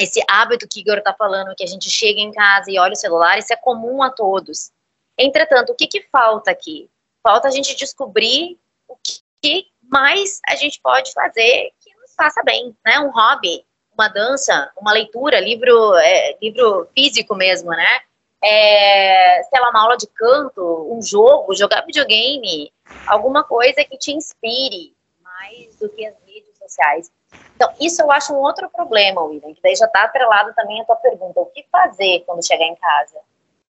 esse 0.00 0.22
hábito 0.28 0.68
que 0.68 0.80
Igor 0.80 0.98
está 0.98 1.12
falando, 1.12 1.54
que 1.56 1.64
a 1.64 1.66
gente 1.66 1.90
chega 1.90 2.20
em 2.20 2.32
casa 2.32 2.70
e 2.70 2.78
olha 2.78 2.92
o 2.92 2.96
celular, 2.96 3.38
isso 3.38 3.52
é 3.52 3.56
comum 3.56 4.02
a 4.02 4.11
todos. 4.11 4.70
Entretanto, 5.18 5.72
o 5.72 5.74
que, 5.74 5.87
que 5.87 6.06
falta 6.11 6.50
aqui? 6.50 6.88
Falta 7.22 7.48
a 7.48 7.50
gente 7.50 7.74
descobrir 7.74 8.58
o 8.87 8.96
que 9.42 9.66
mais 9.82 10.40
a 10.46 10.54
gente 10.54 10.80
pode 10.80 11.12
fazer 11.12 11.72
que 11.80 11.94
nos 11.96 12.14
faça 12.14 12.42
bem, 12.42 12.76
né? 12.87 13.00
Um 13.00 13.11
hobby, 13.11 13.64
uma 13.92 14.08
dança, 14.08 14.70
uma 14.80 14.92
leitura, 14.92 15.40
livro, 15.40 15.94
é, 15.96 16.38
livro 16.40 16.88
físico 16.94 17.34
mesmo, 17.34 17.70
né? 17.70 18.00
É, 18.42 19.42
sei 19.42 19.61
lá, 19.61 19.70
uma 19.70 19.83
aula 19.83 19.96
de 19.96 20.07
canto, 20.07 20.88
um 20.90 21.03
jogo, 21.03 21.57
jogar 21.57 21.85
videogame, 21.85 22.72
alguma 23.07 23.42
coisa 23.42 23.85
que 23.85 23.98
te 23.98 24.12
inspire 24.12 24.94
mais 25.22 25.77
do 25.77 25.88
que 25.88 26.07
as 26.07 26.14
redes 26.27 26.57
sociais. 26.59 27.11
Então, 27.57 27.72
isso 27.81 28.01
eu 28.01 28.11
acho 28.11 28.33
um 28.33 28.38
outro 28.38 28.70
problema, 28.70 29.22
William, 29.22 29.53
que 29.53 29.62
daí 29.62 29.74
já 29.74 29.87
está 29.87 30.05
atrelado 30.05 30.55
também 30.55 30.81
a 30.81 30.85
tua 30.85 30.96
pergunta. 30.96 31.40
O 31.40 31.46
que 31.46 31.66
fazer 31.70 32.22
quando 32.27 32.46
chegar 32.46 32.64
em 32.64 32.77
casa? 32.77 33.18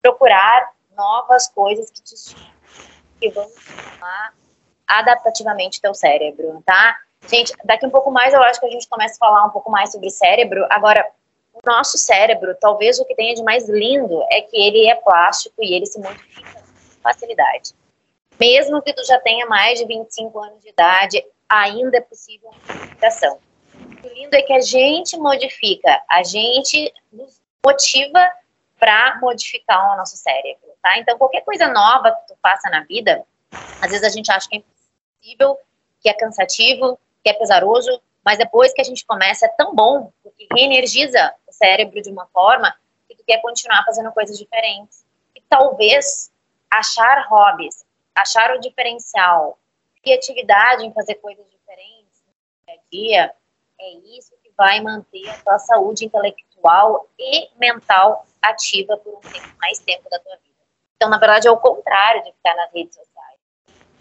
Procurar 0.00 0.72
novas 0.96 1.48
coisas 1.48 1.90
que 1.90 2.03
te 2.03 2.14
que 3.20 3.31
vão 3.31 3.44
estimular 3.44 4.35
adaptativamente 4.87 5.81
teu 5.81 5.94
cérebro, 5.94 6.62
tá? 6.64 6.98
Gente, 7.27 7.55
daqui 7.64 7.87
um 7.87 7.90
pouco 7.90 8.11
mais 8.11 8.35
eu 8.35 8.42
acho 8.42 8.61
que 8.61 8.66
a 8.66 8.70
gente 8.70 8.88
começa 8.88 9.14
a 9.14 9.18
falar 9.18 9.46
um 9.46 9.50
pouco 9.50 9.70
mais 9.70 9.90
sobre 9.92 10.11
cérebro. 10.11 10.66
Agora, 10.68 11.07
nosso 11.64 11.98
cérebro, 11.98 12.57
talvez 12.61 12.98
o 12.98 13.05
que 13.05 13.14
tenha 13.14 13.35
de 13.35 13.42
mais 13.42 13.68
lindo 13.68 14.22
é 14.31 14.40
que 14.40 14.57
ele 14.57 14.88
é 14.88 14.94
plástico 14.94 15.62
e 15.62 15.74
ele 15.74 15.87
se 15.87 15.98
modifica 15.98 16.53
com 16.55 17.03
facilidade. 17.03 17.72
Mesmo 18.38 18.83
que 18.83 18.92
tu 18.92 19.05
já 19.05 19.18
tenha 19.20 19.46
mais 19.46 19.79
de 19.79 19.87
25 19.87 20.38
anos 20.38 20.62
de 20.62 20.70
idade, 20.70 21.24
ainda 21.48 21.98
é 21.98 22.00
possível 22.00 22.50
uma 22.50 22.74
modificação 22.74 23.38
o 24.05 24.14
lindo 24.14 24.35
é 24.35 24.42
que 24.42 24.53
a 24.53 24.61
gente 24.61 25.16
modifica, 25.16 26.03
a 26.09 26.22
gente 26.22 26.92
nos 27.12 27.40
motiva 27.64 28.29
para 28.79 29.18
modificar 29.20 29.94
o 29.94 29.96
nosso 29.96 30.16
cérebro, 30.16 30.68
tá? 30.83 30.98
Então, 30.98 31.16
qualquer 31.16 31.42
coisa 31.42 31.68
nova 31.68 32.12
que 32.12 32.29
tu 32.29 32.38
faça 32.42 32.68
na 32.68 32.85
vida, 32.85 33.24
às 33.81 33.90
vezes 33.90 34.05
a 34.05 34.11
gente 34.11 34.31
acha 34.31 34.48
que 34.48 34.57
é 34.57 34.59
impossível, 34.59 35.59
que 36.00 36.09
é 36.09 36.12
cansativo, 36.12 36.98
que 37.22 37.31
é 37.31 37.33
pesaroso, 37.33 38.00
mas 38.24 38.38
depois 38.38 38.72
que 38.72 38.80
a 38.80 38.84
gente 38.84 39.04
começa 39.04 39.46
é 39.46 39.48
tão 39.50 39.74
bom, 39.74 40.12
porque 40.22 40.48
reenergiza 40.52 41.34
o 41.46 41.52
cérebro 41.52 42.00
de 42.00 42.10
uma 42.10 42.26
forma 42.26 42.74
que 43.06 43.14
tu 43.14 43.24
quer 43.24 43.42
continuar 43.42 43.84
fazendo 43.84 44.10
coisas 44.12 44.38
diferentes. 44.38 45.04
E 45.34 45.42
talvez 45.42 46.32
achar 46.70 47.26
hobbies, 47.28 47.84
achar 48.14 48.54
o 48.54 48.60
diferencial, 48.60 49.58
criatividade 50.02 50.84
em 50.84 50.92
fazer 50.92 51.16
coisas 51.16 51.44
diferentes 51.50 52.22
no 52.26 52.32
dia 52.66 52.74
a 52.74 52.90
dia, 52.90 53.34
é 53.80 53.90
isso 54.18 54.32
que 54.42 54.50
vai 54.56 54.80
manter 54.80 55.28
a 55.28 55.38
tua 55.42 55.58
saúde 55.58 56.04
intelectual 56.04 57.08
e 57.18 57.50
mental 57.56 58.26
ativa 58.40 58.96
por 58.96 59.14
um 59.14 59.20
tempo, 59.20 59.48
mais 59.58 59.78
tempo 59.80 60.08
da 60.08 60.18
tua 60.18 60.37
vida. 60.37 60.54
Então, 60.96 61.10
na 61.10 61.18
verdade, 61.18 61.48
é 61.48 61.50
o 61.50 61.58
contrário 61.58 62.22
de 62.22 62.32
ficar 62.32 62.54
nas 62.54 62.72
redes 62.72 62.94
sociais. 62.94 63.13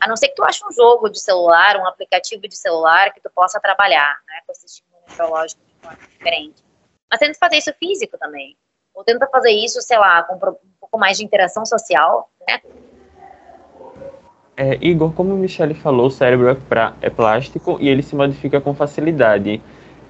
A 0.03 0.07
não 0.07 0.17
ser 0.17 0.27
que 0.27 0.35
tu 0.35 0.43
ache 0.43 0.59
um 0.69 0.71
jogo 0.73 1.07
de 1.07 1.17
celular, 1.17 1.77
um 1.77 1.87
aplicativo 1.87 2.45
de 2.45 2.57
celular 2.57 3.13
que 3.13 3.21
tu 3.21 3.31
possa 3.33 3.57
trabalhar, 3.57 4.17
né, 4.27 4.41
com 4.45 4.51
esse 4.51 4.65
estímulo 4.65 5.01
neurológico 5.07 5.61
de 5.65 5.73
forma 5.81 5.97
diferente. 5.97 6.61
Mas 7.09 7.19
tenta 7.21 7.37
fazer 7.39 7.57
isso 7.57 7.73
físico 7.79 8.17
também. 8.17 8.57
Ou 8.93 9.05
tenta 9.05 9.25
fazer 9.27 9.51
isso, 9.51 9.81
sei 9.81 9.97
lá, 9.97 10.21
com 10.23 10.35
um 10.35 10.57
pouco 10.77 10.99
mais 10.99 11.17
de 11.17 11.23
interação 11.23 11.65
social, 11.65 12.29
né? 12.45 12.59
É, 14.57 14.77
Igor, 14.81 15.13
como 15.13 15.33
o 15.33 15.37
Michele 15.37 15.73
falou, 15.73 16.07
o 16.07 16.11
cérebro 16.11 16.49
é, 16.49 16.53
pra, 16.53 16.97
é, 17.01 17.09
plástico 17.09 17.77
e 17.79 17.87
ele 17.87 18.03
se 18.03 18.13
modifica 18.13 18.59
com 18.59 18.75
facilidade. 18.75 19.61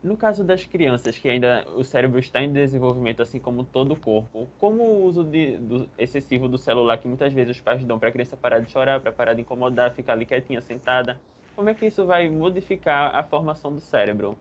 No 0.03 0.17
caso 0.17 0.43
das 0.43 0.65
crianças, 0.65 1.17
que 1.17 1.29
ainda 1.29 1.65
o 1.69 1.83
cérebro 1.83 2.19
está 2.19 2.43
em 2.43 2.51
desenvolvimento, 2.51 3.21
assim 3.21 3.39
como 3.39 3.63
todo 3.63 3.93
o 3.93 3.99
corpo, 3.99 4.49
como 4.57 4.83
o 4.83 5.05
uso 5.05 5.23
de, 5.23 5.55
do, 5.55 5.89
excessivo 5.97 6.49
do 6.49 6.57
celular, 6.57 6.97
que 6.97 7.07
muitas 7.07 7.31
vezes 7.31 7.55
os 7.55 7.61
pais 7.61 7.85
dão 7.85 7.97
para 7.97 8.09
a 8.09 8.11
criança 8.11 8.35
parar 8.35 8.59
de 8.59 8.69
chorar, 8.69 8.99
para 8.99 9.13
parar 9.13 9.33
de 9.33 9.41
incomodar, 9.41 9.91
ficar 9.91 10.13
ali 10.13 10.25
quietinha, 10.25 10.59
sentada, 10.59 11.21
como 11.55 11.69
é 11.69 11.73
que 11.73 11.85
isso 11.85 12.05
vai 12.05 12.29
modificar 12.29 13.15
a 13.15 13.23
formação 13.23 13.73
do 13.73 13.79
cérebro? 13.79 14.37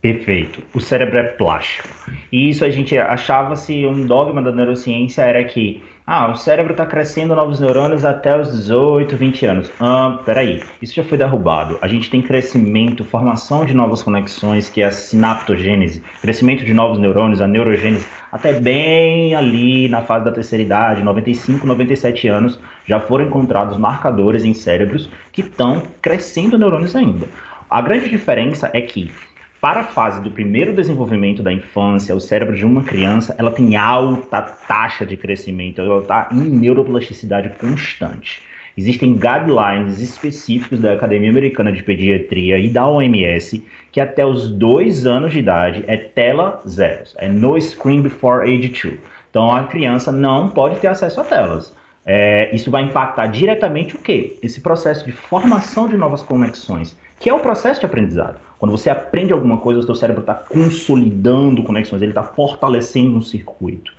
Perfeito. 0.00 0.62
O 0.72 0.80
cérebro 0.80 1.18
é 1.18 1.24
plástico. 1.32 1.88
E 2.30 2.48
isso 2.48 2.64
a 2.64 2.70
gente 2.70 2.96
achava-se 2.96 3.84
um 3.84 4.06
dogma 4.06 4.40
da 4.40 4.52
neurociência 4.52 5.22
era 5.22 5.42
que 5.42 5.82
ah, 6.10 6.30
o 6.30 6.36
cérebro 6.36 6.72
está 6.72 6.86
crescendo 6.86 7.34
novos 7.34 7.60
neurônios 7.60 8.02
até 8.02 8.34
os 8.34 8.50
18, 8.50 9.14
20 9.14 9.44
anos. 9.44 9.70
Ah, 9.78 10.20
peraí, 10.24 10.62
isso 10.80 10.94
já 10.94 11.04
foi 11.04 11.18
derrubado. 11.18 11.78
A 11.82 11.86
gente 11.86 12.08
tem 12.08 12.22
crescimento, 12.22 13.04
formação 13.04 13.66
de 13.66 13.74
novas 13.74 14.02
conexões, 14.02 14.70
que 14.70 14.80
é 14.80 14.86
a 14.86 14.90
sinaptogênese, 14.90 16.02
crescimento 16.22 16.64
de 16.64 16.72
novos 16.72 16.98
neurônios, 16.98 17.42
a 17.42 17.46
neurogênese, 17.46 18.06
até 18.32 18.58
bem 18.58 19.34
ali 19.34 19.86
na 19.90 20.00
fase 20.00 20.24
da 20.24 20.32
terceira 20.32 20.64
idade, 20.64 21.02
95, 21.02 21.66
97 21.66 22.26
anos, 22.26 22.58
já 22.86 22.98
foram 23.00 23.26
encontrados 23.26 23.76
marcadores 23.76 24.44
em 24.44 24.54
cérebros 24.54 25.10
que 25.30 25.42
estão 25.42 25.82
crescendo 26.00 26.56
neurônios 26.56 26.96
ainda. 26.96 27.26
A 27.68 27.82
grande 27.82 28.08
diferença 28.08 28.70
é 28.72 28.80
que 28.80 29.12
para 29.60 29.80
a 29.80 29.84
fase 29.84 30.20
do 30.22 30.30
primeiro 30.30 30.72
desenvolvimento 30.72 31.42
da 31.42 31.52
infância, 31.52 32.14
o 32.14 32.20
cérebro 32.20 32.56
de 32.56 32.64
uma 32.64 32.84
criança, 32.84 33.34
ela 33.38 33.50
tem 33.50 33.76
alta 33.76 34.40
taxa 34.40 35.04
de 35.04 35.16
crescimento, 35.16 35.80
ela 35.80 36.00
está 36.00 36.28
em 36.30 36.48
neuroplasticidade 36.48 37.50
constante. 37.58 38.42
Existem 38.76 39.14
guidelines 39.14 39.98
específicos 39.98 40.78
da 40.78 40.92
Academia 40.92 41.30
Americana 41.30 41.72
de 41.72 41.82
Pediatria 41.82 42.58
e 42.58 42.68
da 42.68 42.86
OMS 42.86 43.64
que 43.90 44.00
até 44.00 44.24
os 44.24 44.52
dois 44.52 45.04
anos 45.04 45.32
de 45.32 45.40
idade 45.40 45.82
é 45.88 45.96
tela 45.96 46.62
zero, 46.68 47.02
é 47.16 47.26
no 47.26 47.60
screen 47.60 48.02
before 48.02 48.48
age 48.48 48.68
2. 48.68 48.98
Então 49.30 49.52
a 49.52 49.64
criança 49.64 50.12
não 50.12 50.50
pode 50.50 50.78
ter 50.78 50.86
acesso 50.86 51.20
a 51.20 51.24
telas. 51.24 51.74
É, 52.10 52.54
isso 52.56 52.70
vai 52.70 52.84
impactar 52.84 53.26
diretamente 53.26 53.94
o 53.94 53.98
quê? 53.98 54.38
Esse 54.42 54.62
processo 54.62 55.04
de 55.04 55.12
formação 55.12 55.86
de 55.86 55.96
novas 55.96 56.22
conexões 56.22 56.96
que 57.20 57.28
é 57.28 57.34
o 57.34 57.40
processo 57.40 57.80
de 57.80 57.86
aprendizado. 57.86 58.38
Quando 58.58 58.70
você 58.70 58.90
aprende 58.90 59.32
alguma 59.32 59.58
coisa, 59.58 59.80
o 59.80 59.82
seu 59.82 59.94
cérebro 59.94 60.20
está 60.20 60.34
consolidando 60.34 61.62
conexões, 61.62 62.02
ele 62.02 62.12
está 62.12 62.22
fortalecendo 62.22 63.16
um 63.16 63.20
circuito. 63.20 63.92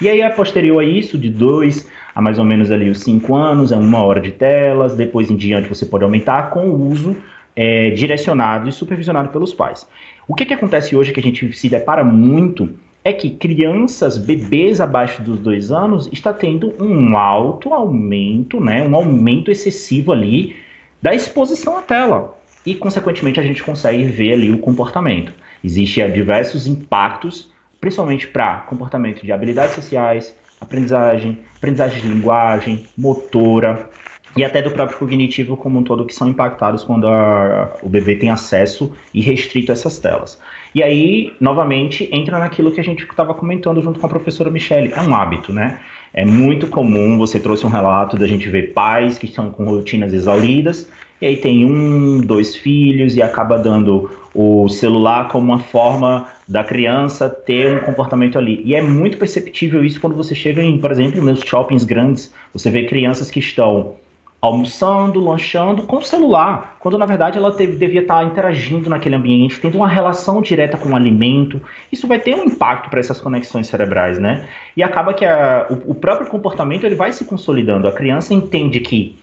E 0.00 0.08
aí, 0.08 0.22
a 0.22 0.30
posterior 0.30 0.80
a 0.80 0.84
isso, 0.84 1.18
de 1.18 1.28
dois 1.28 1.86
a 2.14 2.20
mais 2.20 2.38
ou 2.38 2.44
menos 2.44 2.70
ali 2.70 2.88
os 2.90 3.00
cinco 3.00 3.36
anos, 3.36 3.70
é 3.70 3.76
uma 3.76 4.02
hora 4.02 4.20
de 4.20 4.32
telas, 4.32 4.96
depois 4.96 5.30
em 5.30 5.36
diante 5.36 5.68
você 5.68 5.86
pode 5.86 6.04
aumentar 6.04 6.50
com 6.50 6.68
o 6.68 6.88
uso 6.88 7.16
é, 7.54 7.90
direcionado 7.90 8.68
e 8.68 8.72
supervisionado 8.72 9.28
pelos 9.28 9.52
pais. 9.52 9.86
O 10.26 10.34
que, 10.34 10.44
que 10.44 10.54
acontece 10.54 10.96
hoje 10.96 11.12
que 11.12 11.20
a 11.20 11.22
gente 11.22 11.52
se 11.52 11.68
depara 11.68 12.02
muito 12.02 12.70
é 13.02 13.12
que 13.12 13.30
crianças, 13.30 14.18
bebês 14.18 14.80
abaixo 14.80 15.22
dos 15.22 15.38
dois 15.38 15.72
anos, 15.72 16.08
está 16.12 16.32
tendo 16.32 16.74
um 16.82 17.16
alto 17.16 17.72
aumento, 17.72 18.60
né, 18.60 18.86
um 18.86 18.94
aumento 18.94 19.50
excessivo 19.50 20.12
ali 20.12 20.56
da 21.00 21.14
exposição 21.14 21.78
à 21.78 21.82
tela 21.82 22.38
e, 22.64 22.74
consequentemente, 22.74 23.40
a 23.40 23.42
gente 23.42 23.62
consegue 23.62 24.04
ver 24.04 24.34
ali 24.34 24.52
o 24.52 24.58
comportamento. 24.58 25.32
Existem 25.64 26.10
diversos 26.12 26.66
impactos, 26.66 27.50
principalmente 27.80 28.26
para 28.26 28.58
comportamento 28.60 29.22
de 29.22 29.32
habilidades 29.32 29.74
sociais, 29.74 30.34
aprendizagem, 30.60 31.38
aprendizagem 31.56 32.02
de 32.02 32.08
linguagem, 32.08 32.86
motora 32.96 33.88
e 34.36 34.44
até 34.44 34.62
do 34.62 34.70
próprio 34.70 34.98
cognitivo 34.98 35.56
como 35.56 35.78
um 35.78 35.82
todo, 35.82 36.04
que 36.04 36.14
são 36.14 36.28
impactados 36.28 36.84
quando 36.84 37.08
a, 37.08 37.76
o 37.82 37.88
bebê 37.88 38.16
tem 38.16 38.30
acesso 38.30 38.92
e 39.12 39.20
restrito 39.20 39.72
a 39.72 39.74
essas 39.74 39.98
telas. 39.98 40.38
E 40.74 40.82
aí, 40.82 41.32
novamente, 41.40 42.08
entra 42.12 42.38
naquilo 42.38 42.70
que 42.70 42.80
a 42.80 42.84
gente 42.84 43.04
estava 43.04 43.34
comentando 43.34 43.82
junto 43.82 43.98
com 43.98 44.06
a 44.06 44.08
professora 44.08 44.50
Michelle, 44.50 44.92
é 44.92 45.00
um 45.00 45.14
hábito, 45.14 45.52
né? 45.52 45.80
É 46.12 46.24
muito 46.24 46.66
comum, 46.66 47.18
você 47.18 47.38
trouxe 47.38 47.66
um 47.66 47.70
relato 47.70 48.16
da 48.16 48.26
gente 48.26 48.48
ver 48.48 48.72
pais 48.72 49.18
que 49.18 49.26
estão 49.26 49.50
com 49.50 49.64
rotinas 49.64 50.12
exauridas 50.12 50.88
e 51.20 51.26
aí 51.26 51.36
tem 51.36 51.66
um, 51.66 52.20
dois 52.20 52.56
filhos 52.56 53.14
e 53.14 53.22
acaba 53.22 53.58
dando 53.58 54.10
o 54.34 54.68
celular 54.68 55.28
como 55.28 55.52
uma 55.52 55.58
forma 55.58 56.28
da 56.48 56.64
criança 56.64 57.28
ter 57.28 57.76
um 57.76 57.80
comportamento 57.80 58.38
ali. 58.38 58.62
E 58.64 58.74
é 58.74 58.80
muito 58.80 59.18
perceptível 59.18 59.84
isso 59.84 60.00
quando 60.00 60.16
você 60.16 60.34
chega 60.34 60.62
em, 60.62 60.78
por 60.78 60.90
exemplo, 60.90 61.22
nos 61.22 61.40
shoppings 61.40 61.84
grandes, 61.84 62.32
você 62.54 62.70
vê 62.70 62.86
crianças 62.86 63.30
que 63.30 63.38
estão 63.38 63.96
almoçando, 64.40 65.20
lanchando 65.20 65.82
com 65.82 65.98
o 65.98 66.02
celular, 66.02 66.76
quando 66.78 66.96
na 66.96 67.04
verdade 67.04 67.36
ela 67.36 67.52
teve, 67.52 67.76
devia 67.76 68.00
estar 68.00 68.24
interagindo 68.24 68.88
naquele 68.88 69.14
ambiente, 69.14 69.60
tendo 69.60 69.76
uma 69.76 69.88
relação 69.88 70.40
direta 70.40 70.78
com 70.78 70.90
o 70.90 70.96
alimento. 70.96 71.60
Isso 71.92 72.06
vai 72.08 72.18
ter 72.18 72.34
um 72.34 72.44
impacto 72.44 72.88
para 72.88 73.00
essas 73.00 73.20
conexões 73.20 73.66
cerebrais, 73.66 74.18
né? 74.18 74.48
E 74.76 74.82
acaba 74.82 75.12
que 75.12 75.26
a, 75.26 75.66
o, 75.68 75.90
o 75.90 75.94
próprio 75.94 76.28
comportamento 76.28 76.84
ele 76.84 76.94
vai 76.94 77.12
se 77.12 77.24
consolidando. 77.24 77.86
A 77.86 77.92
criança 77.92 78.32
entende 78.32 78.80
que 78.80 79.18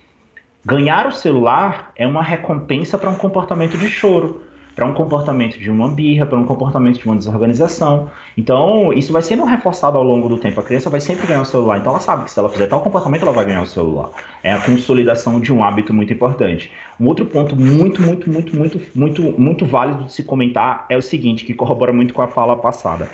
Ganhar 0.67 1.07
o 1.07 1.13
celular 1.13 1.93
é 1.95 2.05
uma 2.05 2.21
recompensa 2.21 2.97
para 2.97 3.09
um 3.09 3.15
comportamento 3.15 3.77
de 3.77 3.89
choro, 3.89 4.43
para 4.77 4.85
um 4.85 4.93
comportamento 4.93 5.57
de 5.57 5.71
uma 5.71 5.89
birra, 5.89 6.23
para 6.27 6.37
um 6.37 6.45
comportamento 6.45 6.99
de 6.99 7.05
uma 7.07 7.15
desorganização. 7.15 8.11
Então, 8.37 8.93
isso 8.93 9.11
vai 9.11 9.23
sendo 9.23 9.43
reforçado 9.43 9.97
ao 9.97 10.03
longo 10.03 10.29
do 10.29 10.37
tempo. 10.37 10.59
A 10.59 10.63
criança 10.63 10.87
vai 10.87 11.01
sempre 11.01 11.25
ganhar 11.25 11.41
o 11.41 11.45
celular. 11.45 11.79
Então, 11.79 11.93
ela 11.93 11.99
sabe 11.99 12.25
que 12.25 12.31
se 12.31 12.37
ela 12.37 12.47
fizer 12.47 12.67
tal 12.67 12.81
comportamento, 12.81 13.23
ela 13.23 13.31
vai 13.31 13.43
ganhar 13.43 13.63
o 13.63 13.65
celular. 13.65 14.11
É 14.43 14.53
a 14.53 14.61
consolidação 14.61 15.39
de 15.39 15.51
um 15.51 15.63
hábito 15.63 15.91
muito 15.95 16.13
importante. 16.13 16.71
Um 16.99 17.07
outro 17.07 17.25
ponto 17.25 17.55
muito, 17.55 18.03
muito, 18.03 18.29
muito, 18.29 18.55
muito, 18.55 18.79
muito, 18.93 19.21
muito 19.41 19.65
válido 19.65 20.03
de 20.03 20.13
se 20.13 20.23
comentar 20.23 20.85
é 20.89 20.95
o 20.95 21.01
seguinte, 21.01 21.43
que 21.43 21.55
corrobora 21.55 21.91
muito 21.91 22.13
com 22.13 22.21
a 22.21 22.27
fala 22.27 22.55
passada. 22.55 23.09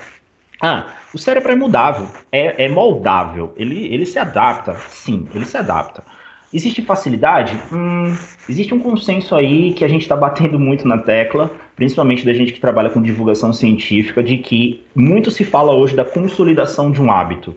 Ah, 0.61 0.87
o 1.13 1.17
cérebro 1.17 1.53
é 1.53 1.55
mudável, 1.55 2.07
é, 2.29 2.65
é 2.65 2.69
moldável, 2.69 3.53
ele, 3.55 3.85
ele 3.93 4.05
se 4.05 4.19
adapta, 4.19 4.75
sim, 4.89 5.27
ele 5.33 5.45
se 5.45 5.57
adapta. 5.57 6.03
Existe 6.53 6.83
facilidade? 6.83 7.59
Hum, 7.71 8.15
existe 8.47 8.73
um 8.75 8.79
consenso 8.79 9.33
aí 9.33 9.73
que 9.73 9.83
a 9.83 9.87
gente 9.87 10.03
está 10.03 10.15
batendo 10.15 10.59
muito 10.59 10.87
na 10.87 10.99
tecla, 10.99 11.49
principalmente 11.75 12.23
da 12.23 12.33
gente 12.33 12.53
que 12.53 12.59
trabalha 12.59 12.91
com 12.91 13.01
divulgação 13.01 13.51
científica, 13.51 14.21
de 14.21 14.37
que 14.37 14.83
muito 14.95 15.31
se 15.31 15.43
fala 15.43 15.73
hoje 15.73 15.95
da 15.95 16.05
consolidação 16.05 16.91
de 16.91 17.01
um 17.01 17.11
hábito. 17.11 17.55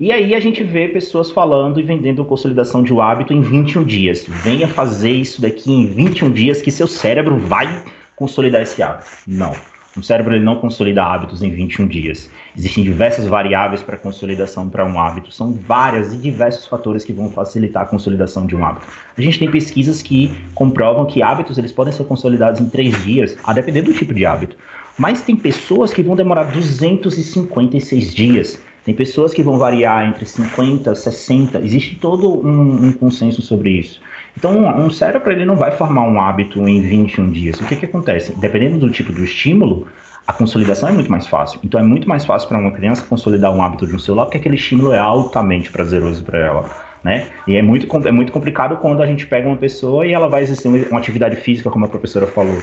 E 0.00 0.10
aí 0.10 0.34
a 0.34 0.40
gente 0.40 0.64
vê 0.64 0.88
pessoas 0.88 1.30
falando 1.30 1.78
e 1.78 1.82
vendendo 1.82 2.24
consolidação 2.24 2.82
de 2.82 2.92
um 2.92 3.00
hábito 3.00 3.32
em 3.32 3.42
21 3.42 3.84
dias. 3.84 4.26
Venha 4.26 4.66
fazer 4.66 5.12
isso 5.12 5.40
daqui 5.40 5.70
em 5.70 5.86
21 5.86 6.32
dias 6.32 6.62
que 6.62 6.70
seu 6.70 6.88
cérebro 6.88 7.36
vai 7.36 7.84
consolidar 8.16 8.62
esse 8.62 8.82
hábito. 8.82 9.06
Não. 9.26 9.52
O 9.96 10.02
cérebro 10.02 10.34
ele 10.34 10.44
não 10.44 10.56
consolida 10.56 11.04
hábitos 11.04 11.40
em 11.40 11.50
21 11.50 11.86
dias. 11.86 12.28
Existem 12.56 12.82
diversas 12.82 13.28
variáveis 13.28 13.80
para 13.80 13.96
consolidação 13.96 14.68
para 14.68 14.84
um 14.84 14.98
hábito. 14.98 15.32
São 15.32 15.52
várias 15.52 16.12
e 16.12 16.16
diversos 16.16 16.66
fatores 16.66 17.04
que 17.04 17.12
vão 17.12 17.30
facilitar 17.30 17.84
a 17.84 17.86
consolidação 17.86 18.44
de 18.44 18.56
um 18.56 18.64
hábito. 18.64 18.86
A 19.16 19.20
gente 19.20 19.38
tem 19.38 19.48
pesquisas 19.48 20.02
que 20.02 20.34
comprovam 20.52 21.06
que 21.06 21.22
hábitos 21.22 21.58
eles 21.58 21.70
podem 21.70 21.92
ser 21.92 22.04
consolidados 22.06 22.60
em 22.60 22.68
três 22.68 23.04
dias, 23.04 23.36
a 23.44 23.52
depender 23.52 23.82
do 23.82 23.92
tipo 23.92 24.12
de 24.12 24.26
hábito. 24.26 24.56
Mas 24.98 25.22
tem 25.22 25.36
pessoas 25.36 25.92
que 25.92 26.02
vão 26.02 26.16
demorar 26.16 26.44
256 26.44 28.14
dias. 28.14 28.60
Tem 28.84 28.94
pessoas 28.94 29.32
que 29.32 29.42
vão 29.42 29.58
variar 29.58 30.06
entre 30.06 30.26
50 30.26 30.92
e 30.92 30.96
60. 30.96 31.58
Existe 31.60 31.96
todo 31.96 32.46
um, 32.46 32.86
um 32.86 32.92
consenso 32.92 33.40
sobre 33.40 33.70
isso. 33.70 34.00
Então, 34.36 34.52
um 34.78 34.90
cérebro 34.90 35.32
ele 35.32 35.44
não 35.44 35.56
vai 35.56 35.70
formar 35.70 36.02
um 36.02 36.20
hábito 36.20 36.66
em 36.68 36.82
21 36.82 37.30
dias. 37.30 37.60
O 37.60 37.66
que, 37.66 37.76
que 37.76 37.86
acontece? 37.86 38.34
Dependendo 38.38 38.78
do 38.78 38.90
tipo 38.90 39.12
do 39.12 39.24
estímulo, 39.24 39.88
a 40.26 40.32
consolidação 40.32 40.88
é 40.88 40.92
muito 40.92 41.10
mais 41.10 41.26
fácil. 41.26 41.60
Então, 41.64 41.80
é 41.80 41.82
muito 41.82 42.06
mais 42.08 42.26
fácil 42.26 42.48
para 42.48 42.58
uma 42.58 42.72
criança 42.72 43.04
consolidar 43.06 43.54
um 43.54 43.62
hábito 43.62 43.86
de 43.86 43.94
um 43.94 43.98
celular, 43.98 44.26
porque 44.26 44.38
aquele 44.38 44.56
estímulo 44.56 44.92
é 44.92 44.98
altamente 44.98 45.70
prazeroso 45.70 46.22
para 46.22 46.38
ela. 46.38 46.70
Né? 47.02 47.28
E 47.46 47.56
é 47.56 47.62
muito, 47.62 47.86
é 48.06 48.12
muito 48.12 48.32
complicado 48.32 48.76
quando 48.78 49.02
a 49.02 49.06
gente 49.06 49.26
pega 49.26 49.46
uma 49.46 49.56
pessoa 49.56 50.06
e 50.06 50.12
ela 50.12 50.28
vai 50.28 50.42
exercer 50.42 50.88
uma 50.90 50.98
atividade 50.98 51.36
física, 51.36 51.70
como 51.70 51.84
a 51.84 51.88
professora 51.88 52.26
falou. 52.26 52.62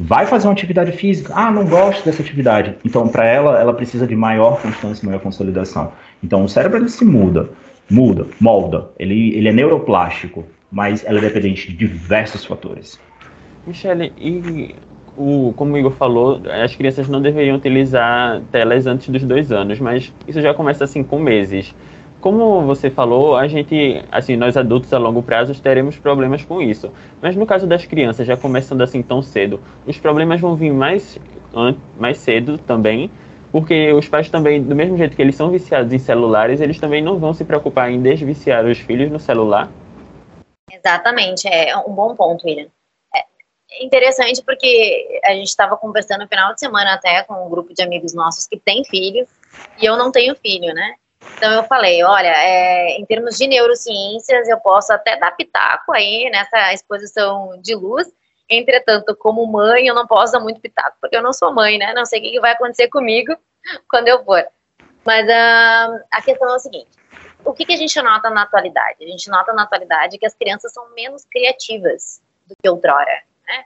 Vai 0.00 0.26
fazer 0.26 0.46
uma 0.46 0.52
atividade 0.52 0.92
física? 0.92 1.32
Ah, 1.36 1.50
não 1.50 1.64
gosto 1.64 2.04
dessa 2.04 2.22
atividade. 2.22 2.76
Então, 2.84 3.06
para 3.08 3.26
ela, 3.26 3.58
ela 3.60 3.74
precisa 3.74 4.06
de 4.06 4.16
maior 4.16 4.60
constância, 4.60 5.06
maior 5.06 5.20
consolidação. 5.20 5.92
Então, 6.22 6.44
o 6.44 6.48
cérebro 6.48 6.78
ele 6.78 6.88
se 6.88 7.04
muda, 7.04 7.50
muda, 7.90 8.26
molda. 8.40 8.88
Ele, 8.98 9.36
ele 9.36 9.48
é 9.48 9.52
neuroplástico 9.52 10.44
mas 10.70 11.04
ela 11.04 11.18
é 11.18 11.22
dependente 11.22 11.72
de 11.72 11.76
diversos 11.76 12.44
fatores. 12.44 13.00
Michele, 13.66 14.12
e 14.16 14.74
o, 15.16 15.52
como 15.56 15.74
o 15.74 15.78
Igor 15.78 15.90
falou, 15.92 16.40
as 16.62 16.74
crianças 16.76 17.08
não 17.08 17.20
deveriam 17.20 17.56
utilizar 17.56 18.40
telas 18.52 18.86
antes 18.86 19.08
dos 19.08 19.24
dois 19.24 19.50
anos, 19.50 19.80
mas 19.80 20.12
isso 20.28 20.40
já 20.40 20.54
começa 20.54 20.84
assim 20.84 21.02
com 21.02 21.18
meses. 21.18 21.74
Como 22.20 22.62
você 22.62 22.90
falou, 22.90 23.36
a 23.36 23.48
gente, 23.48 24.04
assim, 24.12 24.36
nós 24.36 24.56
adultos 24.56 24.92
a 24.92 24.98
longo 24.98 25.22
prazo 25.22 25.58
teremos 25.60 25.96
problemas 25.96 26.44
com 26.44 26.60
isso. 26.60 26.92
Mas 27.20 27.34
no 27.34 27.46
caso 27.46 27.66
das 27.66 27.86
crianças, 27.86 28.26
já 28.26 28.36
começando 28.36 28.82
assim 28.82 29.02
tão 29.02 29.22
cedo, 29.22 29.60
os 29.86 29.98
problemas 29.98 30.40
vão 30.40 30.54
vir 30.54 30.72
mais, 30.72 31.18
mais 31.98 32.18
cedo 32.18 32.58
também, 32.58 33.10
porque 33.50 33.92
os 33.92 34.06
pais 34.06 34.28
também, 34.28 34.62
do 34.62 34.76
mesmo 34.76 34.96
jeito 34.96 35.16
que 35.16 35.22
eles 35.22 35.34
são 35.34 35.50
viciados 35.50 35.92
em 35.92 35.98
celulares, 35.98 36.60
eles 36.60 36.78
também 36.78 37.02
não 37.02 37.18
vão 37.18 37.32
se 37.32 37.44
preocupar 37.44 37.90
em 37.90 38.00
desviciar 38.00 38.64
os 38.66 38.78
filhos 38.78 39.10
no 39.10 39.18
celular 39.18 39.70
Exatamente, 40.72 41.48
é 41.48 41.76
um 41.76 41.92
bom 41.92 42.14
ponto, 42.14 42.46
William. 42.46 42.68
É, 43.14 43.84
interessante 43.84 44.42
porque 44.42 45.20
a 45.24 45.32
gente 45.32 45.48
estava 45.48 45.76
conversando 45.76 46.22
no 46.22 46.28
final 46.28 46.54
de 46.54 46.60
semana 46.60 46.94
até 46.94 47.24
com 47.24 47.46
um 47.46 47.50
grupo 47.50 47.74
de 47.74 47.82
amigos 47.82 48.14
nossos 48.14 48.46
que 48.46 48.58
tem 48.58 48.84
filho 48.84 49.26
e 49.80 49.84
eu 49.84 49.96
não 49.96 50.12
tenho 50.12 50.34
filho, 50.36 50.72
né? 50.72 50.94
Então 51.40 51.54
eu 51.54 51.64
falei, 51.64 52.04
olha, 52.04 52.28
é, 52.28 52.98
em 52.98 53.06
termos 53.06 53.38
de 53.38 53.46
neurociências, 53.46 54.46
eu 54.46 54.60
posso 54.60 54.92
até 54.92 55.16
dar 55.16 55.34
pitaco 55.34 55.90
aí 55.90 56.28
nessa 56.30 56.74
exposição 56.74 57.58
de 57.62 57.74
luz. 57.74 58.06
Entretanto, 58.46 59.16
como 59.16 59.46
mãe, 59.46 59.86
eu 59.86 59.94
não 59.94 60.06
posso 60.06 60.34
dar 60.34 60.40
muito 60.40 60.60
pitaco, 60.60 60.98
porque 61.00 61.16
eu 61.16 61.22
não 61.22 61.32
sou 61.32 61.50
mãe, 61.50 61.78
né? 61.78 61.94
Não 61.94 62.04
sei 62.04 62.20
o 62.20 62.22
que 62.24 62.40
vai 62.40 62.52
acontecer 62.52 62.88
comigo 62.88 63.34
quando 63.88 64.08
eu 64.08 64.22
for. 64.22 64.44
Mas 65.02 65.26
uh, 65.26 66.04
a 66.12 66.20
questão 66.22 66.46
é 66.46 66.56
o 66.56 66.58
seguinte: 66.58 66.90
o 67.42 67.54
que, 67.54 67.64
que 67.64 67.72
a 67.72 67.78
gente 67.78 68.02
nota 68.02 68.28
na 68.28 68.42
atualidade? 68.42 69.02
A 69.02 69.06
gente 69.06 69.30
nota 69.30 69.54
na 69.54 69.62
atualidade 69.62 70.18
que 70.18 70.26
as 70.26 70.34
crianças 70.34 70.74
são 70.74 70.92
menos 70.94 71.24
criativas 71.24 72.20
do 72.46 72.54
que 72.62 72.68
outrora. 72.68 73.22
Né? 73.48 73.64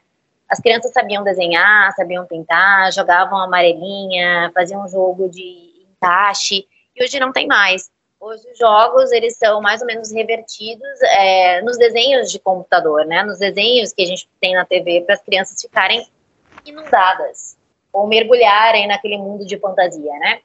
As 0.49 0.61
crianças 0.61 0.93
sabiam 0.93 1.25
desenhar, 1.25 1.93
sabiam 1.97 2.25
pintar, 2.25 2.93
jogavam 2.93 3.37
amarelinha, 3.37 4.53
faziam 4.55 4.85
um 4.85 4.89
jogo 4.89 5.29
de 5.29 5.89
encaixe 5.91 6.69
e 6.95 7.05
hoje 7.05 7.19
não 7.19 7.33
tem 7.33 7.47
mais. 7.47 7.91
Hoje 8.21 8.51
os 8.51 8.59
jogos 8.59 9.13
eles 9.13 9.37
são 9.37 9.61
mais 9.61 9.81
ou 9.81 9.87
menos 9.87 10.11
revertidos 10.11 11.03
é, 11.03 11.61
nos 11.63 11.77
desenhos 11.77 12.31
de 12.31 12.39
computador, 12.39 13.05
né? 13.05 13.23
Nos 13.23 13.39
desenhos 13.39 13.93
que 13.93 14.03
a 14.03 14.07
gente 14.07 14.29
tem 14.41 14.55
na 14.55 14.65
TV 14.65 15.03
para 15.03 15.15
as 15.15 15.23
crianças 15.23 15.61
ficarem 15.61 16.07
inundadas 16.65 17.57
ou 17.93 18.07
mergulharem 18.07 18.87
naquele 18.87 19.19
mundo 19.19 19.45
de 19.45 19.59
fantasia, 19.59 20.13
né? 20.19 20.41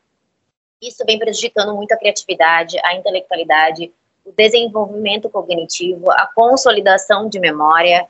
Isso 0.81 1.03
vem 1.05 1.19
prejudicando 1.19 1.73
muito 1.75 1.91
a 1.91 1.97
criatividade, 1.97 2.77
a 2.83 2.95
intelectualidade, 2.95 3.93
o 4.25 4.31
desenvolvimento 4.31 5.29
cognitivo, 5.29 6.11
a 6.11 6.27
consolidação 6.27 7.27
de 7.27 7.39
memória 7.39 8.07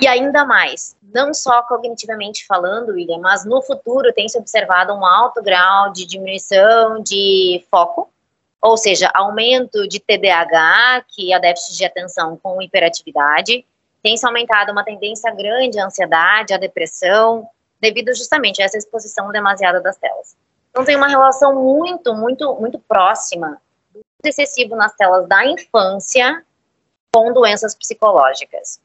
e 0.00 0.06
ainda 0.06 0.44
mais, 0.44 0.96
não 1.02 1.34
só 1.34 1.62
cognitivamente 1.62 2.46
falando, 2.46 2.90
William, 2.90 3.18
mas 3.18 3.44
no 3.44 3.60
futuro 3.62 4.12
tem 4.12 4.28
se 4.28 4.38
observado 4.38 4.92
um 4.92 5.04
alto 5.04 5.42
grau 5.42 5.92
de 5.92 6.06
diminuição 6.06 7.02
de 7.02 7.64
foco, 7.70 8.08
ou 8.60 8.76
seja, 8.76 9.10
aumento 9.14 9.86
de 9.88 10.00
TDAH, 10.00 11.04
que 11.08 11.32
é 11.32 11.38
déficit 11.38 11.76
de 11.76 11.84
atenção 11.84 12.36
com 12.36 12.60
hiperatividade, 12.60 13.64
tem 14.02 14.16
se 14.16 14.26
aumentado 14.26 14.72
uma 14.72 14.84
tendência 14.84 15.32
grande 15.32 15.78
à 15.78 15.86
ansiedade, 15.86 16.54
à 16.54 16.58
depressão, 16.58 17.48
devido 17.80 18.14
justamente 18.14 18.62
a 18.62 18.64
essa 18.64 18.78
exposição 18.78 19.30
demasiada 19.30 19.80
das 19.80 19.96
telas. 19.96 20.36
Então 20.70 20.84
tem 20.84 20.96
uma 20.96 21.08
relação 21.08 21.54
muito, 21.54 22.14
muito, 22.14 22.54
muito 22.54 22.78
próxima 22.78 23.60
do 23.94 24.28
excessivo 24.28 24.76
nas 24.76 24.94
telas 24.94 25.26
da 25.26 25.44
infância 25.46 26.44
com 27.12 27.32
doenças 27.32 27.74
psicológicas. 27.74 28.80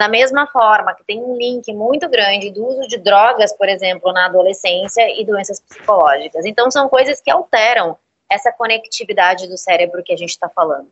Da 0.00 0.08
mesma 0.08 0.46
forma 0.46 0.94
que 0.94 1.02
tem 1.02 1.20
um 1.20 1.36
link 1.36 1.72
muito 1.72 2.08
grande 2.08 2.50
do 2.50 2.64
uso 2.64 2.86
de 2.86 2.98
drogas, 2.98 3.52
por 3.52 3.68
exemplo, 3.68 4.12
na 4.12 4.26
adolescência 4.26 5.02
e 5.20 5.24
doenças 5.24 5.58
psicológicas. 5.58 6.44
Então, 6.46 6.70
são 6.70 6.88
coisas 6.88 7.20
que 7.20 7.30
alteram 7.30 7.98
essa 8.30 8.52
conectividade 8.52 9.48
do 9.48 9.56
cérebro 9.56 10.02
que 10.04 10.12
a 10.12 10.16
gente 10.16 10.30
está 10.30 10.48
falando. 10.48 10.88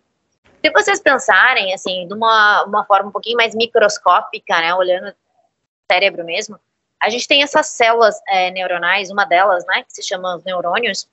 Se 0.65 0.71
vocês 0.73 0.99
pensarem, 0.99 1.73
assim, 1.73 2.09
de 2.09 2.15
uma, 2.15 2.65
uma 2.65 2.85
forma 2.85 3.11
um 3.11 3.13
pouquinho 3.13 3.37
mais 3.37 3.55
microscópica, 3.55 4.59
né, 4.59 4.75
olhando 4.75 5.11
o 5.11 5.15
cérebro 5.93 6.25
mesmo, 6.25 6.59
a 7.01 7.09
gente 7.09 7.29
tem 7.29 7.45
essas 7.45 7.69
células 7.69 8.21
é, 8.27 8.51
neuronais, 8.51 9.11
uma 9.11 9.25
delas, 9.25 9.65
né, 9.67 9.85
que 9.85 9.93
se 9.93 10.03
chama 10.03 10.35
os 10.35 10.43
neurônios, 10.43 11.09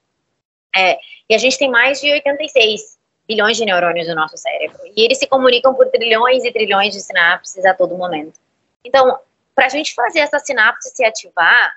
é, 0.76 0.98
e 1.30 1.36
a 1.36 1.38
gente 1.38 1.60
tem 1.60 1.70
mais 1.70 2.02
de 2.02 2.12
86 2.12 2.98
bilhões 3.28 3.58
de 3.58 3.66
neurônios 3.66 4.08
no 4.08 4.16
nosso 4.16 4.38
cérebro. 4.38 4.80
E 4.96 5.04
eles 5.04 5.18
se 5.18 5.28
comunicam 5.28 5.74
por 5.74 5.90
trilhões 5.90 6.44
e 6.44 6.52
trilhões 6.52 6.94
de 6.94 7.02
sinapses 7.02 7.64
a 7.66 7.74
todo 7.74 7.98
momento. 7.98 8.40
Então, 8.84 9.20
para 9.56 9.66
a 9.68 9.70
gente 9.70 9.94
fazer 9.94 10.20
essa 10.20 10.40
sinapse 10.40 10.90
se 10.90 11.06
ativar, 11.06 11.76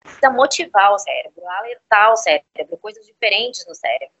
precisa 0.00 0.30
motivar 0.30 0.92
o 0.92 0.98
cérebro, 0.98 1.46
alertar 1.46 2.12
o 2.12 2.16
cérebro, 2.16 2.76
coisas 2.80 3.06
diferentes 3.06 3.66
no 3.66 3.74
cérebro. 3.74 4.14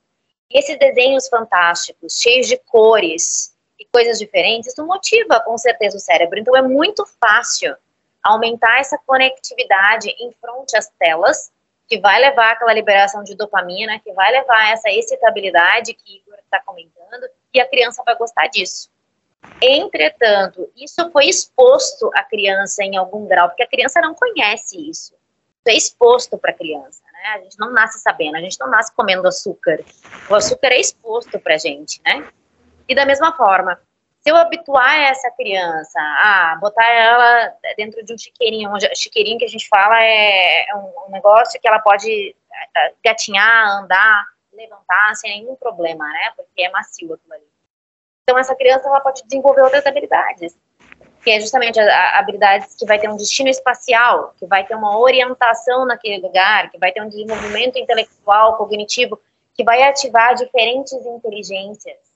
E 0.50 0.58
esses 0.58 0.78
desenhos 0.78 1.28
fantásticos, 1.28 2.20
cheios 2.20 2.46
de 2.46 2.58
cores 2.58 3.56
e 3.78 3.86
coisas 3.86 4.18
diferentes, 4.18 4.72
isso 4.72 4.86
motiva 4.86 5.40
com 5.40 5.56
certeza 5.56 5.96
o 5.96 6.00
cérebro. 6.00 6.38
Então, 6.38 6.54
é 6.56 6.62
muito 6.62 7.06
fácil 7.20 7.74
aumentar 8.22 8.78
essa 8.78 8.98
conectividade 8.98 10.08
em 10.10 10.30
frente 10.32 10.76
às 10.76 10.88
telas 10.98 11.50
que 11.92 12.00
vai 12.00 12.18
levar 12.18 12.52
aquela 12.52 12.72
liberação 12.72 13.22
de 13.22 13.34
dopamina, 13.34 13.98
que 13.98 14.10
vai 14.14 14.32
levar 14.32 14.72
essa 14.72 14.88
excitabilidade 14.88 15.92
que 15.92 16.22
Igor 16.22 16.38
está 16.38 16.58
comentando, 16.58 17.28
e 17.52 17.60
a 17.60 17.68
criança 17.68 18.02
vai 18.02 18.16
gostar 18.16 18.46
disso. 18.46 18.90
Entretanto, 19.60 20.72
isso 20.74 21.10
foi 21.10 21.26
exposto 21.26 22.10
à 22.14 22.24
criança 22.24 22.82
em 22.82 22.96
algum 22.96 23.26
grau, 23.26 23.50
porque 23.50 23.62
a 23.62 23.68
criança 23.68 24.00
não 24.00 24.14
conhece 24.14 24.78
isso. 24.88 25.12
Isso 25.12 25.68
é 25.68 25.74
exposto 25.74 26.38
para 26.38 26.52
a 26.52 26.54
criança, 26.54 27.02
né? 27.12 27.28
A 27.34 27.38
gente 27.40 27.58
não 27.58 27.70
nasce 27.70 27.98
sabendo, 27.98 28.36
a 28.36 28.40
gente 28.40 28.58
não 28.58 28.70
nasce 28.70 28.90
comendo 28.94 29.28
açúcar. 29.28 29.84
O 30.30 30.34
açúcar 30.34 30.68
é 30.68 30.80
exposto 30.80 31.38
para 31.38 31.56
a 31.56 31.58
gente, 31.58 32.00
né? 32.06 32.26
E 32.88 32.94
da 32.94 33.04
mesma 33.04 33.36
forma, 33.36 33.78
se 34.22 34.30
eu 34.30 34.36
habituar 34.36 34.94
essa 35.02 35.28
criança 35.32 35.98
a 35.98 36.56
botar 36.60 36.86
ela 36.86 37.52
dentro 37.76 38.04
de 38.04 38.14
um 38.14 38.18
chiqueirinho, 38.18 38.70
um 38.70 38.78
chiqueirinho 38.94 39.36
que 39.36 39.44
a 39.44 39.48
gente 39.48 39.68
fala 39.68 40.00
é, 40.00 40.70
é 40.70 40.76
um, 40.76 41.10
negócio 41.10 41.60
que 41.60 41.66
ela 41.66 41.80
pode 41.80 42.36
é, 42.76 42.92
gatinhar, 43.04 43.82
andar, 43.82 44.24
levantar 44.52 45.16
sem 45.16 45.40
nenhum 45.40 45.56
problema, 45.56 46.06
né? 46.06 46.32
Porque 46.36 46.62
é 46.62 46.70
macio 46.70 47.12
aquilo 47.12 47.34
ali. 47.34 47.48
Então 48.22 48.38
essa 48.38 48.54
criança 48.54 48.88
ela 48.88 49.00
pode 49.00 49.24
desenvolver 49.24 49.62
outras 49.62 49.84
habilidades, 49.84 50.56
que 51.24 51.30
é 51.32 51.40
justamente 51.40 51.80
a, 51.80 51.84
a, 51.84 52.18
habilidades 52.20 52.76
que 52.76 52.86
vai 52.86 53.00
ter 53.00 53.10
um 53.10 53.16
destino 53.16 53.48
espacial, 53.48 54.34
que 54.38 54.46
vai 54.46 54.64
ter 54.64 54.76
uma 54.76 54.96
orientação 54.98 55.84
naquele 55.84 56.24
lugar, 56.24 56.70
que 56.70 56.78
vai 56.78 56.92
ter 56.92 57.02
um 57.02 57.08
desenvolvimento 57.08 57.76
intelectual, 57.76 58.56
cognitivo, 58.56 59.20
que 59.52 59.64
vai 59.64 59.82
ativar 59.82 60.36
diferentes 60.36 60.92
inteligências 60.92 62.11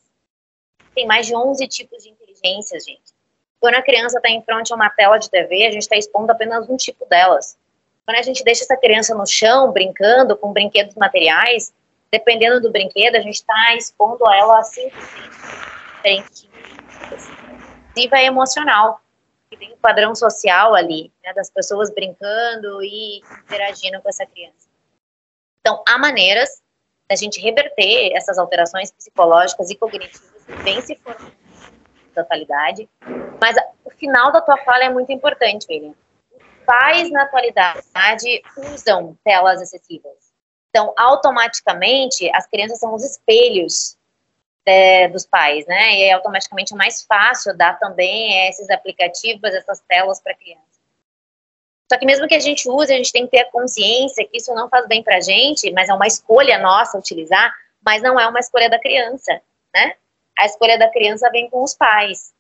tem 0.97 1.07
mais 1.07 1.27
de 1.27 1.37
11 1.37 1.69
tipos 1.69 2.03
de 2.03 2.09
inteligência, 2.09 2.81
gente. 2.81 3.15
Quando 3.61 3.75
a 3.75 3.83
criança 3.83 4.17
está 4.17 4.31
em 4.31 4.43
frente 4.43 4.73
a 4.73 4.77
uma 4.77 4.89
tela 4.89 5.19
de 5.19 5.31
TV, 5.31 5.67
a 5.67 5.71
gente 5.71 5.83
está 5.83 5.97
expondo 5.97 6.33
apenas 6.33 6.69
um 6.71 6.77
tipo 6.77 7.05
delas. 7.07 7.59
Quando 8.07 8.17
a 8.17 8.23
gente 8.23 8.43
deixa 8.43 8.65
essa 8.65 8.77
criança 8.77 9.15
no 9.15 9.27
chão, 9.27 9.71
brincando 9.73 10.37
com 10.37 10.53
brinquedos 10.53 10.95
materiais, 10.95 11.73
dependendo 12.11 12.63
do 12.63 12.73
brinquedo, 12.73 13.17
a 13.17 13.21
gente 13.21 13.35
está 13.35 13.77
expondo 13.77 14.27
a 14.27 14.37
ela 14.37 14.59
a 14.59 14.63
cinco 14.63 14.97
diferentes 14.97 16.49
Inclusive 17.91 18.17
é 18.17 18.25
emocional, 18.25 19.01
que 19.51 19.57
tem 19.57 19.73
um 19.73 19.79
padrão 19.79 20.15
social 20.15 20.75
ali, 20.75 21.13
né, 21.25 21.33
das 21.35 21.51
pessoas 21.51 21.93
brincando 21.93 22.83
e 22.83 23.21
interagindo 23.45 24.01
com 24.01 24.09
essa 24.09 24.25
criança. 24.25 24.69
Então, 25.61 25.83
há 25.87 25.99
maneiras 25.99 26.63
da 27.09 27.17
gente 27.17 27.41
reverter 27.41 28.13
essas 28.15 28.39
alterações 28.39 28.91
psicológicas 28.93 29.71
e 29.71 29.77
cognitivas 29.77 30.36
vem 30.63 30.81
se 30.81 30.97
formando 30.97 31.33
totalidade. 32.15 32.89
Mas 33.41 33.57
o 33.85 33.91
final 33.91 34.33
da 34.33 34.41
tua 34.41 34.57
fala 34.59 34.85
é 34.85 34.91
muito 34.91 35.13
importante, 35.13 35.67
William. 35.69 35.95
Pais, 36.65 37.11
na 37.11 37.23
atualidade, 37.23 38.43
usam 38.57 39.17
telas 39.23 39.61
excessivas. 39.61 40.33
Então, 40.71 40.93
automaticamente, 40.97 42.29
as 42.35 42.47
crianças 42.47 42.81
são 42.81 42.95
os 42.95 43.05
espelhos 43.05 43.97
é, 44.65 45.07
dos 45.09 45.25
pais, 45.25 45.65
né? 45.67 45.95
E 45.95 46.03
é 46.05 46.13
automaticamente 46.13 46.75
mais 46.75 47.05
fácil 47.05 47.57
dar 47.57 47.79
também 47.79 48.49
esses 48.49 48.69
aplicativos, 48.69 49.55
essas 49.55 49.81
telas 49.89 50.21
para 50.21 50.35
criança. 50.35 50.65
Só 51.91 51.97
que 51.97 52.05
mesmo 52.05 52.27
que 52.27 52.35
a 52.35 52.41
gente 52.41 52.69
use, 52.69 52.93
a 52.93 52.97
gente 52.97 53.13
tem 53.13 53.27
que 53.27 53.31
ter 53.31 53.43
a 53.43 53.51
consciência 53.51 54.27
que 54.27 54.39
isso 54.39 54.53
não 54.55 54.69
faz 54.69 54.89
bem 54.89 55.05
para 55.05 55.19
a 55.19 55.21
gente, 55.21 55.71
mas 55.71 55.89
é 55.89 55.95
uma 55.95 56.07
escolha 56.07 56.59
nossa 56.59 56.99
utilizar, 56.99 57.55
mas 57.81 58.03
não 58.03 58.19
é 58.19 58.27
uma 58.27 58.41
escolha 58.41 58.69
da 58.69 58.79
criança, 58.79 59.41
né? 59.73 59.95
A 60.39 60.45
escolha 60.45 60.79
da 60.79 60.91
criança 60.91 61.31
vem 61.31 61.49
com 61.49 61.63
os 61.63 61.75
pais. 61.75 62.35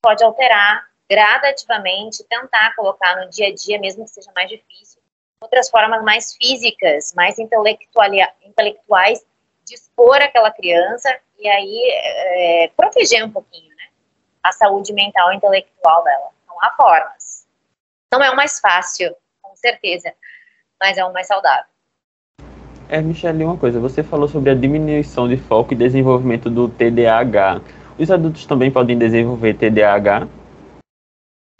Pode 0.00 0.22
alterar 0.24 0.88
gradativamente, 1.10 2.24
tentar 2.24 2.74
colocar 2.74 3.16
no 3.16 3.28
dia 3.28 3.48
a 3.48 3.54
dia, 3.54 3.78
mesmo 3.78 4.04
que 4.04 4.10
seja 4.10 4.32
mais 4.34 4.48
difícil, 4.48 5.02
outras 5.40 5.68
formas 5.68 6.02
mais 6.02 6.34
físicas, 6.34 7.12
mais 7.14 7.38
intelectuais, 7.38 9.24
de 9.64 9.74
expor 9.74 10.20
aquela 10.22 10.50
criança 10.50 11.20
e 11.38 11.48
aí 11.48 11.90
é, 11.90 12.68
proteger 12.76 13.24
um 13.24 13.30
pouquinho, 13.30 13.68
né? 13.76 13.88
A 14.42 14.52
saúde 14.52 14.92
mental 14.92 15.32
e 15.32 15.36
intelectual 15.36 16.02
dela. 16.02 16.30
Então, 16.42 16.56
há 16.62 16.70
formas. 16.72 17.46
Não 18.12 18.22
é 18.22 18.30
o 18.30 18.36
mais 18.36 18.58
fácil, 18.60 19.14
com 19.40 19.54
certeza, 19.56 20.14
mas 20.80 20.98
é 20.98 21.04
o 21.04 21.12
mais 21.12 21.26
saudável. 21.26 21.71
É, 22.92 23.00
Michelle, 23.00 23.42
uma 23.42 23.56
coisa, 23.56 23.80
você 23.80 24.02
falou 24.02 24.28
sobre 24.28 24.50
a 24.50 24.54
diminuição 24.54 25.26
de 25.26 25.38
foco 25.38 25.72
e 25.72 25.76
desenvolvimento 25.76 26.50
do 26.50 26.68
TDAH. 26.68 27.62
Os 27.98 28.10
adultos 28.10 28.44
também 28.44 28.70
podem 28.70 28.98
desenvolver 28.98 29.54
TDAH? 29.54 30.28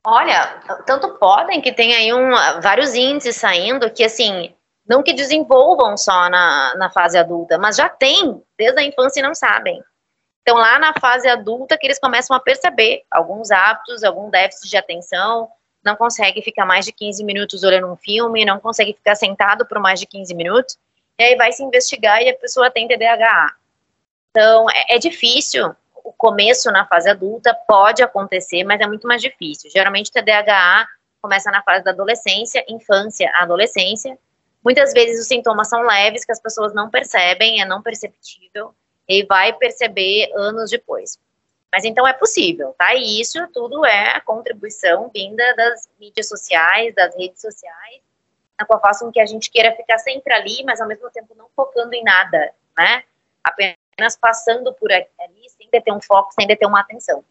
Olha, 0.05 0.61
tanto 0.85 1.17
podem 1.17 1.63
que 1.63 1.73
tem 1.73 1.95
aí 1.95 2.13
um, 2.13 2.33
vários 2.61 2.95
índices 2.95 3.37
saindo 3.37 3.91
que, 3.91 4.05
assim, 4.05 4.55
não 4.87 5.03
que 5.03 5.15
desenvolvam 5.15 5.97
só 5.97 6.29
na, 6.29 6.75
na 6.77 6.91
fase 6.91 7.17
adulta, 7.17 7.57
mas 7.57 7.77
já 7.77 7.89
tem 7.89 8.43
desde 8.59 8.81
a 8.81 8.85
infância 8.85 9.21
e 9.21 9.23
não 9.23 9.35
sabem. 9.35 9.83
Então, 10.43 10.59
lá 10.59 10.79
na 10.79 10.93
fase 11.01 11.27
adulta, 11.29 11.79
que 11.79 11.87
eles 11.87 11.99
começam 11.99 12.37
a 12.37 12.41
perceber 12.41 13.05
alguns 13.11 13.51
hábitos, 13.51 14.05
algum 14.05 14.29
déficit 14.29 14.69
de 14.69 14.77
atenção, 14.77 15.49
não 15.83 15.97
consegue 15.97 16.43
ficar 16.43 16.67
mais 16.67 16.85
de 16.85 16.93
15 16.93 17.25
minutos 17.25 17.63
olhando 17.63 17.91
um 17.91 17.97
filme, 17.97 18.45
não 18.45 18.61
consegue 18.61 18.93
ficar 18.93 19.15
sentado 19.15 19.65
por 19.65 19.79
mais 19.79 19.99
de 19.99 20.07
15 20.07 20.35
minutos, 20.35 20.77
e 21.19 21.23
aí 21.23 21.37
vai 21.37 21.53
se 21.53 21.63
investigar 21.63 22.23
e 22.23 22.29
a 22.29 22.37
pessoa 22.37 22.71
tem 22.71 22.89
TDAH. 22.89 23.57
Então, 24.31 24.69
é, 24.71 24.97
é 24.97 24.99
difícil, 24.99 25.75
o 26.05 26.13
começo 26.13 26.71
na 26.71 26.87
fase 26.87 27.09
adulta 27.09 27.55
pode 27.67 28.03
acontecer, 28.03 28.65
mas 28.65 28.81
é 28.81 28.87
muito 28.87 29.07
mais 29.07 29.21
difícil. 29.21 29.71
Geralmente, 29.71 30.11
o 30.11 30.13
TDAH 30.13 30.89
começa 31.21 31.51
na 31.51 31.63
fase 31.63 31.85
da 31.85 31.93
adolescência, 31.93 32.65
infância, 32.69 33.31
adolescência. 33.35 34.19
Muitas 34.65 34.93
vezes 34.93 35.21
os 35.21 35.29
sintomas 35.29 35.69
são 35.69 35.83
leves, 35.83 36.25
que 36.25 36.33
as 36.33 36.41
pessoas 36.41 36.75
não 36.75 36.91
percebem, 36.91 37.61
é 37.61 37.65
não 37.65 37.83
perceptível, 37.83 38.75
e 39.09 39.25
vai 39.25 39.53
perceber 39.53 40.31
anos 40.35 40.71
depois. 40.71 41.19
Mas 41.71 41.85
então 41.85 42.07
é 42.07 42.13
possível, 42.13 42.75
tá? 42.77 42.95
E 42.95 43.21
isso 43.21 43.47
tudo 43.49 43.85
é 43.87 44.17
a 44.17 44.21
contribuição 44.21 45.11
vinda 45.13 45.55
das 45.57 45.89
mídias 45.99 46.29
sociais, 46.29 46.95
das 46.95 47.17
redes 47.17 47.41
sociais, 47.41 48.03
na 48.63 48.67
qual 48.67 48.81
façam 48.81 49.11
que 49.11 49.21
a 49.21 49.27
gente 49.27 49.51
queira 49.51 49.75
ficar 49.75 49.99
sempre 49.99 50.33
ali, 50.33 50.63
mas 50.65 50.81
ao 50.81 50.87
mesmo 50.87 51.11
tempo 51.11 51.35
não 51.35 51.49
focando 51.55 51.93
em 51.95 52.05
nada, 52.05 52.55
né? 52.79 53.03
Apenas 53.43 54.17
passando 54.17 54.73
por 54.75 54.91
ali, 54.93 55.51
sem 55.51 55.69
ter 55.69 55.93
um 55.93 56.01
foco, 56.01 56.33
sem 56.33 56.47
ter 56.47 56.65
uma 56.65 56.81
atenção. 56.81 57.25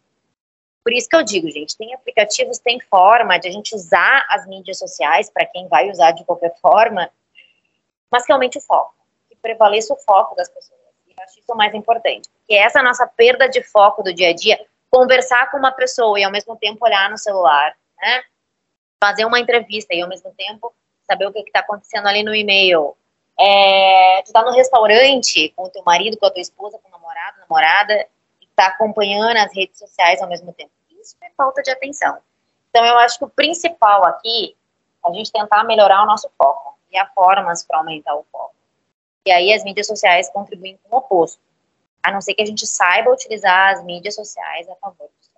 Por 0.84 0.92
isso 0.92 1.08
que 1.08 1.16
eu 1.16 1.24
digo, 1.24 1.50
gente, 1.50 1.78
tem 1.78 1.94
aplicativos, 1.94 2.60
tem 2.60 2.80
forma 2.82 3.38
de 3.38 3.48
a 3.48 3.52
gente 3.52 3.74
usar 3.74 4.26
as 4.30 4.46
mídias 4.46 4.78
sociais 4.78 5.30
para 5.30 5.46
quem 5.46 5.68
vai 5.68 5.90
usar 5.90 6.12
de 6.12 6.26
qualquer 6.26 6.54
forma, 6.60 7.10
mas 8.12 8.26
que 8.26 8.32
aumente 8.32 8.58
o 8.58 8.62
foco, 8.62 8.94
que 9.30 9.36
prevaleça 9.38 9.94
o 9.94 9.98
foco 9.98 10.36
das 10.36 10.50
pessoas. 10.50 10.82
E 11.08 11.12
eu 11.12 11.24
acho 11.24 11.40
isso 11.40 11.54
o 11.54 11.56
mais 11.56 11.74
importante, 11.74 12.30
porque 12.30 12.56
essa 12.56 12.84
nossa 12.84 13.08
perda 13.08 13.48
de 13.48 13.64
foco 13.64 14.04
do 14.04 14.14
dia 14.14 14.32
a 14.32 14.34
dia, 14.34 14.60
conversar 14.90 15.50
com 15.50 15.58
uma 15.58 15.72
pessoa 15.72 16.20
e 16.20 16.24
ao 16.24 16.32
mesmo 16.32 16.58
tempo 16.58 16.84
olhar 16.84 17.10
no 17.10 17.18
celular, 17.18 17.74
né? 18.02 18.24
Fazer 19.02 19.24
uma 19.24 19.40
entrevista 19.40 19.96
e 19.96 20.02
ao 20.02 20.10
mesmo 20.10 20.34
tempo 20.34 20.74
saber 21.12 21.26
o 21.26 21.34
que 21.34 21.40
está 21.40 21.60
acontecendo 21.60 22.08
ali 22.08 22.24
no 22.24 22.34
e-mail. 22.34 22.96
É, 23.38 24.22
tu 24.24 24.32
tá 24.32 24.44
no 24.44 24.52
restaurante 24.52 25.50
com 25.56 25.64
o 25.64 25.70
teu 25.70 25.84
marido, 25.84 26.18
com 26.18 26.26
a 26.26 26.32
tua 26.32 26.42
esposa, 26.42 26.78
com 26.78 26.88
o 26.88 26.92
namorado, 26.92 27.40
namorada, 27.42 28.08
está 28.42 28.68
acompanhando 28.68 29.38
as 29.38 29.54
redes 29.54 29.78
sociais 29.78 30.22
ao 30.22 30.30
mesmo 30.30 30.54
tempo. 30.54 30.72
Isso 31.02 31.16
é 31.22 31.30
falta 31.36 31.62
de 31.62 31.72
atenção. 31.72 32.18
Então, 32.70 32.86
eu 32.86 32.98
acho 33.00 33.18
que 33.18 33.26
o 33.26 33.30
principal 33.30 34.06
aqui 34.06 34.56
é 35.04 35.10
a 35.10 35.14
gente 35.14 35.32
tentar 35.32 35.64
melhorar 35.66 36.04
o 36.04 36.06
nosso 36.06 36.30
foco 36.38 36.78
e 36.92 36.98
há 36.98 37.06
formas 37.08 37.66
para 37.66 37.80
aumentar 37.80 38.16
o 38.16 38.26
foco. 38.32 38.54
E 39.26 39.32
aí 39.32 39.54
as 39.54 39.64
mídias 39.64 39.88
sociais 39.88 40.30
contribuem 40.30 40.80
com 40.84 40.96
o 40.96 41.00
oposto, 41.00 41.42
a 42.02 42.12
não 42.12 42.22
ser 42.22 42.34
que 42.34 42.42
a 42.42 42.46
gente 42.46 42.66
saiba 42.66 43.12
utilizar 43.12 43.74
as 43.74 43.84
mídias 43.84 44.16
sociais 44.16 44.68
a 44.70 44.76
favor 44.76 45.10
disso. 45.20 45.32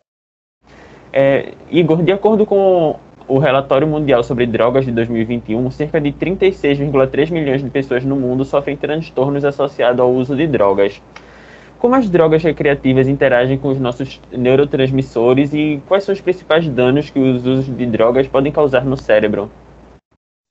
É, 1.12 1.54
Igor, 1.70 2.02
de 2.04 2.12
acordo 2.12 2.46
com 2.46 3.00
o 3.28 3.38
relatório 3.38 3.88
mundial 3.88 4.24
sobre 4.24 4.46
drogas 4.46 4.86
de 4.86 4.92
2021, 4.92 5.72
cerca 5.72 6.00
de 6.00 6.12
36,3 6.12 7.32
milhões 7.32 7.64
de 7.64 7.70
pessoas 7.70 8.04
no 8.04 8.16
mundo 8.16 8.44
sofrem 8.44 8.76
transtornos 8.76 9.46
associados 9.46 10.00
ao 10.00 10.12
uso 10.12 10.36
de 10.36 10.48
drogas. 10.48 11.02
Como 11.80 11.96
as 11.96 12.10
drogas 12.10 12.42
recreativas 12.44 13.08
interagem 13.08 13.58
com 13.58 13.68
os 13.68 13.80
nossos 13.80 14.22
neurotransmissores 14.32 15.54
e 15.54 15.82
quais 15.86 16.04
são 16.04 16.14
os 16.14 16.22
principais 16.22 16.68
danos 16.70 17.10
que 17.10 17.20
os 17.20 17.46
usos 17.46 17.66
de 17.66 17.86
drogas 17.86 18.28
podem 18.28 18.52
causar 18.52 18.86
no 18.86 18.96
cérebro? 18.96 19.52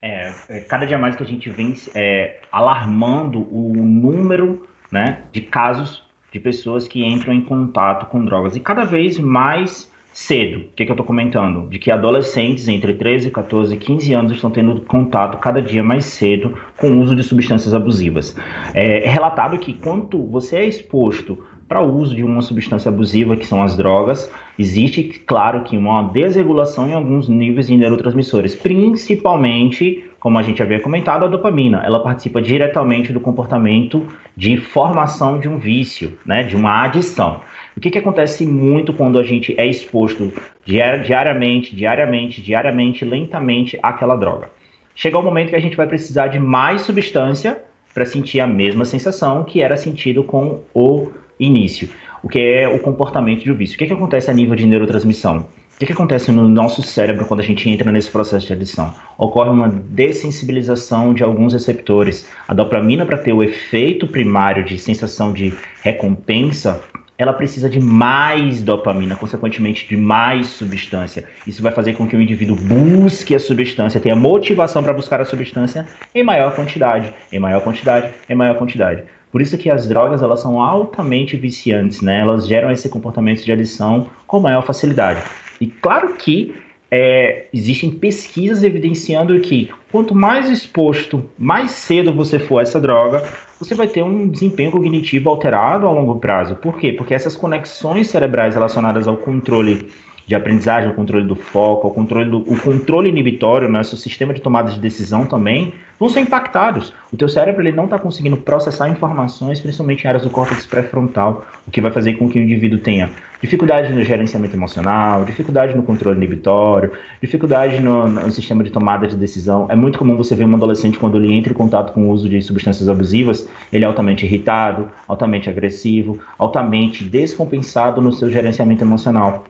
É, 0.01 0.31
é 0.49 0.59
cada 0.61 0.85
dia 0.85 0.97
mais 0.97 1.15
que 1.15 1.23
a 1.23 1.25
gente 1.25 1.49
vem 1.49 1.73
é, 1.95 2.41
alarmando 2.51 3.39
o 3.51 3.73
número 3.73 4.67
né, 4.91 5.23
de 5.31 5.41
casos 5.41 6.03
de 6.31 6.39
pessoas 6.39 6.87
que 6.87 7.05
entram 7.05 7.33
em 7.33 7.41
contato 7.41 8.07
com 8.07 8.25
drogas 8.25 8.55
e 8.55 8.59
cada 8.59 8.83
vez 8.83 9.19
mais 9.19 9.91
cedo. 10.13 10.59
O 10.59 10.69
que, 10.75 10.85
que 10.85 10.91
eu 10.91 10.93
estou 10.93 11.05
comentando? 11.05 11.67
De 11.67 11.79
que 11.79 11.91
adolescentes 11.91 12.67
entre 12.67 12.93
13, 12.93 13.31
14 13.31 13.73
e 13.73 13.77
15 13.77 14.13
anos 14.13 14.31
estão 14.31 14.51
tendo 14.51 14.79
contato 14.81 15.37
cada 15.39 15.61
dia 15.61 15.83
mais 15.83 16.05
cedo 16.05 16.57
com 16.77 16.87
o 16.87 17.01
uso 17.01 17.15
de 17.15 17.23
substâncias 17.23 17.73
abusivas. 17.73 18.35
É, 18.73 19.05
é 19.05 19.09
relatado 19.09 19.57
que 19.57 19.73
quanto 19.73 20.25
você 20.27 20.57
é 20.57 20.65
exposto 20.65 21.43
para 21.67 21.81
o 21.81 21.95
uso 21.95 22.15
de 22.15 22.23
uma 22.23 22.41
substância 22.41 22.89
abusiva, 22.89 23.35
que 23.35 23.47
são 23.47 23.63
as 23.63 23.75
drogas, 23.75 24.31
existe, 24.59 25.03
claro, 25.25 25.63
que 25.63 25.75
uma 25.75 26.03
desregulação 26.03 26.87
em 26.87 26.93
alguns 26.93 27.27
níveis 27.27 27.65
de 27.65 27.75
neurotransmissores, 27.75 28.53
principalmente, 28.53 30.05
como 30.19 30.37
a 30.37 30.43
gente 30.43 30.61
havia 30.61 30.79
comentado, 30.79 31.25
a 31.25 31.27
dopamina. 31.27 31.81
Ela 31.83 32.01
participa 32.01 32.41
diretamente 32.41 33.11
do 33.11 33.19
comportamento 33.19 34.05
de 34.37 34.57
formação 34.57 35.39
de 35.39 35.49
um 35.49 35.57
vício, 35.57 36.17
né, 36.25 36.43
de 36.43 36.55
uma 36.55 36.83
adição. 36.83 37.41
O 37.75 37.79
que, 37.79 37.89
que 37.89 37.97
acontece 37.97 38.45
muito 38.45 38.93
quando 38.93 39.17
a 39.17 39.23
gente 39.23 39.55
é 39.59 39.65
exposto 39.65 40.31
diariamente, 40.65 41.75
diariamente, 41.75 42.41
diariamente, 42.41 43.03
lentamente 43.03 43.79
àquela 43.81 44.15
droga? 44.15 44.49
Chega 44.95 45.17
o 45.17 45.23
momento 45.23 45.49
que 45.49 45.55
a 45.55 45.61
gente 45.61 45.75
vai 45.75 45.87
precisar 45.87 46.27
de 46.27 46.39
mais 46.39 46.81
substância 46.81 47.63
para 47.93 48.05
sentir 48.05 48.39
a 48.39 48.47
mesma 48.47 48.85
sensação 48.85 49.43
que 49.43 49.61
era 49.61 49.75
sentido 49.75 50.23
com 50.23 50.61
o 50.73 51.11
início, 51.39 51.89
o 52.21 52.29
que 52.29 52.39
é 52.39 52.67
o 52.67 52.79
comportamento 52.79 53.43
de 53.43 53.51
um 53.51 53.55
vício. 53.55 53.75
O 53.75 53.77
que, 53.79 53.87
que 53.87 53.93
acontece 53.93 54.29
a 54.29 54.33
nível 54.33 54.55
de 54.55 54.65
neurotransmissão? 54.65 55.47
O 55.75 55.79
que, 55.79 55.87
que 55.87 55.93
acontece 55.93 56.31
no 56.31 56.47
nosso 56.47 56.83
cérebro 56.83 57.25
quando 57.25 57.39
a 57.39 57.43
gente 57.43 57.67
entra 57.67 57.91
nesse 57.91 58.09
processo 58.09 58.45
de 58.45 58.53
adição? 58.53 58.93
Ocorre 59.17 59.49
uma 59.49 59.67
dessensibilização 59.67 61.13
de 61.13 61.23
alguns 61.23 61.53
receptores. 61.53 62.29
A 62.47 62.53
dopamina, 62.53 63.05
para 63.05 63.17
ter 63.17 63.33
o 63.33 63.43
efeito 63.43 64.07
primário 64.07 64.63
de 64.63 64.77
sensação 64.77 65.33
de 65.33 65.51
recompensa, 65.81 66.79
ela 67.23 67.33
precisa 67.33 67.69
de 67.69 67.79
mais 67.79 68.61
dopamina, 68.61 69.15
consequentemente 69.15 69.87
de 69.87 69.97
mais 69.97 70.47
substância. 70.47 71.23
Isso 71.47 71.63
vai 71.63 71.71
fazer 71.71 71.93
com 71.93 72.07
que 72.07 72.15
o 72.15 72.21
indivíduo 72.21 72.55
busque 72.55 73.33
a 73.33 73.39
substância, 73.39 73.99
tenha 73.99 74.15
motivação 74.15 74.83
para 74.83 74.93
buscar 74.93 75.21
a 75.21 75.25
substância 75.25 75.87
em 76.13 76.23
maior 76.23 76.55
quantidade, 76.55 77.13
em 77.31 77.39
maior 77.39 77.61
quantidade, 77.61 78.13
em 78.29 78.35
maior 78.35 78.57
quantidade. 78.57 79.03
Por 79.31 79.41
isso 79.41 79.57
que 79.57 79.69
as 79.69 79.87
drogas 79.87 80.21
elas 80.21 80.41
são 80.41 80.61
altamente 80.61 81.35
viciantes, 81.35 82.01
né? 82.01 82.19
Elas 82.19 82.47
geram 82.47 82.69
esse 82.69 82.87
comportamento 82.87 83.43
de 83.43 83.51
adição 83.51 84.09
com 84.27 84.39
maior 84.39 84.63
facilidade. 84.63 85.23
E 85.59 85.67
claro 85.67 86.13
que 86.15 86.53
é, 86.91 87.47
existem 87.51 87.89
pesquisas 87.89 88.61
evidenciando 88.61 89.39
que 89.39 89.71
quanto 89.91 90.13
mais 90.13 90.47
exposto, 90.51 91.27
mais 91.39 91.71
cedo 91.71 92.13
você 92.13 92.37
for 92.37 92.59
a 92.59 92.61
essa 92.61 92.79
droga, 92.79 93.23
você 93.63 93.75
vai 93.75 93.87
ter 93.87 94.03
um 94.03 94.27
desempenho 94.27 94.71
cognitivo 94.71 95.29
alterado 95.29 95.87
a 95.87 95.91
longo 95.91 96.19
prazo. 96.19 96.55
Por 96.55 96.77
quê? 96.77 96.91
Porque 96.91 97.13
essas 97.13 97.35
conexões 97.35 98.09
cerebrais 98.09 98.55
relacionadas 98.55 99.07
ao 99.07 99.17
controle 99.17 99.89
de 100.25 100.35
aprendizagem, 100.35 100.89
o 100.89 100.93
controle 100.93 101.27
do 101.27 101.35
foco, 101.35 101.87
o 101.87 101.91
controle, 101.91 102.29
do, 102.29 102.39
o 102.39 102.59
controle 102.59 103.09
inibitório, 103.09 103.67
nosso 103.69 103.97
sistema 103.97 104.33
de 104.33 104.41
tomada 104.41 104.71
de 104.71 104.79
decisão 104.79 105.25
também, 105.25 105.73
vão 105.99 106.09
ser 106.09 106.21
impactados. 106.21 106.93
O 107.11 107.17
teu 107.17 107.29
cérebro 107.29 107.61
ele 107.61 107.71
não 107.71 107.85
está 107.85 107.99
conseguindo 107.99 108.37
processar 108.37 108.89
informações, 108.89 109.59
principalmente 109.59 110.03
em 110.03 110.07
áreas 110.07 110.23
do 110.23 110.29
córtex 110.29 110.65
pré-frontal, 110.65 111.45
o 111.67 111.71
que 111.71 111.81
vai 111.81 111.91
fazer 111.91 112.13
com 112.13 112.29
que 112.29 112.39
o 112.39 112.41
indivíduo 112.41 112.79
tenha 112.79 113.09
dificuldade 113.41 113.93
no 113.93 114.03
gerenciamento 114.03 114.55
emocional, 114.55 115.25
dificuldade 115.25 115.75
no 115.75 115.83
controle 115.83 116.15
inibitório, 116.15 116.93
dificuldade 117.21 117.81
no, 117.81 118.07
no 118.07 118.31
sistema 118.31 118.63
de 118.63 118.71
tomada 118.71 119.07
de 119.07 119.17
decisão. 119.17 119.67
É 119.69 119.75
muito 119.75 119.99
comum 119.99 120.15
você 120.15 120.35
ver 120.35 120.45
um 120.45 120.55
adolescente 120.55 120.97
quando 120.97 121.17
ele 121.17 121.33
entra 121.33 121.51
em 121.51 121.55
contato 121.55 121.93
com 121.93 122.07
o 122.07 122.11
uso 122.11 122.29
de 122.29 122.41
substâncias 122.41 122.87
abusivas, 122.87 123.47
ele 123.71 123.83
é 123.83 123.87
altamente 123.87 124.25
irritado, 124.25 124.89
altamente 125.07 125.49
agressivo, 125.49 126.19
altamente 126.37 127.03
descompensado 127.03 128.01
no 128.01 128.13
seu 128.13 128.29
gerenciamento 128.29 128.83
emocional 128.83 129.43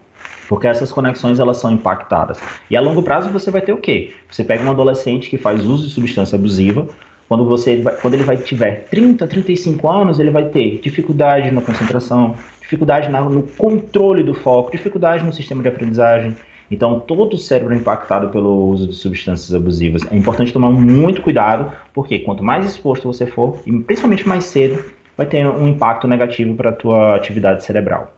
porque 0.47 0.67
essas 0.67 0.91
conexões 0.91 1.39
elas 1.39 1.58
são 1.58 1.71
impactadas. 1.71 2.39
E 2.69 2.77
a 2.77 2.82
longo 2.82 3.03
prazo 3.03 3.29
você 3.29 3.49
vai 3.51 3.62
ter 3.62 3.73
o 3.73 3.77
quê? 3.77 4.13
Você 4.29 4.43
pega 4.43 4.63
um 4.63 4.71
adolescente 4.71 5.29
que 5.29 5.38
faz 5.38 5.65
uso 5.65 5.88
de 5.88 5.93
substância 5.93 6.36
abusiva, 6.36 6.88
quando 7.27 7.45
você 7.45 7.82
quando 8.01 8.13
ele 8.13 8.23
vai 8.23 8.38
tiver 8.38 8.86
30, 8.91 9.27
35 9.27 9.89
anos, 9.89 10.19
ele 10.19 10.29
vai 10.29 10.49
ter 10.49 10.79
dificuldade 10.79 11.49
na 11.51 11.62
concentração, 11.62 12.36
dificuldade 12.62 13.10
na, 13.10 13.21
no 13.21 13.43
controle 13.43 14.23
do 14.23 14.34
foco, 14.34 14.71
dificuldade 14.71 15.23
no 15.23 15.34
sistema 15.34 15.62
de 15.62 15.69
aprendizagem. 15.69 16.36
Então, 16.69 16.99
todo 16.99 17.36
o 17.36 17.38
cérebro 17.38 17.73
é 17.73 17.77
impactado 17.77 18.29
pelo 18.29 18.67
uso 18.67 18.88
de 18.88 18.95
substâncias 18.95 19.53
abusivas. 19.53 20.01
É 20.12 20.15
importante 20.15 20.51
tomar 20.51 20.71
muito 20.71 21.21
cuidado, 21.21 21.71
porque 21.93 22.20
quanto 22.20 22.43
mais 22.43 22.65
exposto 22.65 23.11
você 23.11 23.28
for, 23.28 23.59
e 23.65 23.72
principalmente 23.80 24.28
mais 24.28 24.45
cedo, 24.45 24.84
vai 25.15 25.26
ter 25.26 25.45
um 25.45 25.68
impacto 25.68 26.07
negativo 26.07 26.55
para 26.55 26.70
a 26.70 26.74
tua 26.74 27.15
atividade 27.15 27.63
cerebral. 27.63 28.12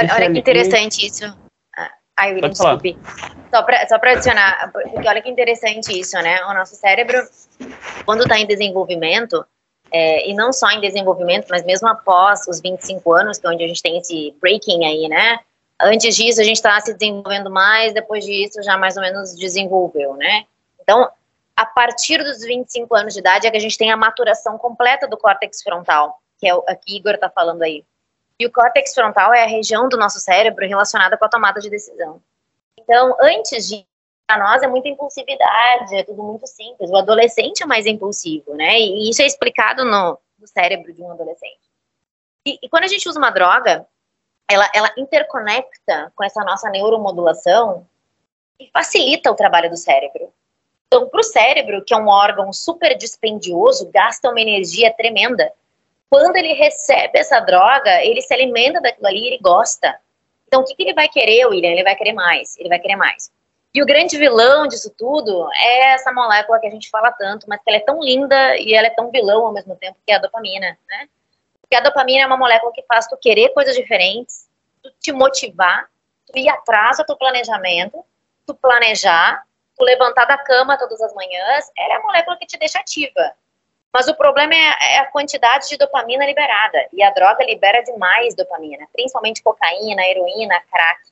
Olha, 0.00 0.14
olha 0.14 0.32
que 0.32 0.38
interessante 0.38 1.06
isso. 1.06 1.24
Ah, 1.76 1.90
ai, 2.16 2.34
William, 2.34 2.50
desculpe. 2.50 2.98
Só 3.52 3.62
para 3.98 4.12
adicionar, 4.12 4.70
porque 4.72 5.08
olha 5.08 5.20
que 5.20 5.28
interessante 5.28 5.98
isso, 5.98 6.16
né? 6.22 6.44
O 6.44 6.54
nosso 6.54 6.74
cérebro, 6.76 7.18
quando 8.04 8.22
está 8.22 8.38
em 8.38 8.46
desenvolvimento, 8.46 9.44
é, 9.92 10.28
e 10.28 10.34
não 10.34 10.52
só 10.52 10.70
em 10.70 10.80
desenvolvimento, 10.80 11.46
mas 11.50 11.64
mesmo 11.64 11.88
após 11.88 12.46
os 12.46 12.60
25 12.60 13.12
anos, 13.12 13.38
que 13.38 13.46
é 13.46 13.50
onde 13.50 13.64
a 13.64 13.68
gente 13.68 13.82
tem 13.82 13.98
esse 13.98 14.34
breaking 14.40 14.84
aí, 14.84 15.08
né? 15.08 15.40
Antes 15.80 16.14
disso, 16.14 16.40
a 16.40 16.44
gente 16.44 16.56
está 16.56 16.80
se 16.80 16.94
desenvolvendo 16.94 17.50
mais, 17.50 17.92
depois 17.92 18.24
disso, 18.24 18.62
já 18.62 18.76
mais 18.76 18.96
ou 18.96 19.02
menos 19.02 19.34
desenvolveu, 19.36 20.14
né? 20.14 20.44
Então, 20.80 21.10
a 21.56 21.66
partir 21.66 22.22
dos 22.22 22.40
25 22.40 22.94
anos 22.94 23.14
de 23.14 23.20
idade 23.20 23.46
é 23.46 23.50
que 23.50 23.56
a 23.56 23.60
gente 23.60 23.76
tem 23.76 23.90
a 23.90 23.96
maturação 23.96 24.56
completa 24.56 25.08
do 25.08 25.16
córtex 25.16 25.62
frontal, 25.62 26.18
que 26.38 26.46
é 26.46 26.54
o 26.54 26.62
que 26.62 26.96
Igor 26.96 27.14
está 27.14 27.28
falando 27.28 27.62
aí. 27.62 27.84
E 28.40 28.46
o 28.46 28.50
córtex 28.50 28.94
frontal 28.94 29.34
é 29.34 29.44
a 29.44 29.46
região 29.46 29.86
do 29.86 29.98
nosso 29.98 30.18
cérebro 30.18 30.66
relacionada 30.66 31.18
com 31.18 31.24
a 31.26 31.28
tomada 31.28 31.60
de 31.60 31.68
decisão. 31.68 32.22
Então, 32.78 33.14
antes 33.20 33.68
de 33.68 33.86
para 34.26 34.38
nós 34.38 34.62
é 34.62 34.66
muita 34.66 34.88
impulsividade, 34.88 35.94
é 35.94 36.04
tudo 36.04 36.22
muito 36.22 36.46
simples. 36.46 36.88
O 36.88 36.96
adolescente 36.96 37.62
é 37.62 37.66
mais 37.66 37.84
impulsivo, 37.84 38.54
né? 38.54 38.78
E 38.78 39.10
isso 39.10 39.20
é 39.20 39.26
explicado 39.26 39.84
no, 39.84 40.18
no 40.38 40.46
cérebro 40.46 40.90
de 40.92 41.02
um 41.02 41.10
adolescente. 41.10 41.60
E, 42.46 42.58
e, 42.62 42.68
quando 42.68 42.84
a 42.84 42.88
gente 42.88 43.06
usa 43.06 43.18
uma 43.18 43.30
droga, 43.30 43.86
ela, 44.48 44.70
ela 44.72 44.90
interconecta 44.96 46.10
com 46.14 46.24
essa 46.24 46.42
nossa 46.42 46.70
neuromodulação 46.70 47.86
e 48.58 48.70
facilita 48.72 49.30
o 49.30 49.34
trabalho 49.34 49.68
do 49.68 49.76
cérebro. 49.76 50.32
Então, 50.86 51.08
para 51.08 51.20
o 51.20 51.24
cérebro, 51.24 51.84
que 51.84 51.92
é 51.92 51.96
um 51.96 52.08
órgão 52.08 52.52
super 52.52 52.96
dispendioso, 52.96 53.90
gasta 53.92 54.30
uma 54.30 54.40
energia 54.40 54.94
tremenda. 54.94 55.52
Quando 56.10 56.36
ele 56.36 56.52
recebe 56.54 57.20
essa 57.20 57.38
droga, 57.38 58.04
ele 58.04 58.20
se 58.20 58.34
alimenta 58.34 58.80
daquilo 58.80 59.06
ali 59.06 59.28
ele 59.28 59.38
gosta. 59.38 59.96
Então, 60.48 60.62
o 60.62 60.64
que, 60.64 60.74
que 60.74 60.82
ele 60.82 60.92
vai 60.92 61.08
querer, 61.08 61.46
William? 61.46 61.70
Ele 61.70 61.84
vai 61.84 61.94
querer 61.94 62.12
mais, 62.12 62.58
ele 62.58 62.68
vai 62.68 62.80
querer 62.80 62.96
mais. 62.96 63.30
E 63.72 63.80
o 63.80 63.86
grande 63.86 64.18
vilão 64.18 64.66
disso 64.66 64.92
tudo 64.98 65.48
é 65.54 65.92
essa 65.92 66.12
molécula 66.12 66.58
que 66.58 66.66
a 66.66 66.70
gente 66.70 66.90
fala 66.90 67.12
tanto, 67.12 67.46
mas 67.48 67.60
que 67.62 67.70
ela 67.70 67.76
é 67.76 67.84
tão 67.84 68.00
linda 68.02 68.56
e 68.56 68.74
ela 68.74 68.88
é 68.88 68.90
tão 68.90 69.12
vilão 69.12 69.46
ao 69.46 69.52
mesmo 69.52 69.76
tempo, 69.76 69.96
que 70.04 70.10
é 70.12 70.16
a 70.16 70.18
dopamina, 70.18 70.76
né? 70.88 71.08
Porque 71.60 71.76
a 71.76 71.80
dopamina 71.80 72.24
é 72.24 72.26
uma 72.26 72.36
molécula 72.36 72.72
que 72.72 72.82
faz 72.82 73.06
tu 73.06 73.16
querer 73.16 73.50
coisas 73.50 73.76
diferentes, 73.76 74.48
tu 74.82 74.90
te 74.98 75.12
motivar, 75.12 75.88
tu 76.26 76.36
ir 76.36 76.48
atrás 76.48 76.96
do 76.96 77.04
teu 77.04 77.16
planejamento, 77.16 78.04
tu 78.44 78.52
planejar, 78.56 79.44
tu 79.78 79.84
levantar 79.84 80.24
da 80.24 80.36
cama 80.36 80.76
todas 80.76 81.00
as 81.00 81.14
manhãs, 81.14 81.70
ela 81.78 81.94
é 81.94 81.96
a 81.98 82.02
molécula 82.02 82.36
que 82.36 82.46
te 82.46 82.58
deixa 82.58 82.80
ativa. 82.80 83.32
Mas 83.92 84.08
o 84.08 84.14
problema 84.14 84.54
é, 84.54 84.94
é 84.94 84.98
a 84.98 85.06
quantidade 85.06 85.68
de 85.68 85.76
dopamina 85.76 86.24
liberada. 86.24 86.86
E 86.92 87.02
a 87.02 87.10
droga 87.10 87.44
libera 87.44 87.82
demais 87.82 88.34
dopamina, 88.34 88.86
principalmente 88.92 89.42
cocaína, 89.42 90.02
heroína, 90.06 90.60
crack 90.70 91.10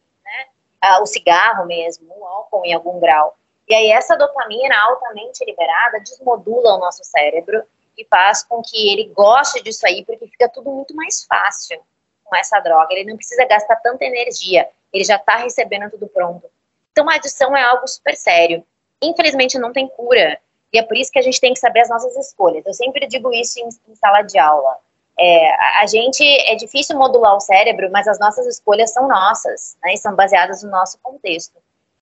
ah, 0.81 1.03
o 1.03 1.07
cigarro 1.07 1.66
mesmo, 1.66 2.07
o 2.16 2.24
álcool 2.24 2.64
em 2.64 2.72
algum 2.72 2.99
grau. 2.99 3.37
E 3.68 3.74
aí 3.74 3.91
essa 3.91 4.16
dopamina 4.16 4.76
altamente 4.81 5.45
liberada 5.45 6.01
desmodula 6.01 6.74
o 6.74 6.79
nosso 6.79 7.05
cérebro 7.05 7.62
e 7.97 8.05
faz 8.05 8.43
com 8.43 8.62
que 8.62 8.91
ele 8.91 9.12
goste 9.12 9.62
disso 9.62 9.87
aí, 9.87 10.05
porque 10.05 10.26
fica 10.29 10.49
tudo 10.49 10.70
muito 10.70 10.95
mais 10.95 11.24
fácil 11.24 11.81
com 12.24 12.37
essa 12.37 12.61
droga. 12.61 12.95
Ele 12.95 13.11
não 13.11 13.16
precisa 13.16 13.45
gastar 13.45 13.76
tanta 13.76 14.05
energia, 14.05 14.68
ele 14.93 15.05
já 15.05 15.16
está 15.16 15.37
recebendo 15.37 15.91
tudo 15.91 16.07
pronto. 16.07 16.49
Então 16.93 17.09
a 17.11 17.16
adição 17.16 17.57
é 17.57 17.62
algo 17.62 17.87
super 17.87 18.16
sério. 18.16 18.64
Infelizmente 19.03 19.59
não 19.59 19.72
tem 19.72 19.89
cura. 19.89 20.41
E 20.72 20.78
é 20.78 20.82
por 20.82 20.96
isso 20.96 21.10
que 21.10 21.18
a 21.18 21.22
gente 21.22 21.40
tem 21.40 21.52
que 21.52 21.58
saber 21.58 21.80
as 21.80 21.88
nossas 21.88 22.16
escolhas. 22.16 22.64
Eu 22.66 22.74
sempre 22.74 23.06
digo 23.06 23.32
isso 23.32 23.58
em, 23.58 23.68
em 23.90 23.94
sala 23.94 24.22
de 24.22 24.38
aula. 24.38 24.78
É, 25.18 25.80
a 25.82 25.86
gente 25.86 26.22
é 26.22 26.54
difícil 26.54 26.96
modular 26.96 27.34
o 27.34 27.40
cérebro, 27.40 27.90
mas 27.90 28.06
as 28.06 28.20
nossas 28.20 28.46
escolhas 28.46 28.92
são 28.92 29.08
nossas, 29.08 29.76
né, 29.82 29.94
e 29.94 29.96
são 29.96 30.14
baseadas 30.14 30.62
no 30.62 30.70
nosso 30.70 30.98
contexto. 31.02 31.56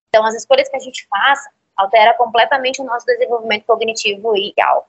Então, 0.09 0.25
as 0.25 0.35
escolhas 0.35 0.69
que 0.69 0.77
a 0.77 0.81
gente 0.81 1.07
faz 1.09 1.41
altera 1.77 2.15
completamente 2.15 2.81
o 2.81 2.85
nosso 2.85 3.07
desenvolvimento 3.07 3.65
cognitivo 3.67 4.37
e 4.37 4.51
ideal. 4.51 4.87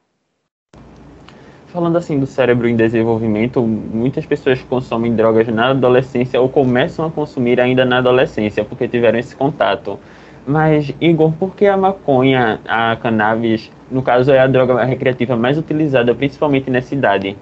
Falando 1.67 1.97
assim 1.97 2.17
do 2.17 2.25
cérebro 2.25 2.67
em 2.67 2.75
desenvolvimento, 2.75 3.61
muitas 3.61 4.25
pessoas 4.25 4.61
consomem 4.61 5.15
drogas 5.15 5.47
na 5.49 5.71
adolescência 5.71 6.39
ou 6.39 6.47
começam 6.47 7.05
a 7.05 7.11
consumir 7.11 7.59
ainda 7.59 7.84
na 7.84 7.97
adolescência 7.97 8.63
porque 8.63 8.88
tiveram 8.88 9.19
esse 9.19 9.36
contato. 9.36 9.99
Mas, 10.48 10.95
Igor, 11.02 11.34
por 11.34 11.54
que 11.54 11.66
a 11.66 11.76
maconha, 11.76 12.62
a 12.66 12.95
cannabis, 12.95 13.70
no 13.91 14.02
caso 14.02 14.32
é 14.32 14.39
a 14.39 14.48
droga 14.48 14.82
recreativa 14.86 15.36
mais 15.36 15.58
utilizada, 15.58 16.16
principalmente 16.16 16.70
nessa 16.70 16.95
idade? 16.95 17.36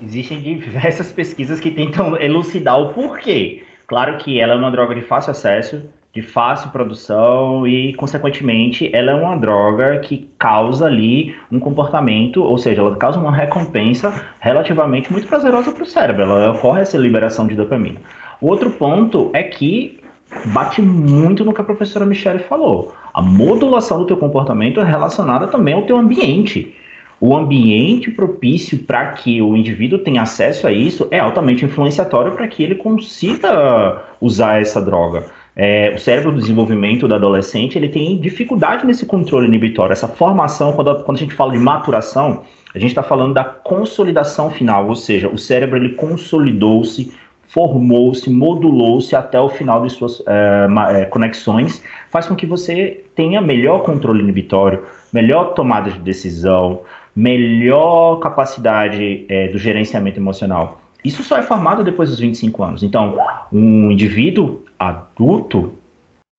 Existem 0.00 0.40
diversas 0.40 1.10
pesquisas 1.10 1.58
que 1.58 1.72
tentam 1.72 2.16
elucidar 2.16 2.80
o 2.80 2.94
porquê. 2.94 3.64
Claro 3.88 4.18
que 4.18 4.40
ela 4.40 4.54
é 4.54 4.56
uma 4.56 4.70
droga 4.70 4.94
de 4.94 5.00
fácil 5.00 5.32
acesso, 5.32 5.82
de 6.14 6.22
fácil 6.22 6.70
produção 6.70 7.66
e, 7.66 7.92
consequentemente, 7.94 8.88
ela 8.94 9.10
é 9.10 9.14
uma 9.14 9.36
droga 9.36 9.98
que 9.98 10.30
causa 10.38 10.86
ali 10.86 11.36
um 11.50 11.58
comportamento, 11.58 12.40
ou 12.40 12.56
seja, 12.56 12.82
ela 12.82 12.94
causa 12.94 13.18
uma 13.18 13.34
recompensa 13.34 14.26
relativamente 14.40 15.10
muito 15.12 15.26
prazerosa 15.26 15.72
para 15.72 15.82
o 15.82 15.86
cérebro. 15.86 16.22
Ela 16.22 16.52
ocorre 16.52 16.82
essa 16.82 16.96
liberação 16.96 17.48
de 17.48 17.56
dopamina. 17.56 18.00
O 18.40 18.48
outro 18.48 18.70
ponto 18.70 19.30
é 19.34 19.42
que 19.42 19.99
bate 20.46 20.82
muito 20.82 21.44
no 21.44 21.52
que 21.52 21.60
a 21.60 21.64
professora 21.64 22.06
Michelle 22.06 22.44
falou. 22.44 22.94
A 23.12 23.22
modulação 23.22 23.98
do 23.98 24.06
teu 24.06 24.16
comportamento 24.16 24.80
é 24.80 24.84
relacionada 24.84 25.46
também 25.48 25.74
ao 25.74 25.82
teu 25.82 25.96
ambiente 25.96 26.74
o 27.20 27.36
ambiente 27.36 28.10
propício 28.10 28.78
para 28.78 29.12
que 29.12 29.42
o 29.42 29.54
indivíduo 29.54 29.98
tenha 29.98 30.22
acesso 30.22 30.66
a 30.66 30.72
isso 30.72 31.06
é 31.10 31.18
altamente 31.18 31.64
influenciatório 31.64 32.32
para 32.32 32.48
que 32.48 32.62
ele 32.62 32.76
consiga 32.76 34.02
usar 34.20 34.62
essa 34.62 34.80
droga. 34.80 35.26
É, 35.54 35.92
o 35.94 35.98
cérebro 35.98 36.32
do 36.32 36.38
desenvolvimento 36.38 37.06
do 37.06 37.14
adolescente 37.14 37.76
ele 37.76 37.90
tem 37.90 38.18
dificuldade 38.18 38.86
nesse 38.86 39.04
controle 39.04 39.46
inibitório, 39.46 39.92
essa 39.92 40.08
formação, 40.08 40.72
quando, 40.72 41.04
quando 41.04 41.18
a 41.18 41.20
gente 41.20 41.34
fala 41.34 41.52
de 41.52 41.58
maturação, 41.58 42.44
a 42.74 42.78
gente 42.78 42.90
está 42.90 43.02
falando 43.02 43.34
da 43.34 43.44
consolidação 43.44 44.48
final, 44.48 44.88
ou 44.88 44.96
seja, 44.96 45.28
o 45.28 45.36
cérebro 45.36 45.76
ele 45.76 45.90
consolidou-se, 45.90 47.12
formou-se, 47.50 48.30
modulou-se 48.30 49.14
até 49.14 49.40
o 49.40 49.48
final 49.48 49.82
de 49.82 49.90
suas 49.90 50.22
é, 50.26 51.04
conexões, 51.06 51.82
faz 52.08 52.26
com 52.26 52.36
que 52.36 52.46
você 52.46 53.04
tenha 53.16 53.40
melhor 53.40 53.82
controle 53.82 54.22
inibitório, 54.22 54.84
melhor 55.12 55.54
tomada 55.54 55.90
de 55.90 55.98
decisão, 55.98 56.82
melhor 57.14 58.20
capacidade 58.20 59.26
é, 59.28 59.48
do 59.48 59.58
gerenciamento 59.58 60.20
emocional. 60.20 60.80
Isso 61.04 61.24
só 61.24 61.38
é 61.38 61.42
formado 61.42 61.82
depois 61.82 62.08
dos 62.08 62.20
25 62.20 62.62
anos. 62.62 62.82
Então, 62.84 63.18
um 63.52 63.90
indivíduo 63.90 64.64
adulto, 64.78 65.74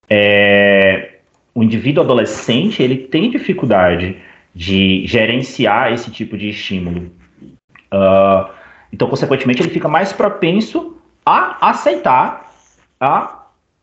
é, 0.10 1.16
um 1.54 1.64
indivíduo 1.64 2.04
adolescente, 2.06 2.82
ele 2.82 2.96
tem 2.96 3.30
dificuldade 3.30 4.16
de 4.56 5.06
gerenciar 5.06 5.92
esse 5.92 6.10
tipo 6.10 6.38
de 6.38 6.50
estímulo. 6.50 7.12
Uh, 7.94 8.50
então, 8.94 9.10
consequentemente, 9.10 9.62
ele 9.62 9.70
fica 9.70 9.90
mais 9.90 10.14
propenso 10.14 11.01
a 11.32 11.70
aceitar 11.70 12.52
a, 13.00 13.40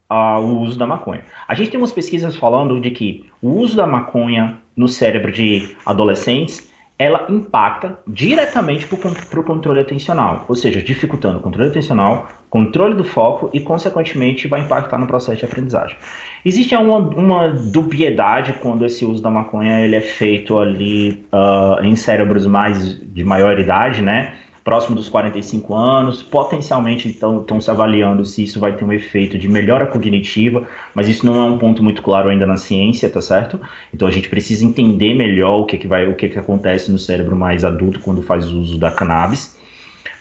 a, 0.08 0.38
o 0.38 0.60
uso 0.60 0.78
da 0.78 0.86
maconha. 0.86 1.24
A 1.46 1.54
gente 1.54 1.70
tem 1.70 1.80
umas 1.80 1.92
pesquisas 1.92 2.36
falando 2.36 2.80
de 2.80 2.90
que 2.90 3.30
o 3.42 3.50
uso 3.50 3.76
da 3.76 3.86
maconha 3.86 4.58
no 4.76 4.88
cérebro 4.88 5.32
de 5.32 5.76
adolescentes 5.84 6.68
ela 6.98 7.26
impacta 7.28 7.96
diretamente 8.08 8.84
para 8.86 9.40
o 9.40 9.44
controle 9.44 9.80
atencional, 9.80 10.44
ou 10.48 10.56
seja, 10.56 10.82
dificultando 10.82 11.38
o 11.38 11.40
controle 11.40 11.70
atencional, 11.70 12.28
controle 12.50 12.96
do 12.96 13.04
foco 13.04 13.48
e, 13.52 13.60
consequentemente, 13.60 14.48
vai 14.48 14.62
impactar 14.62 14.98
no 14.98 15.06
processo 15.06 15.38
de 15.38 15.44
aprendizagem. 15.44 15.96
Existe 16.44 16.74
uma, 16.74 16.96
uma 16.96 17.48
dubiedade 17.50 18.54
quando 18.54 18.84
esse 18.84 19.04
uso 19.04 19.22
da 19.22 19.30
maconha 19.30 19.80
ele 19.80 19.94
é 19.94 20.00
feito 20.00 20.58
ali 20.58 21.24
uh, 21.32 21.84
em 21.84 21.94
cérebros 21.94 22.46
mais 22.46 22.98
de 23.00 23.24
maior 23.24 23.60
idade, 23.60 24.02
né? 24.02 24.34
Próximo 24.64 24.96
dos 24.96 25.08
45 25.08 25.74
anos, 25.74 26.22
potencialmente 26.22 27.08
estão 27.08 27.60
se 27.60 27.70
avaliando 27.70 28.24
se 28.24 28.44
isso 28.44 28.60
vai 28.60 28.76
ter 28.76 28.84
um 28.84 28.92
efeito 28.92 29.38
de 29.38 29.48
melhora 29.48 29.86
cognitiva, 29.86 30.66
mas 30.94 31.08
isso 31.08 31.24
não 31.24 31.36
é 31.36 31.50
um 31.50 31.58
ponto 31.58 31.82
muito 31.82 32.02
claro 32.02 32.28
ainda 32.28 32.46
na 32.46 32.56
ciência, 32.56 33.08
tá 33.08 33.20
certo? 33.20 33.60
Então 33.92 34.06
a 34.06 34.10
gente 34.10 34.28
precisa 34.28 34.64
entender 34.64 35.14
melhor 35.14 35.60
o 35.60 35.66
que, 35.66 35.78
que 35.78 35.86
vai, 35.86 36.06
o 36.06 36.14
que, 36.14 36.28
que 36.28 36.38
acontece 36.38 36.90
no 36.90 36.98
cérebro 36.98 37.36
mais 37.36 37.64
adulto 37.64 38.00
quando 38.00 38.22
faz 38.22 38.46
uso 38.46 38.78
da 38.78 38.90
cannabis. 38.90 39.56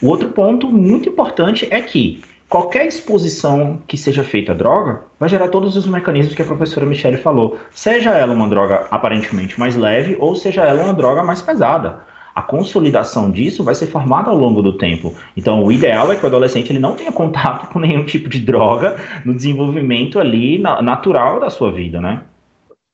O 0.02 0.08
outro 0.08 0.30
ponto 0.30 0.70
muito 0.70 1.10
importante 1.10 1.68
é 1.72 1.82
que 1.82 2.22
qualquer 2.48 2.86
exposição 2.86 3.82
que 3.88 3.98
seja 3.98 4.24
feita 4.24 4.54
à 4.54 4.56
droga 4.56 5.02
vai 5.20 5.28
gerar 5.28 5.50
todos 5.50 5.76
os 5.76 5.86
mecanismos 5.86 6.36
que 6.36 6.42
a 6.42 6.46
professora 6.46 6.86
Michelle 6.86 7.18
falou, 7.18 7.58
seja 7.72 8.12
ela 8.12 8.34
uma 8.34 8.48
droga 8.48 8.88
aparentemente 8.92 9.60
mais 9.60 9.76
leve 9.76 10.16
ou 10.20 10.36
seja 10.36 10.64
ela 10.64 10.84
uma 10.84 10.94
droga 10.94 11.24
mais 11.24 11.42
pesada 11.42 12.06
a 12.38 12.42
consolidação 12.44 13.32
disso 13.32 13.64
vai 13.64 13.74
ser 13.74 13.88
formada 13.88 14.30
ao 14.30 14.38
longo 14.38 14.62
do 14.62 14.78
tempo. 14.78 15.18
Então, 15.36 15.64
o 15.64 15.72
ideal 15.72 16.12
é 16.12 16.16
que 16.16 16.24
o 16.24 16.28
adolescente 16.28 16.72
ele 16.72 16.78
não 16.78 16.96
tenha 16.96 17.12
contato 17.12 17.68
com 17.74 17.80
nenhum 17.80 18.06
tipo 18.06 18.30
de 18.30 18.40
droga 18.40 18.96
no 19.26 19.34
desenvolvimento 19.34 20.20
ali 20.20 20.60
na, 20.60 20.80
natural 20.80 21.40
da 21.40 21.50
sua 21.50 21.72
vida, 21.72 22.00
né? 22.00 22.24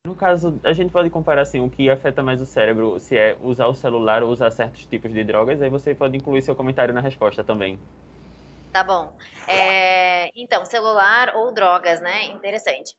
No 0.08 0.16
caso, 0.16 0.62
a 0.64 0.72
gente 0.72 0.94
pode 0.94 1.10
comparar 1.10 1.41
assim, 1.41 1.60
o 1.60 1.70
que 1.70 1.89
afeta 1.89 2.24
mais 2.24 2.39
o 2.39 2.46
cérebro, 2.46 2.98
se 3.02 3.18
é 3.18 3.38
usar 3.41 3.68
o 3.68 3.74
celular 3.74 4.24
ou 4.24 4.30
usar 4.30 4.50
certos 4.50 4.86
tipos 4.86 5.12
de 5.12 5.26
drogas, 5.26 5.62
aí 5.62 5.70
você 5.70 5.94
pode 5.94 6.16
incluir 6.16 6.41
seu 6.41 6.56
comentário 6.56 6.94
na 6.94 7.02
resposta 7.02 7.44
também. 7.44 7.78
Tá 8.72 8.82
bom. 8.82 9.18
É, 9.46 10.32
então, 10.41 10.64
celular 10.64 11.34
ou 11.36 11.54
drogas, 11.54 12.00
né? 12.00 12.28
Interessante. 12.28 12.96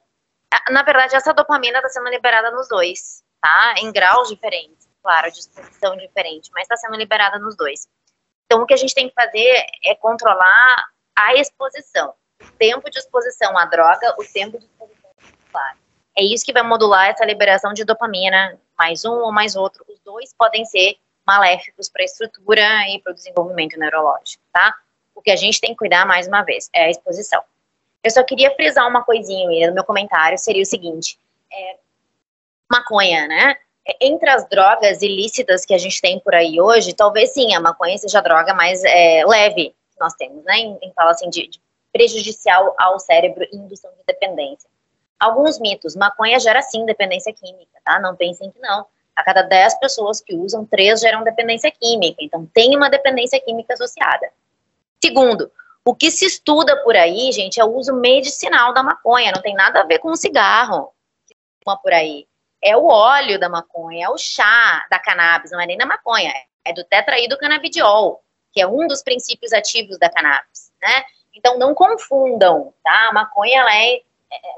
Na 0.70 0.82
verdade, 0.82 1.16
essa 1.16 1.32
dopamina 1.32 1.78
está 1.78 1.88
sendo 1.88 2.10
liberada 2.10 2.50
nos 2.50 2.68
dois, 2.68 3.22
tá? 3.40 3.76
Em 3.78 3.90
graus 3.90 4.28
diferentes 4.28 4.83
claro, 5.04 5.30
de 5.30 5.40
exposição 5.40 5.94
diferente, 5.98 6.50
mas 6.54 6.62
está 6.62 6.76
sendo 6.76 6.96
liberada 6.96 7.38
nos 7.38 7.54
dois. 7.54 7.86
Então, 8.46 8.62
o 8.62 8.66
que 8.66 8.72
a 8.72 8.76
gente 8.78 8.94
tem 8.94 9.06
que 9.06 9.14
fazer 9.14 9.66
é 9.84 9.94
controlar 9.94 10.86
a 11.14 11.34
exposição. 11.34 12.14
O 12.42 12.50
tempo 12.52 12.90
de 12.90 12.98
exposição 12.98 13.56
à 13.58 13.66
droga, 13.66 14.14
o 14.18 14.24
tempo 14.24 14.58
de 14.58 14.64
exposição 14.64 15.10
celular. 15.20 15.76
É 16.16 16.24
isso 16.24 16.44
que 16.44 16.52
vai 16.52 16.62
modular 16.62 17.10
essa 17.10 17.24
liberação 17.24 17.74
de 17.74 17.84
dopamina, 17.84 18.58
mais 18.78 19.04
um 19.04 19.12
ou 19.12 19.30
mais 19.30 19.54
outro. 19.56 19.84
Os 19.88 20.00
dois 20.00 20.32
podem 20.32 20.64
ser 20.64 20.96
maléficos 21.26 21.88
para 21.88 22.02
a 22.02 22.04
estrutura 22.04 22.88
e 22.88 23.00
para 23.02 23.12
o 23.12 23.14
desenvolvimento 23.14 23.78
neurológico, 23.78 24.42
tá? 24.52 24.74
O 25.14 25.20
que 25.20 25.30
a 25.30 25.36
gente 25.36 25.60
tem 25.60 25.70
que 25.70 25.76
cuidar, 25.76 26.06
mais 26.06 26.26
uma 26.26 26.42
vez, 26.42 26.70
é 26.72 26.84
a 26.84 26.90
exposição. 26.90 27.42
Eu 28.02 28.10
só 28.10 28.22
queria 28.22 28.54
frisar 28.54 28.86
uma 28.88 29.02
coisinha 29.02 29.68
no 29.68 29.74
meu 29.74 29.84
comentário, 29.84 30.38
seria 30.38 30.62
o 30.62 30.66
seguinte, 30.66 31.18
é, 31.52 31.78
maconha, 32.70 33.26
né? 33.26 33.56
Entre 34.00 34.30
as 34.30 34.48
drogas 34.48 35.02
ilícitas 35.02 35.64
que 35.66 35.74
a 35.74 35.78
gente 35.78 36.00
tem 36.00 36.18
por 36.18 36.34
aí 36.34 36.60
hoje, 36.60 36.94
talvez 36.94 37.30
sim, 37.32 37.54
a 37.54 37.60
maconha 37.60 37.98
seja 37.98 38.18
a 38.18 38.22
droga 38.22 38.54
mais 38.54 38.82
é, 38.82 39.24
leve 39.26 39.74
que 39.92 40.00
nós 40.00 40.14
temos, 40.14 40.42
né? 40.44 40.56
Em, 40.56 40.78
em 40.82 40.92
fala 40.94 41.10
assim 41.10 41.28
de, 41.28 41.48
de 41.48 41.60
prejudicial 41.92 42.74
ao 42.78 42.98
cérebro 42.98 43.46
e 43.52 43.56
indução 43.56 43.90
de 43.92 44.02
dependência. 44.06 44.68
Alguns 45.20 45.60
mitos, 45.60 45.94
maconha 45.94 46.40
gera 46.40 46.62
sim 46.62 46.84
dependência 46.86 47.32
química, 47.32 47.78
tá? 47.84 48.00
Não 48.00 48.16
pensem 48.16 48.50
que 48.50 48.58
não. 48.58 48.86
A 49.14 49.22
cada 49.22 49.42
10 49.42 49.78
pessoas 49.78 50.20
que 50.20 50.34
usam, 50.34 50.66
3 50.66 51.00
geram 51.00 51.22
dependência 51.22 51.70
química. 51.70 52.18
Então, 52.20 52.46
tem 52.52 52.76
uma 52.76 52.90
dependência 52.90 53.40
química 53.40 53.74
associada. 53.74 54.28
Segundo, 55.02 55.52
o 55.84 55.94
que 55.94 56.10
se 56.10 56.24
estuda 56.24 56.82
por 56.82 56.96
aí, 56.96 57.30
gente, 57.30 57.60
é 57.60 57.64
o 57.64 57.76
uso 57.76 57.94
medicinal 57.94 58.74
da 58.74 58.82
maconha. 58.82 59.30
Não 59.30 59.40
tem 59.40 59.54
nada 59.54 59.80
a 59.80 59.84
ver 59.84 60.00
com 60.00 60.10
o 60.10 60.16
cigarro 60.16 60.92
que 61.28 61.36
uma 61.64 61.76
por 61.76 61.92
aí 61.92 62.26
é 62.64 62.74
o 62.76 62.86
óleo 62.86 63.38
da 63.38 63.48
maconha, 63.48 64.06
é 64.06 64.08
o 64.08 64.16
chá 64.16 64.86
da 64.90 64.98
cannabis, 64.98 65.50
não 65.50 65.60
é 65.60 65.66
nem 65.66 65.76
da 65.76 65.84
maconha, 65.84 66.32
é 66.64 66.72
do 66.72 66.82
tetraído 66.82 67.36
canabidiol, 67.36 68.22
que 68.52 68.60
é 68.60 68.66
um 68.66 68.86
dos 68.86 69.02
princípios 69.02 69.52
ativos 69.52 69.98
da 69.98 70.08
cannabis, 70.08 70.72
né? 70.80 71.04
Então 71.34 71.58
não 71.58 71.74
confundam, 71.74 72.72
tá? 72.82 73.08
A 73.10 73.12
maconha 73.12 73.60
ela, 73.60 73.76
é, 73.76 74.00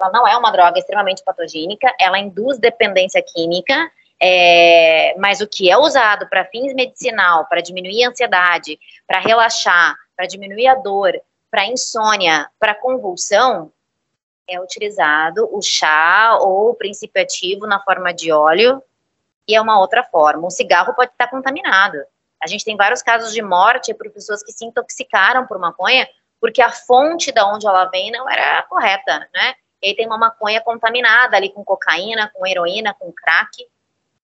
ela 0.01 0.11
não 0.13 0.29
é 0.29 0.37
uma 0.37 0.53
droga 0.53 0.79
extremamente 0.79 1.25
patogênica, 1.25 1.93
ela 1.99 2.19
induz 2.19 2.59
dependência 2.59 3.21
química, 3.21 3.91
é, 4.23 5.15
mas 5.19 5.41
o 5.41 5.49
que 5.49 5.69
é 5.69 5.77
usado 5.77 6.29
para 6.29 6.45
fins 6.45 6.73
medicinal, 6.75 7.47
para 7.47 7.61
diminuir 7.61 8.05
a 8.05 8.11
ansiedade, 8.11 8.79
para 9.07 9.19
relaxar, 9.19 9.97
para 10.17 10.27
diminuir 10.27 10.69
a 10.69 10.75
dor, 10.77 11.13
para 11.51 11.67
insônia, 11.67 12.49
para 12.59 12.75
convulsão, 12.75 13.73
é 14.49 14.61
utilizado 14.61 15.49
o 15.53 15.61
chá 15.61 16.39
ou 16.41 16.71
o 16.71 16.75
princípio 16.75 17.23
ativo 17.23 17.67
na 17.67 17.81
forma 17.81 18.13
de 18.13 18.31
óleo 18.31 18.83
e 19.49 19.55
é 19.55 19.61
uma 19.61 19.79
outra 19.79 20.05
forma. 20.05 20.47
O 20.47 20.51
cigarro 20.51 20.95
pode 20.95 21.11
estar 21.11 21.29
contaminado. 21.29 21.99
A 22.43 22.47
gente 22.47 22.65
tem 22.65 22.77
vários 22.77 23.03
casos 23.03 23.33
de 23.33 23.43
morte 23.43 23.95
por 23.95 24.11
pessoas 24.11 24.43
que 24.43 24.53
se 24.53 24.65
intoxicaram 24.65 25.47
por 25.47 25.59
maconha 25.59 26.09
porque 26.41 26.61
a 26.61 26.71
fonte 26.71 27.33
da 27.33 27.47
onde 27.47 27.67
ela 27.67 27.87
vem 27.87 28.11
não 28.11 28.29
era 28.29 28.63
correta, 28.65 29.29
né? 29.35 29.55
E 29.83 29.89
aí 29.89 29.97
tem 29.97 30.07
uma 30.07 30.19
maconha 30.19 30.61
contaminada 30.61 31.37
ali 31.37 31.51
com 31.51 31.65
cocaína, 31.65 32.31
com 32.35 32.47
heroína, 32.47 32.95
com 32.95 33.13
crack. 33.13 33.67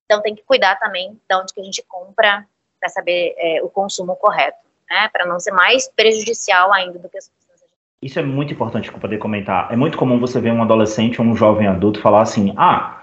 Então 0.04 0.20
tem 0.20 0.34
que 0.34 0.42
cuidar 0.42 0.78
também 0.78 1.20
de 1.28 1.36
onde 1.36 1.52
que 1.52 1.60
a 1.60 1.64
gente 1.64 1.82
compra 1.82 2.46
para 2.78 2.88
saber 2.88 3.34
é, 3.36 3.62
o 3.62 3.68
consumo 3.68 4.16
correto, 4.16 4.58
né? 4.90 5.08
Para 5.08 5.24
não 5.24 5.40
ser 5.40 5.52
mais 5.52 5.88
prejudicial 5.88 6.72
ainda 6.72 6.98
do 6.98 7.08
que 7.08 7.18
as 7.18 7.30
isso 8.02 8.18
é 8.18 8.22
muito 8.22 8.52
importante 8.52 8.90
para 8.90 9.00
poder 9.00 9.18
comentar. 9.18 9.68
É 9.70 9.76
muito 9.76 9.96
comum 9.96 10.18
você 10.18 10.40
ver 10.40 10.52
um 10.52 10.60
adolescente 10.60 11.20
ou 11.20 11.26
um 11.26 11.36
jovem 11.36 11.68
adulto 11.68 12.00
falar 12.00 12.22
assim: 12.22 12.52
ah, 12.56 12.98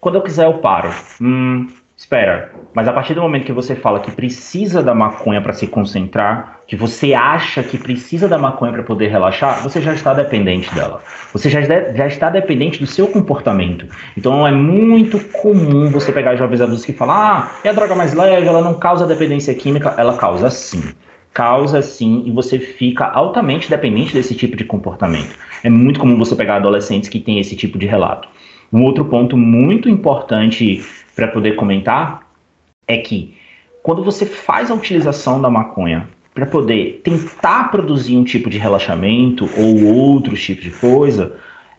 quando 0.00 0.14
eu 0.14 0.22
quiser 0.22 0.46
eu 0.46 0.54
paro. 0.54 0.90
Hum, 1.20 1.68
espera. 1.94 2.52
Mas 2.72 2.88
a 2.88 2.92
partir 2.92 3.12
do 3.12 3.20
momento 3.20 3.44
que 3.44 3.52
você 3.52 3.76
fala 3.76 4.00
que 4.00 4.10
precisa 4.10 4.82
da 4.82 4.94
maconha 4.94 5.42
para 5.42 5.52
se 5.52 5.66
concentrar, 5.66 6.60
que 6.66 6.76
você 6.76 7.12
acha 7.12 7.62
que 7.62 7.76
precisa 7.76 8.26
da 8.26 8.38
maconha 8.38 8.72
para 8.72 8.82
poder 8.82 9.08
relaxar, 9.08 9.62
você 9.62 9.82
já 9.82 9.92
está 9.92 10.14
dependente 10.14 10.74
dela. 10.74 11.02
Você 11.32 11.50
já, 11.50 11.60
já 11.60 12.06
está 12.06 12.30
dependente 12.30 12.80
do 12.80 12.86
seu 12.86 13.06
comportamento. 13.08 13.86
Então 14.16 14.46
é 14.46 14.52
muito 14.52 15.22
comum 15.26 15.90
você 15.90 16.10
pegar 16.10 16.36
jovens 16.36 16.62
adultos 16.62 16.86
que 16.86 16.94
falam: 16.94 17.14
ah, 17.14 17.50
é 17.62 17.68
a 17.68 17.72
droga 17.74 17.94
mais 17.94 18.14
leve, 18.14 18.46
ela 18.46 18.62
não 18.62 18.72
causa 18.78 19.06
dependência 19.06 19.54
química. 19.54 19.94
Ela 19.98 20.16
causa 20.16 20.48
sim 20.48 20.82
causa 21.38 21.80
sim 21.80 22.24
e 22.26 22.32
você 22.32 22.58
fica 22.58 23.04
altamente 23.04 23.70
dependente 23.70 24.12
desse 24.12 24.34
tipo 24.34 24.56
de 24.56 24.64
comportamento. 24.64 25.38
É 25.62 25.70
muito 25.70 26.00
comum 26.00 26.18
você 26.18 26.34
pegar 26.34 26.56
adolescentes 26.56 27.08
que 27.08 27.20
têm 27.20 27.38
esse 27.38 27.54
tipo 27.54 27.78
de 27.78 27.86
relato. 27.86 28.28
Um 28.72 28.82
outro 28.82 29.04
ponto 29.04 29.36
muito 29.36 29.88
importante 29.88 30.84
para 31.14 31.28
poder 31.28 31.54
comentar 31.54 32.26
é 32.88 32.98
que 32.98 33.36
quando 33.84 34.02
você 34.02 34.26
faz 34.26 34.68
a 34.68 34.74
utilização 34.74 35.40
da 35.40 35.48
maconha 35.48 36.08
para 36.34 36.44
poder 36.44 37.02
tentar 37.04 37.70
produzir 37.70 38.16
um 38.16 38.24
tipo 38.24 38.50
de 38.50 38.58
relaxamento 38.58 39.48
ou 39.56 39.94
outros 39.94 40.42
tipos 40.42 40.64
de 40.64 40.72
coisa, 40.72 41.36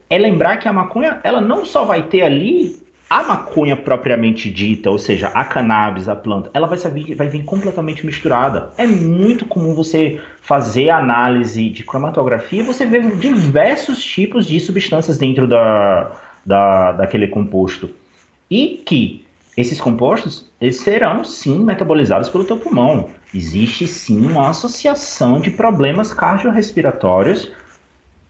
é 0.09 0.17
lembrar 0.17 0.55
que 0.55 0.69
a 0.69 0.73
maconha 0.73 1.19
ela 1.21 1.41
não 1.41 1.65
só 1.65 1.83
vai 1.83 2.03
ter 2.03 2.21
ali 2.21 2.81
a 3.09 3.23
maconha 3.23 3.75
propriamente 3.75 4.51
dita, 4.51 4.91
ou 4.91 4.99
seja, 4.99 5.29
a 5.29 5.43
cannabis, 5.43 6.07
a 6.07 6.15
planta, 6.15 6.51
ela 6.53 6.67
vai, 6.67 6.77
vir, 6.77 7.15
vai 7.15 7.27
vir 7.27 7.43
completamente 7.43 8.05
misturada. 8.05 8.71
É 8.77 8.85
muito 8.85 9.45
comum 9.45 9.73
você 9.73 10.21
fazer 10.41 10.91
análise 10.91 11.69
de 11.69 11.83
cromatografia 11.83 12.61
e 12.61 12.65
você 12.65 12.85
ver 12.85 13.17
diversos 13.17 14.03
tipos 14.03 14.45
de 14.45 14.59
substâncias 14.59 15.17
dentro 15.17 15.47
da, 15.47 16.11
da, 16.45 16.91
daquele 16.91 17.27
composto. 17.27 17.89
E 18.49 18.83
que 18.85 19.25
esses 19.57 19.81
compostos 19.81 20.49
eles 20.61 20.77
serão 20.77 21.23
sim 21.23 21.59
metabolizados 21.63 22.29
pelo 22.29 22.43
teu 22.43 22.57
pulmão. 22.57 23.09
Existe 23.33 23.87
sim 23.87 24.25
uma 24.27 24.49
associação 24.49 25.39
de 25.39 25.51
problemas 25.51 26.13
cardiorrespiratórios 26.13 27.51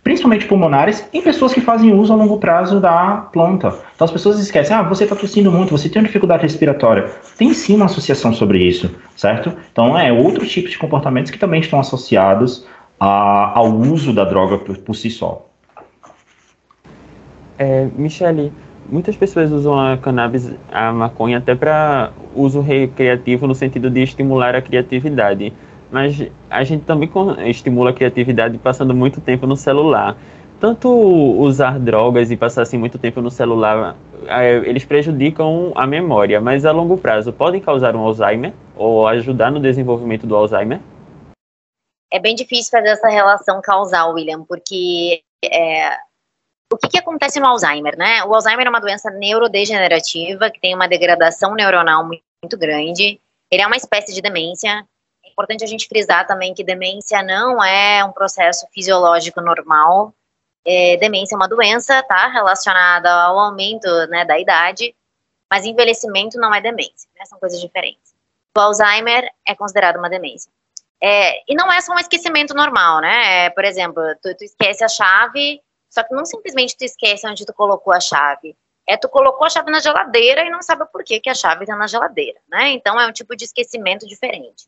principalmente 0.04 0.46
pulmonares, 0.46 1.08
em 1.14 1.22
pessoas 1.22 1.54
que 1.54 1.62
fazem 1.62 1.94
uso 1.94 2.12
a 2.12 2.16
longo 2.16 2.38
prazo 2.38 2.80
da 2.80 3.28
planta. 3.32 3.68
Então 3.96 4.06
as 4.06 4.12
pessoas 4.12 4.40
esquecem, 4.40 4.76
ah, 4.76 4.82
você 4.82 5.04
está 5.04 5.16
tossindo 5.16 5.52
muito, 5.52 5.72
você 5.72 5.90
tem 5.90 6.02
uma 6.02 6.08
dificuldade 6.08 6.44
respiratória. 6.44 7.10
Tem 7.38 7.54
sim 7.54 7.76
uma 7.76 7.86
associação 7.86 8.34
sobre 8.34 8.60
isso, 8.60 8.90
certo? 9.16 9.54
Então 9.72 9.98
é 9.98 10.12
outros 10.12 10.50
tipos 10.50 10.72
de 10.72 10.78
comportamentos 10.78 11.32
que 11.32 11.38
também 11.38 11.60
estão 11.60 11.80
associados 11.80 12.66
a, 13.00 13.58
ao 13.58 13.72
uso 13.72 14.14
da 14.14 14.24
droga 14.24 14.58
por, 14.58 14.78
por 14.78 14.96
si 14.96 15.10
só. 15.10 15.46
É, 17.58 17.88
Michele, 17.98 18.54
muitas 18.90 19.16
pessoas 19.16 19.52
usam 19.52 19.78
a 19.80 19.98
cannabis, 19.98 20.52
a 20.72 20.92
maconha, 20.92 21.38
até 21.38 21.54
para 21.56 22.12
uso 22.34 22.62
recreativo 22.62 23.46
no 23.46 23.54
sentido 23.54 23.90
de 23.90 24.02
estimular 24.02 24.56
a 24.56 24.62
criatividade 24.62 25.54
mas 25.92 26.30
a 26.50 26.64
gente 26.64 26.86
também 26.86 27.10
estimula 27.48 27.90
a 27.90 27.94
criatividade 27.94 28.58
passando 28.58 28.94
muito 28.94 29.20
tempo 29.20 29.48
no 29.48 29.56
celular. 29.56 30.18
Tanto 30.60 30.90
usar 30.90 31.80
drogas 31.80 32.32
e 32.32 32.38
passar 32.38 32.64
assim 32.64 32.78
muito 32.78 33.00
tempo 33.00 33.22
no 33.22 33.32
celular, 33.32 33.96
é, 34.28 34.56
eles 34.58 34.84
prejudicam 34.84 35.72
a 35.74 35.88
memória, 35.88 36.42
mas 36.42 36.66
a 36.66 36.72
longo 36.72 36.98
prazo 36.98 37.32
podem 37.32 37.62
causar 37.62 37.96
um 37.96 38.02
Alzheimer 38.02 38.54
ou 38.76 39.08
ajudar 39.08 39.52
no 39.52 39.60
desenvolvimento 39.62 40.28
do 40.28 40.36
Alzheimer? 40.36 40.82
É 42.12 42.20
bem 42.20 42.36
difícil 42.36 42.72
fazer 42.72 42.90
essa 42.90 43.08
relação 43.08 43.62
causal, 43.62 44.14
William, 44.14 44.44
porque 44.44 45.22
é, 45.46 45.96
o 46.72 46.78
que, 46.78 46.90
que, 46.90 47.00
acontece 47.00 47.40
no 47.40 47.48
Alzheimer, 47.48 47.98
né? 47.98 48.24
O 48.26 48.34
Alzheimer 48.34 48.68
é 48.68 48.70
uma 48.70 48.82
doença 48.82 49.10
neurodegenerativa 49.12 50.50
que 50.50 50.60
tem 50.60 50.76
uma 50.76 50.88
degradação 50.88 51.56
neuronal 51.56 52.04
muito 52.04 52.58
grande. 52.58 53.20
Ele 53.52 53.62
é 53.62 53.68
uma 53.68 53.78
espécie 53.78 54.14
de 54.14 54.22
demência 54.22 54.86
importante 55.32 55.64
a 55.64 55.68
gente 55.68 55.88
frisar 55.88 56.26
também 56.28 56.54
que 56.54 56.64
demência 56.64 57.22
não 57.24 57.64
é 57.64 58.04
um 58.04 58.12
processo 58.12 58.68
fisiológico 58.74 59.42
normal. 59.42 60.14
É, 60.66 60.98
demência 60.98 61.36
é 61.36 61.38
uma 61.38 61.48
doença, 61.48 62.04
tá? 62.04 62.28
Relacionada 62.28 63.12
ao 63.12 63.40
aumento 63.40 63.88
né, 64.08 64.26
da 64.26 64.40
idade, 64.40 64.96
mas 65.50 65.66
envelhecimento 65.66 66.38
não 66.38 66.54
é 66.54 66.62
demência, 66.62 67.10
né? 67.18 67.26
São 67.26 67.40
coisas 67.40 67.60
diferentes. 67.60 68.14
O 68.56 68.60
Alzheimer 68.60 69.32
é 69.48 69.56
considerado 69.56 69.98
uma 69.98 70.10
demência. 70.10 70.52
É, 71.02 71.42
e 71.52 71.56
não 71.56 71.72
é 71.72 71.80
só 71.80 71.94
um 71.94 72.00
esquecimento 72.00 72.54
normal, 72.54 73.00
né? 73.00 73.46
É, 73.46 73.50
por 73.50 73.64
exemplo, 73.64 74.04
tu, 74.22 74.36
tu 74.36 74.44
esquece 74.44 74.84
a 74.84 74.90
chave, 74.90 75.62
só 75.90 76.04
que 76.04 76.14
não 76.14 76.26
simplesmente 76.26 76.78
tu 76.78 76.84
esquece 76.84 77.26
onde 77.28 77.46
tu 77.46 77.54
colocou 77.54 77.94
a 77.94 78.00
chave. 78.00 78.56
É 78.86 78.98
tu 78.98 79.08
colocou 79.08 79.46
a 79.46 79.50
chave 79.50 79.72
na 79.72 79.80
geladeira 79.80 80.44
e 80.44 80.50
não 80.50 80.62
sabe 80.62 80.86
por 80.92 81.04
que, 81.04 81.20
que 81.20 81.30
a 81.30 81.34
chave 81.34 81.64
está 81.64 81.76
na 81.76 81.88
geladeira, 81.88 82.40
né? 82.50 82.70
Então 82.72 83.00
é 83.00 83.08
um 83.08 83.14
tipo 83.14 83.36
de 83.36 83.46
esquecimento 83.46 84.06
diferente. 84.06 84.68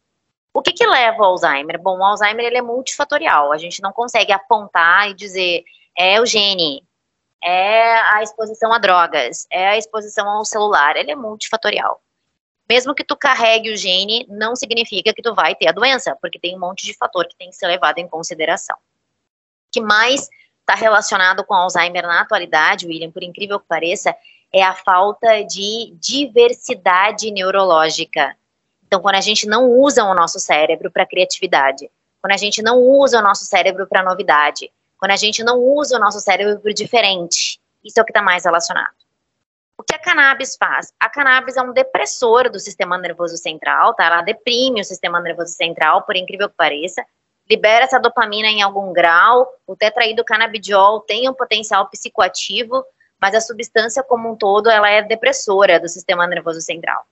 O 0.54 0.62
que, 0.62 0.74
que 0.74 0.86
leva 0.86 1.24
ao 1.24 1.32
Alzheimer? 1.32 1.80
Bom, 1.82 2.00
o 2.00 2.04
Alzheimer 2.04 2.46
ele 2.46 2.58
é 2.58 2.62
multifatorial. 2.62 3.52
A 3.54 3.58
gente 3.58 3.82
não 3.82 3.92
consegue 3.92 4.32
apontar 4.32 5.10
e 5.10 5.14
dizer 5.14 5.64
é 5.98 6.20
o 6.20 6.26
gene, 6.26 6.84
é 7.44 7.94
a 8.14 8.22
exposição 8.22 8.74
a 8.74 8.78
drogas, 8.78 9.48
é 9.50 9.70
a 9.70 9.78
exposição 9.78 10.30
ao 10.30 10.46
celular. 10.46 10.96
Ele 10.98 11.12
é 11.12 11.16
multifatorial. 11.16 12.02
Mesmo 12.70 12.96
que 12.96 13.04
tu 13.04 13.16
carregue 13.18 13.72
o 13.72 13.78
gene, 13.78 14.26
não 14.30 14.56
significa 14.56 15.14
que 15.14 15.22
tu 15.22 15.34
vai 15.34 15.56
ter 15.56 15.68
a 15.68 15.74
doença, 15.74 16.18
porque 16.22 16.40
tem 16.40 16.56
um 16.56 16.60
monte 16.60 16.86
de 16.86 16.96
fator 16.96 17.28
que 17.28 17.36
tem 17.36 17.50
que 17.50 17.56
ser 17.56 17.68
levado 17.68 17.98
em 17.98 18.08
consideração. 18.08 18.78
O 18.78 19.72
que 19.72 19.82
mais 19.82 20.30
está 20.60 20.76
relacionado 20.76 21.44
com 21.44 21.54
Alzheimer 21.54 22.04
na 22.04 22.22
atualidade, 22.22 22.88
William, 22.88 23.12
por 23.12 23.24
incrível 23.24 23.60
que 23.60 23.68
pareça, 23.68 24.16
é 24.54 24.64
a 24.64 24.74
falta 24.74 25.44
de 25.44 25.94
diversidade 26.00 27.32
neurológica. 27.32 28.36
Então, 28.92 29.02
quando 29.02 29.16
a 29.16 29.22
gente 29.22 29.48
não 29.48 29.72
usa 29.72 30.04
o 30.04 30.14
nosso 30.14 30.38
cérebro 30.38 30.92
para 30.92 31.06
criatividade, 31.06 31.90
quando 32.22 32.34
a 32.34 32.38
gente 32.38 32.62
não 32.62 32.78
usa 32.78 33.20
o 33.20 33.22
nosso 33.22 33.46
cérebro 33.46 33.88
para 33.88 34.04
novidade, 34.04 34.70
quando 35.00 35.12
a 35.12 35.16
gente 35.16 35.42
não 35.46 35.60
usa 35.60 35.96
o 35.96 36.00
nosso 36.00 36.20
cérebro 36.20 36.60
para 36.60 36.74
diferente, 36.74 37.62
isso 37.82 37.98
é 37.98 38.02
o 38.02 38.06
que 38.06 38.12
está 38.12 38.22
mais 38.22 38.44
relacionado. 38.44 38.92
O 39.78 39.84
que 39.84 39.96
a 39.96 39.98
cannabis 39.98 40.58
faz? 40.58 40.92
A 41.00 41.08
cannabis 41.08 41.56
é 41.56 41.62
um 41.62 41.72
depressor 41.72 42.50
do 42.50 42.60
sistema 42.60 42.98
nervoso 42.98 43.38
central, 43.38 43.94
tá? 43.94 44.08
Ela 44.08 44.24
deprime 44.24 44.82
o 44.82 44.84
sistema 44.84 45.22
nervoso 45.22 45.54
central, 45.54 46.02
por 46.02 46.18
incrível 46.18 46.50
que 46.50 46.56
pareça, 46.58 47.02
libera 47.50 47.86
essa 47.86 47.98
dopamina 47.98 48.50
em 48.50 48.62
algum 48.62 48.92
grau, 48.92 49.48
o 49.66 49.74
tetraído 49.74 50.26
canabidiol 50.26 51.00
tem 51.00 51.30
um 51.30 51.34
potencial 51.34 51.90
psicoativo, 51.90 52.84
mas 53.22 53.34
a 53.36 53.40
substância 53.40 54.04
como 54.04 54.34
um 54.34 54.36
todo 54.36 54.70
ela 54.70 54.90
é 54.90 55.02
depressora 55.02 55.80
do 55.80 55.88
sistema 55.88 56.28
nervoso 56.28 56.60
central. 56.60 57.06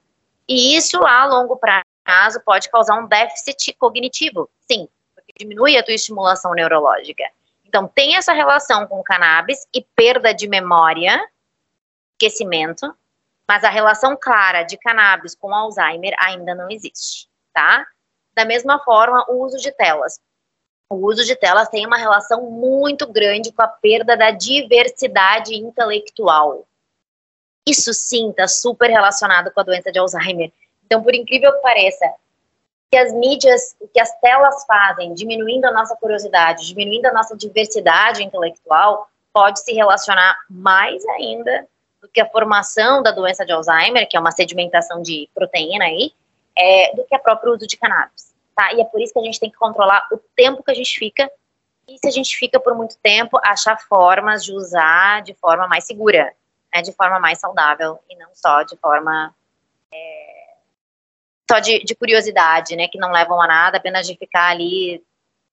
E 0.50 0.74
isso 0.76 1.06
a 1.06 1.26
longo 1.26 1.56
prazo 1.56 2.40
pode 2.44 2.68
causar 2.68 2.98
um 2.98 3.06
déficit 3.06 3.72
cognitivo, 3.74 4.50
sim, 4.68 4.88
porque 5.14 5.32
diminui 5.36 5.76
a 5.76 5.82
tua 5.84 5.94
estimulação 5.94 6.52
neurológica. 6.54 7.22
Então 7.64 7.86
tem 7.86 8.16
essa 8.16 8.32
relação 8.32 8.84
com 8.88 8.98
o 8.98 9.04
cannabis 9.04 9.64
e 9.72 9.80
perda 9.94 10.34
de 10.34 10.48
memória, 10.48 11.24
esquecimento, 12.14 12.92
mas 13.46 13.62
a 13.62 13.70
relação 13.70 14.18
clara 14.20 14.64
de 14.64 14.76
cannabis 14.76 15.36
com 15.36 15.54
Alzheimer 15.54 16.16
ainda 16.18 16.52
não 16.52 16.68
existe, 16.68 17.28
tá? 17.52 17.86
Da 18.34 18.44
mesma 18.44 18.80
forma, 18.80 19.24
o 19.28 19.44
uso 19.44 19.56
de 19.58 19.70
telas 19.70 20.18
o 20.90 21.06
uso 21.06 21.24
de 21.24 21.36
telas 21.36 21.68
tem 21.68 21.86
uma 21.86 21.96
relação 21.96 22.50
muito 22.50 23.06
grande 23.06 23.52
com 23.52 23.62
a 23.62 23.68
perda 23.68 24.16
da 24.16 24.32
diversidade 24.32 25.54
intelectual. 25.54 26.66
Isso 27.70 27.92
sim 27.94 28.30
está 28.30 28.48
super 28.48 28.90
relacionado 28.90 29.50
com 29.52 29.60
a 29.60 29.62
doença 29.62 29.92
de 29.92 29.98
Alzheimer. 29.98 30.52
Então, 30.84 31.02
por 31.02 31.14
incrível 31.14 31.52
que 31.52 31.60
pareça, 31.60 32.12
que 32.90 32.96
as 32.96 33.12
mídias, 33.12 33.76
o 33.80 33.86
que 33.86 34.00
as 34.00 34.12
telas 34.20 34.64
fazem, 34.66 35.14
diminuindo 35.14 35.66
a 35.66 35.70
nossa 35.70 35.94
curiosidade, 35.96 36.66
diminuindo 36.66 37.06
a 37.06 37.12
nossa 37.12 37.36
diversidade 37.36 38.22
intelectual, 38.22 39.08
pode 39.32 39.60
se 39.60 39.72
relacionar 39.72 40.36
mais 40.48 41.06
ainda 41.10 41.66
do 42.02 42.08
que 42.08 42.20
a 42.20 42.28
formação 42.28 43.02
da 43.02 43.12
doença 43.12 43.46
de 43.46 43.52
Alzheimer, 43.52 44.08
que 44.08 44.16
é 44.16 44.20
uma 44.20 44.32
sedimentação 44.32 45.00
de 45.02 45.28
proteína 45.34 45.84
aí, 45.84 46.12
é, 46.56 46.94
do 46.96 47.04
que 47.04 47.14
o 47.14 47.20
próprio 47.20 47.54
uso 47.54 47.66
de 47.66 47.76
cannabis 47.76 48.30
tá? 48.60 48.74
E 48.74 48.80
é 48.80 48.84
por 48.84 49.00
isso 49.00 49.14
que 49.14 49.18
a 49.18 49.22
gente 49.22 49.40
tem 49.40 49.50
que 49.50 49.56
controlar 49.56 50.06
o 50.12 50.18
tempo 50.36 50.62
que 50.62 50.70
a 50.70 50.74
gente 50.74 50.98
fica. 50.98 51.30
E 51.88 51.98
se 51.98 52.06
a 52.06 52.10
gente 52.10 52.36
fica 52.36 52.60
por 52.60 52.74
muito 52.74 52.96
tempo, 52.98 53.40
achar 53.42 53.80
formas 53.80 54.44
de 54.44 54.52
usar 54.52 55.22
de 55.22 55.32
forma 55.34 55.66
mais 55.66 55.84
segura, 55.84 56.32
né? 56.72 56.82
De 56.82 56.92
forma 56.92 57.18
mais 57.18 57.38
saudável 57.38 57.98
e 58.08 58.16
não 58.16 58.28
só 58.34 58.62
de 58.62 58.76
forma 58.76 59.34
é, 59.92 60.54
só 61.50 61.58
de, 61.58 61.82
de 61.84 61.94
curiosidade, 61.94 62.76
né? 62.76 62.88
Que 62.88 62.98
não 62.98 63.10
levam 63.10 63.40
a 63.40 63.46
nada, 63.46 63.78
apenas 63.78 64.06
de 64.06 64.16
ficar 64.16 64.50
ali 64.50 65.02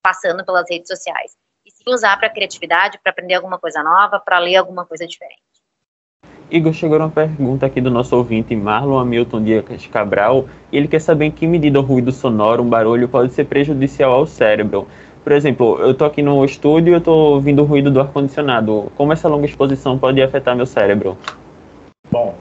passando 0.02 0.44
pelas 0.44 0.68
redes 0.70 0.88
sociais. 0.88 1.36
E 1.66 1.70
sim 1.70 1.84
usar 1.92 2.16
para 2.16 2.30
criatividade, 2.30 2.98
para 3.02 3.10
aprender 3.10 3.34
alguma 3.34 3.58
coisa 3.58 3.82
nova, 3.82 4.18
para 4.18 4.38
ler 4.38 4.56
alguma 4.56 4.86
coisa 4.86 5.06
diferente. 5.06 5.42
Igor, 6.50 6.72
chegou 6.72 6.96
uma 6.96 7.10
pergunta 7.10 7.66
aqui 7.66 7.78
do 7.78 7.90
nosso 7.90 8.16
ouvinte 8.16 8.56
Marlon 8.56 8.98
Hamilton 8.98 9.44
Dias 9.44 9.86
Cabral, 9.88 10.48
ele 10.72 10.88
quer 10.88 10.98
saber 10.98 11.26
em 11.26 11.30
que 11.30 11.46
medida 11.46 11.78
o 11.78 11.82
ruído 11.82 12.10
sonoro, 12.10 12.62
um 12.62 12.68
barulho, 12.68 13.06
pode 13.06 13.34
ser 13.34 13.44
prejudicial 13.44 14.12
ao 14.12 14.26
cérebro. 14.26 14.88
Por 15.22 15.32
exemplo, 15.32 15.78
eu 15.80 15.94
tô 15.94 16.04
aqui 16.04 16.22
no 16.22 16.44
estúdio 16.44 16.92
e 16.92 16.94
eu 16.94 17.00
tô 17.00 17.12
ouvindo 17.12 17.62
o 17.62 17.64
ruído 17.64 17.90
do 17.90 18.00
ar-condicionado. 18.00 18.90
Como 18.96 19.12
essa 19.12 19.28
longa 19.28 19.46
exposição 19.46 19.98
pode 19.98 20.22
afetar 20.22 20.56
meu 20.56 20.66
cérebro? 20.66 21.16
Bom, 22.10 22.34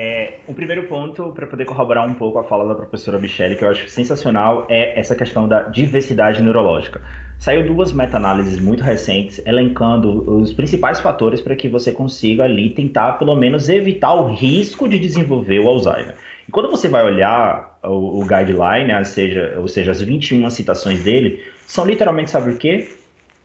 é, 0.00 0.34
o 0.46 0.54
primeiro 0.54 0.84
ponto, 0.84 1.32
para 1.32 1.44
poder 1.48 1.64
corroborar 1.64 2.06
um 2.06 2.14
pouco 2.14 2.38
a 2.38 2.44
fala 2.44 2.68
da 2.68 2.76
professora 2.76 3.18
Michele, 3.18 3.56
que 3.56 3.64
eu 3.64 3.68
acho 3.68 3.88
sensacional, 3.88 4.64
é 4.68 4.96
essa 4.96 5.16
questão 5.16 5.48
da 5.48 5.62
diversidade 5.62 6.40
neurológica. 6.40 7.02
Saiu 7.36 7.66
duas 7.66 7.92
meta-análises 7.92 8.60
muito 8.60 8.80
recentes 8.80 9.44
elencando 9.44 10.22
os 10.30 10.52
principais 10.52 11.00
fatores 11.00 11.40
para 11.40 11.56
que 11.56 11.68
você 11.68 11.90
consiga 11.90 12.44
ali 12.44 12.70
tentar, 12.70 13.14
pelo 13.14 13.34
menos, 13.34 13.68
evitar 13.68 14.14
o 14.14 14.32
risco 14.32 14.88
de 14.88 15.00
desenvolver 15.00 15.58
o 15.58 15.66
Alzheimer. 15.66 16.14
E 16.46 16.52
quando 16.52 16.70
você 16.70 16.88
vai 16.88 17.04
olhar 17.04 17.77
o, 17.82 18.20
o 18.20 18.26
guideline, 18.26 18.92
ou 18.96 19.04
seja, 19.04 19.54
ou 19.58 19.68
seja, 19.68 19.90
as 19.90 20.00
21 20.00 20.48
citações 20.50 21.02
dele, 21.02 21.44
são 21.66 21.84
literalmente, 21.84 22.30
sabe 22.30 22.50
o 22.50 22.56
quê? 22.56 22.88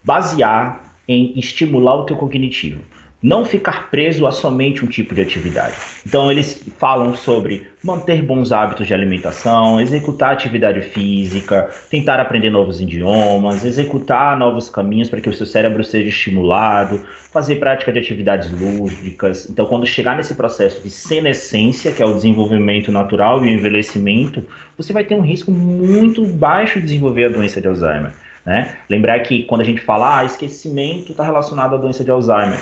Basear 0.03 0.93
em 1.07 1.37
estimular 1.37 1.95
o 1.95 2.05
teu 2.05 2.15
cognitivo 2.15 2.81
não 3.23 3.45
ficar 3.45 3.89
preso 3.89 4.27
a 4.27 4.31
somente 4.31 4.83
um 4.83 4.87
tipo 4.87 5.15
de 5.15 5.21
atividade. 5.21 5.75
Então, 6.05 6.29
eles 6.29 6.61
falam 6.77 7.15
sobre 7.15 7.65
manter 7.81 8.21
bons 8.21 8.51
hábitos 8.51 8.85
de 8.85 8.93
alimentação, 8.93 9.79
executar 9.79 10.33
atividade 10.33 10.81
física, 10.81 11.69
tentar 11.89 12.19
aprender 12.19 12.49
novos 12.49 12.81
idiomas, 12.81 13.63
executar 13.63 14.37
novos 14.37 14.69
caminhos 14.69 15.09
para 15.09 15.21
que 15.21 15.29
o 15.29 15.33
seu 15.33 15.45
cérebro 15.45 15.83
seja 15.85 16.09
estimulado, 16.09 17.01
fazer 17.31 17.55
prática 17.55 17.93
de 17.93 17.99
atividades 17.99 18.51
lúdicas. 18.51 19.49
Então, 19.49 19.65
quando 19.67 19.87
chegar 19.87 20.17
nesse 20.17 20.35
processo 20.35 20.83
de 20.83 20.89
senescência, 20.89 21.93
que 21.93 22.03
é 22.03 22.05
o 22.05 22.13
desenvolvimento 22.13 22.91
natural 22.91 23.43
e 23.45 23.47
o 23.47 23.51
envelhecimento, 23.51 24.45
você 24.77 24.91
vai 24.91 25.05
ter 25.05 25.15
um 25.15 25.21
risco 25.21 25.49
muito 25.49 26.25
baixo 26.25 26.79
de 26.79 26.87
desenvolver 26.87 27.25
a 27.25 27.29
doença 27.29 27.61
de 27.61 27.67
Alzheimer. 27.69 28.11
Né? 28.45 28.75
Lembrar 28.89 29.19
que 29.21 29.43
quando 29.43 29.61
a 29.61 29.63
gente 29.63 29.79
fala, 29.79 30.19
ah, 30.19 30.25
esquecimento 30.25 31.11
está 31.11 31.23
relacionado 31.23 31.75
à 31.75 31.77
doença 31.77 32.03
de 32.03 32.11
Alzheimer 32.11 32.59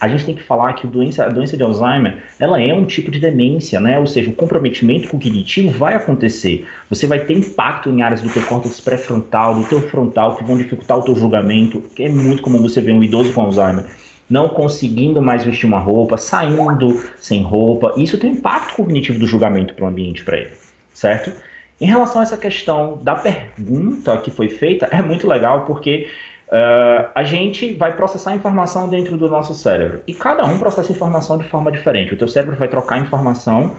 a 0.00 0.08
gente 0.08 0.24
tem 0.24 0.34
que 0.34 0.42
falar 0.42 0.74
que 0.74 0.86
a 0.86 0.90
doença, 0.90 1.24
a 1.24 1.28
doença 1.28 1.56
de 1.56 1.62
Alzheimer, 1.62 2.24
ela 2.38 2.60
é 2.60 2.72
um 2.72 2.84
tipo 2.84 3.10
de 3.10 3.18
demência, 3.18 3.80
né? 3.80 3.98
Ou 3.98 4.06
seja, 4.06 4.30
o 4.30 4.34
comprometimento 4.34 5.08
cognitivo 5.08 5.70
vai 5.70 5.94
acontecer. 5.94 6.66
Você 6.88 7.06
vai 7.06 7.20
ter 7.20 7.34
impacto 7.34 7.90
em 7.90 8.02
áreas 8.02 8.22
do 8.22 8.30
teu 8.30 8.42
córtex 8.42 8.80
pré-frontal, 8.80 9.54
do 9.54 9.64
teu 9.64 9.82
frontal, 9.88 10.36
que 10.36 10.44
vão 10.44 10.56
dificultar 10.56 10.98
o 10.98 11.02
teu 11.02 11.16
julgamento, 11.16 11.80
que 11.80 12.04
é 12.04 12.08
muito 12.08 12.42
comum 12.42 12.62
você 12.62 12.80
ver 12.80 12.92
um 12.92 13.02
idoso 13.02 13.32
com 13.32 13.42
Alzheimer 13.42 13.86
não 14.28 14.48
conseguindo 14.50 15.22
mais 15.22 15.44
vestir 15.44 15.66
uma 15.66 15.78
roupa, 15.78 16.18
saindo 16.18 17.02
sem 17.16 17.42
roupa. 17.42 17.94
Isso 17.96 18.18
tem 18.18 18.32
impacto 18.32 18.76
cognitivo 18.76 19.18
do 19.18 19.26
julgamento 19.26 19.74
para 19.74 19.86
o 19.86 19.88
ambiente 19.88 20.22
para 20.22 20.36
ele, 20.36 20.50
certo? 20.92 21.32
Em 21.80 21.86
relação 21.86 22.20
a 22.20 22.24
essa 22.24 22.36
questão 22.36 22.98
da 23.02 23.14
pergunta 23.14 24.18
que 24.18 24.30
foi 24.30 24.48
feita, 24.48 24.86
é 24.86 25.00
muito 25.00 25.28
legal 25.28 25.64
porque 25.64 26.08
Uh, 26.50 27.10
a 27.14 27.24
gente 27.24 27.74
vai 27.74 27.94
processar 27.94 28.34
informação 28.34 28.88
dentro 28.88 29.18
do 29.18 29.28
nosso 29.28 29.52
cérebro. 29.52 30.02
E 30.06 30.14
cada 30.14 30.46
um 30.46 30.58
processa 30.58 30.90
informação 30.90 31.36
de 31.36 31.44
forma 31.44 31.70
diferente. 31.70 32.14
O 32.14 32.16
teu 32.16 32.26
cérebro 32.26 32.56
vai 32.56 32.68
trocar 32.68 32.98
informação 32.98 33.76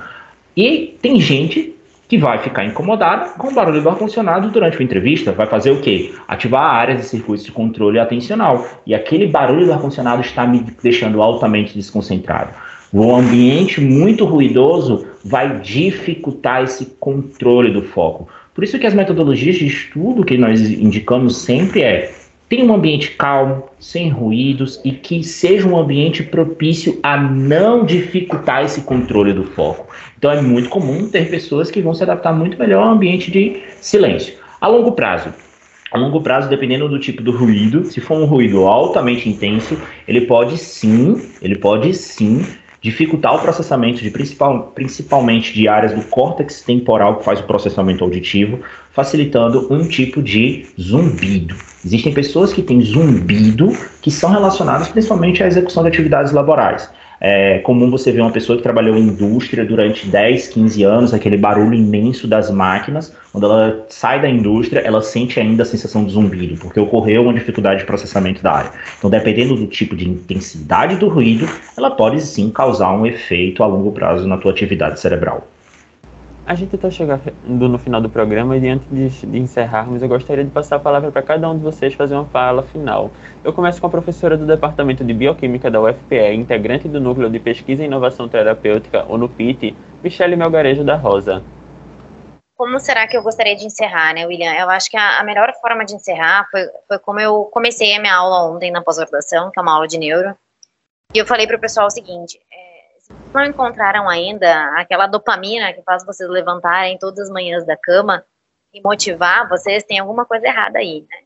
e 0.56 0.96
tem 1.02 1.20
gente 1.20 1.76
que 2.08 2.18
vai 2.18 2.40
ficar 2.40 2.66
incomodada 2.66 3.30
com 3.38 3.48
o 3.48 3.54
barulho 3.54 3.82
do 3.82 3.90
ar-condicionado 3.90 4.50
durante 4.50 4.78
uma 4.78 4.84
entrevista. 4.84 5.32
Vai 5.32 5.48
fazer 5.48 5.72
o 5.72 5.80
quê? 5.80 6.14
Ativar 6.28 6.74
áreas 6.74 7.00
de 7.00 7.06
circuitos 7.06 7.46
de 7.46 7.52
controle 7.52 8.00
atencional. 8.00 8.68
E 8.86 8.94
aquele 8.94 9.28
barulho 9.28 9.66
do 9.66 9.74
ar-condicionado 9.74 10.22
está 10.22 10.46
me 10.46 10.66
deixando 10.84 11.22
altamente 11.22 11.76
desconcentrado. 11.76 12.52
O 12.92 13.16
ambiente 13.16 13.80
muito 13.80 14.26
ruidoso 14.26 15.06
vai 15.24 15.60
dificultar 15.60 16.64
esse 16.64 16.88
controle 17.00 17.72
do 17.72 17.84
foco. 17.84 18.28
Por 18.56 18.64
isso 18.64 18.80
que 18.80 18.88
as 18.88 18.94
metodologias 18.94 19.58
de 19.58 19.68
estudo 19.68 20.26
que 20.26 20.38
nós 20.38 20.60
indicamos 20.62 21.38
sempre 21.38 21.84
é 21.84 22.12
Tenha 22.50 22.66
um 22.66 22.74
ambiente 22.74 23.12
calmo, 23.12 23.66
sem 23.80 24.10
ruídos 24.10 24.82
e 24.84 24.92
que 24.92 25.24
seja 25.24 25.68
um 25.68 25.78
ambiente 25.78 26.24
propício 26.24 27.00
a 27.04 27.16
não 27.16 27.86
dificultar 27.86 28.66
esse 28.66 28.82
controle 28.82 29.34
do 29.34 29.44
foco. 29.44 29.88
Então 30.18 30.32
é 30.32 30.42
muito 30.42 30.68
comum 30.68 31.08
ter 31.08 31.30
pessoas 31.30 31.70
que 31.70 31.80
vão 31.80 31.94
se 31.94 32.02
adaptar 32.02 32.34
muito 32.34 32.58
melhor 32.58 32.88
ao 32.88 32.94
ambiente 32.94 33.30
de 33.30 33.62
silêncio. 33.80 34.34
A 34.60 34.68
longo 34.68 34.94
prazo, 34.94 35.32
a 35.92 35.98
longo 36.00 36.22
prazo, 36.22 36.50
dependendo 36.50 36.90
do 36.90 36.98
tipo 36.98 37.22
do 37.22 37.32
ruído, 37.32 37.86
se 37.86 38.02
for 38.02 38.18
um 38.18 38.26
ruído 38.26 38.66
altamente 38.66 39.30
intenso, 39.30 39.80
ele 40.08 40.22
pode 40.22 40.58
sim, 40.58 41.22
ele 41.44 41.56
pode 41.56 41.94
sim 41.94 42.44
dificultar 42.82 43.36
o 43.36 43.40
processamento 43.40 44.02
de 44.02 44.10
principal, 44.10 44.72
principalmente 44.74 45.54
de 45.54 45.68
áreas 45.68 45.94
do 45.94 46.02
córtex 46.02 46.64
temporal 46.64 47.18
que 47.18 47.26
faz 47.26 47.40
o 47.42 47.44
processamento 47.44 48.04
auditivo, 48.04 48.60
facilitando 48.92 49.72
um 49.72 49.88
tipo 49.88 50.24
de 50.24 50.66
zumbido. 50.82 51.56
Existem 51.86 52.14
pessoas 52.14 52.52
que 52.52 52.62
têm 52.62 52.82
zumbido 52.82 53.72
que 54.02 54.12
são 54.12 54.32
relacionadas 54.32 54.90
principalmente 54.90 55.44
à 55.44 55.48
execução 55.48 55.84
de 55.84 55.90
atividades 55.90 56.32
laborais. 56.32 56.90
É 57.22 57.60
comum 57.60 57.92
você 57.92 58.14
ver 58.14 58.22
uma 58.22 58.32
pessoa 58.32 58.58
que 58.58 58.64
trabalhou 58.64 58.96
em 58.96 59.02
indústria 59.02 59.66
durante 59.66 60.08
10, 60.08 60.48
15 60.48 60.84
anos, 60.84 61.14
aquele 61.14 61.36
barulho 61.36 61.74
imenso 61.74 62.28
das 62.28 62.50
máquinas. 62.50 63.14
Quando 63.32 63.46
ela 63.46 63.86
sai 63.90 64.22
da 64.22 64.30
indústria, 64.30 64.80
ela 64.80 65.02
sente 65.02 65.38
ainda 65.38 65.64
a 65.64 65.66
sensação 65.66 66.06
de 66.06 66.14
zumbido, 66.14 66.58
porque 66.58 66.80
ocorreu 66.80 67.24
uma 67.24 67.34
dificuldade 67.34 67.82
de 67.82 67.86
processamento 67.86 68.42
da 68.42 68.54
área. 68.54 68.72
Então, 68.98 69.10
dependendo 69.10 69.56
do 69.56 69.68
tipo 69.68 69.98
de 69.98 70.08
intensidade 70.08 70.96
do 70.96 71.10
ruído, 71.10 71.48
ela 71.78 71.92
pode 71.92 72.22
sim 72.22 72.50
causar 72.50 72.94
um 72.94 73.06
efeito 73.06 73.64
a 73.64 73.68
longo 73.68 73.92
prazo 73.92 74.26
na 74.26 74.38
tua 74.38 74.52
atividade 74.52 75.00
cerebral. 75.00 75.46
A 76.50 76.56
gente 76.56 76.76
está 76.76 76.90
chegando 76.90 77.70
no 77.70 77.78
final 77.78 78.02
do 78.02 78.10
programa 78.10 78.58
e 78.58 78.68
antes 78.68 78.88
de, 78.90 79.08
de, 79.08 79.38
encerrarmos, 79.38 80.02
eu 80.02 80.08
gostaria 80.08 80.44
de 80.44 80.50
passar 80.50 80.78
a 80.78 80.80
palavra 80.80 81.12
para 81.12 81.22
cada 81.22 81.48
um 81.48 81.56
de 81.56 81.62
vocês 81.64 81.94
fazer 81.94 82.16
uma 82.16 82.26
fala 82.26 82.64
final. 82.64 83.12
Eu 83.44 83.54
começo 83.54 83.80
com 83.80 83.86
a 83.86 83.90
professora 83.92 84.36
do 84.36 84.48
Departamento 84.48 85.04
de 85.04 85.14
Bioquímica 85.14 85.70
da 85.70 85.80
UFPE, 85.80 86.34
integrante 86.34 86.88
do 86.88 87.00
Núcleo 87.00 87.30
de 87.30 87.40
Pesquisa 87.40 87.84
e 87.84 87.86
Inovação 87.86 88.28
Terapêutica, 88.28 89.06
ou 89.08 89.16
NUPIT, 89.16 89.78
Michele 90.04 90.36
Melgarejo 90.36 90.84
da 90.84 90.96
Rosa. 90.96 91.44
Como 92.58 92.80
será 92.80 93.06
que 93.06 93.16
eu 93.16 93.22
gostaria 93.22 93.56
de 93.56 93.68
encerrar, 93.68 94.16
né, 94.16 94.26
William? 94.26 94.52
Eu 94.56 94.72
acho 94.72 94.90
que 94.90 94.98
a, 94.98 95.20
a 95.20 95.24
melhor 95.24 95.54
forma 95.62 95.86
de 95.86 95.94
encerrar 95.94 96.48
foi, 96.50 96.68
foi 96.88 96.98
como 96.98 97.20
eu 97.20 97.44
comecei 97.44 97.96
a 97.96 98.00
minha 98.00 98.16
aula 98.16 98.52
ontem 98.52 98.72
na 98.72 98.82
pós-graduação, 98.82 99.52
que 99.52 99.60
é 99.60 99.62
uma 99.62 99.76
aula 99.76 99.88
de 99.88 100.00
neuro, 100.00 100.36
e 101.12 101.18
eu 101.18 101.26
falei 101.26 101.48
para 101.48 101.58
o 101.58 101.60
pessoal 101.60 101.88
o 101.88 101.92
seguinte, 101.92 102.40
não 103.34 103.46
encontraram 103.46 104.10
ainda 104.10 104.80
aquela 104.80 105.08
dopamina 105.08 105.74
que 105.74 105.82
faz 105.82 106.06
vocês 106.06 106.30
levantarem 106.30 106.98
todas 106.98 107.20
as 107.20 107.30
manhãs 107.30 107.66
da 107.66 107.78
cama 107.78 108.26
e 108.74 108.82
motivar 108.82 109.48
vocês, 109.48 109.84
tem 109.84 110.00
alguma 110.00 110.26
coisa 110.26 110.48
errada 110.48 110.80
aí, 110.80 111.06
né? 111.10 111.18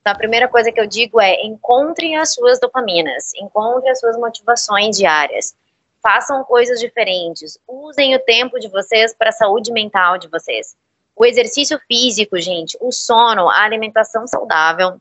Então, 0.00 0.12
a 0.12 0.16
primeira 0.16 0.48
coisa 0.48 0.72
que 0.72 0.80
eu 0.80 0.86
digo 0.86 1.20
é 1.20 1.44
encontrem 1.44 2.16
as 2.16 2.34
suas 2.34 2.58
dopaminas, 2.58 3.32
encontrem 3.34 3.90
as 3.90 4.00
suas 4.00 4.16
motivações 4.16 4.96
diárias, 4.96 5.54
façam 6.02 6.42
coisas 6.42 6.80
diferentes, 6.80 7.56
usem 7.68 8.14
o 8.16 8.18
tempo 8.18 8.58
de 8.58 8.68
vocês 8.68 9.14
para 9.14 9.28
a 9.28 9.32
saúde 9.32 9.70
mental 9.72 10.18
de 10.18 10.26
vocês. 10.26 10.76
O 11.14 11.24
exercício 11.24 11.80
físico, 11.86 12.36
gente, 12.40 12.76
o 12.80 12.90
sono, 12.90 13.48
a 13.48 13.62
alimentação 13.62 14.26
saudável 14.26 15.00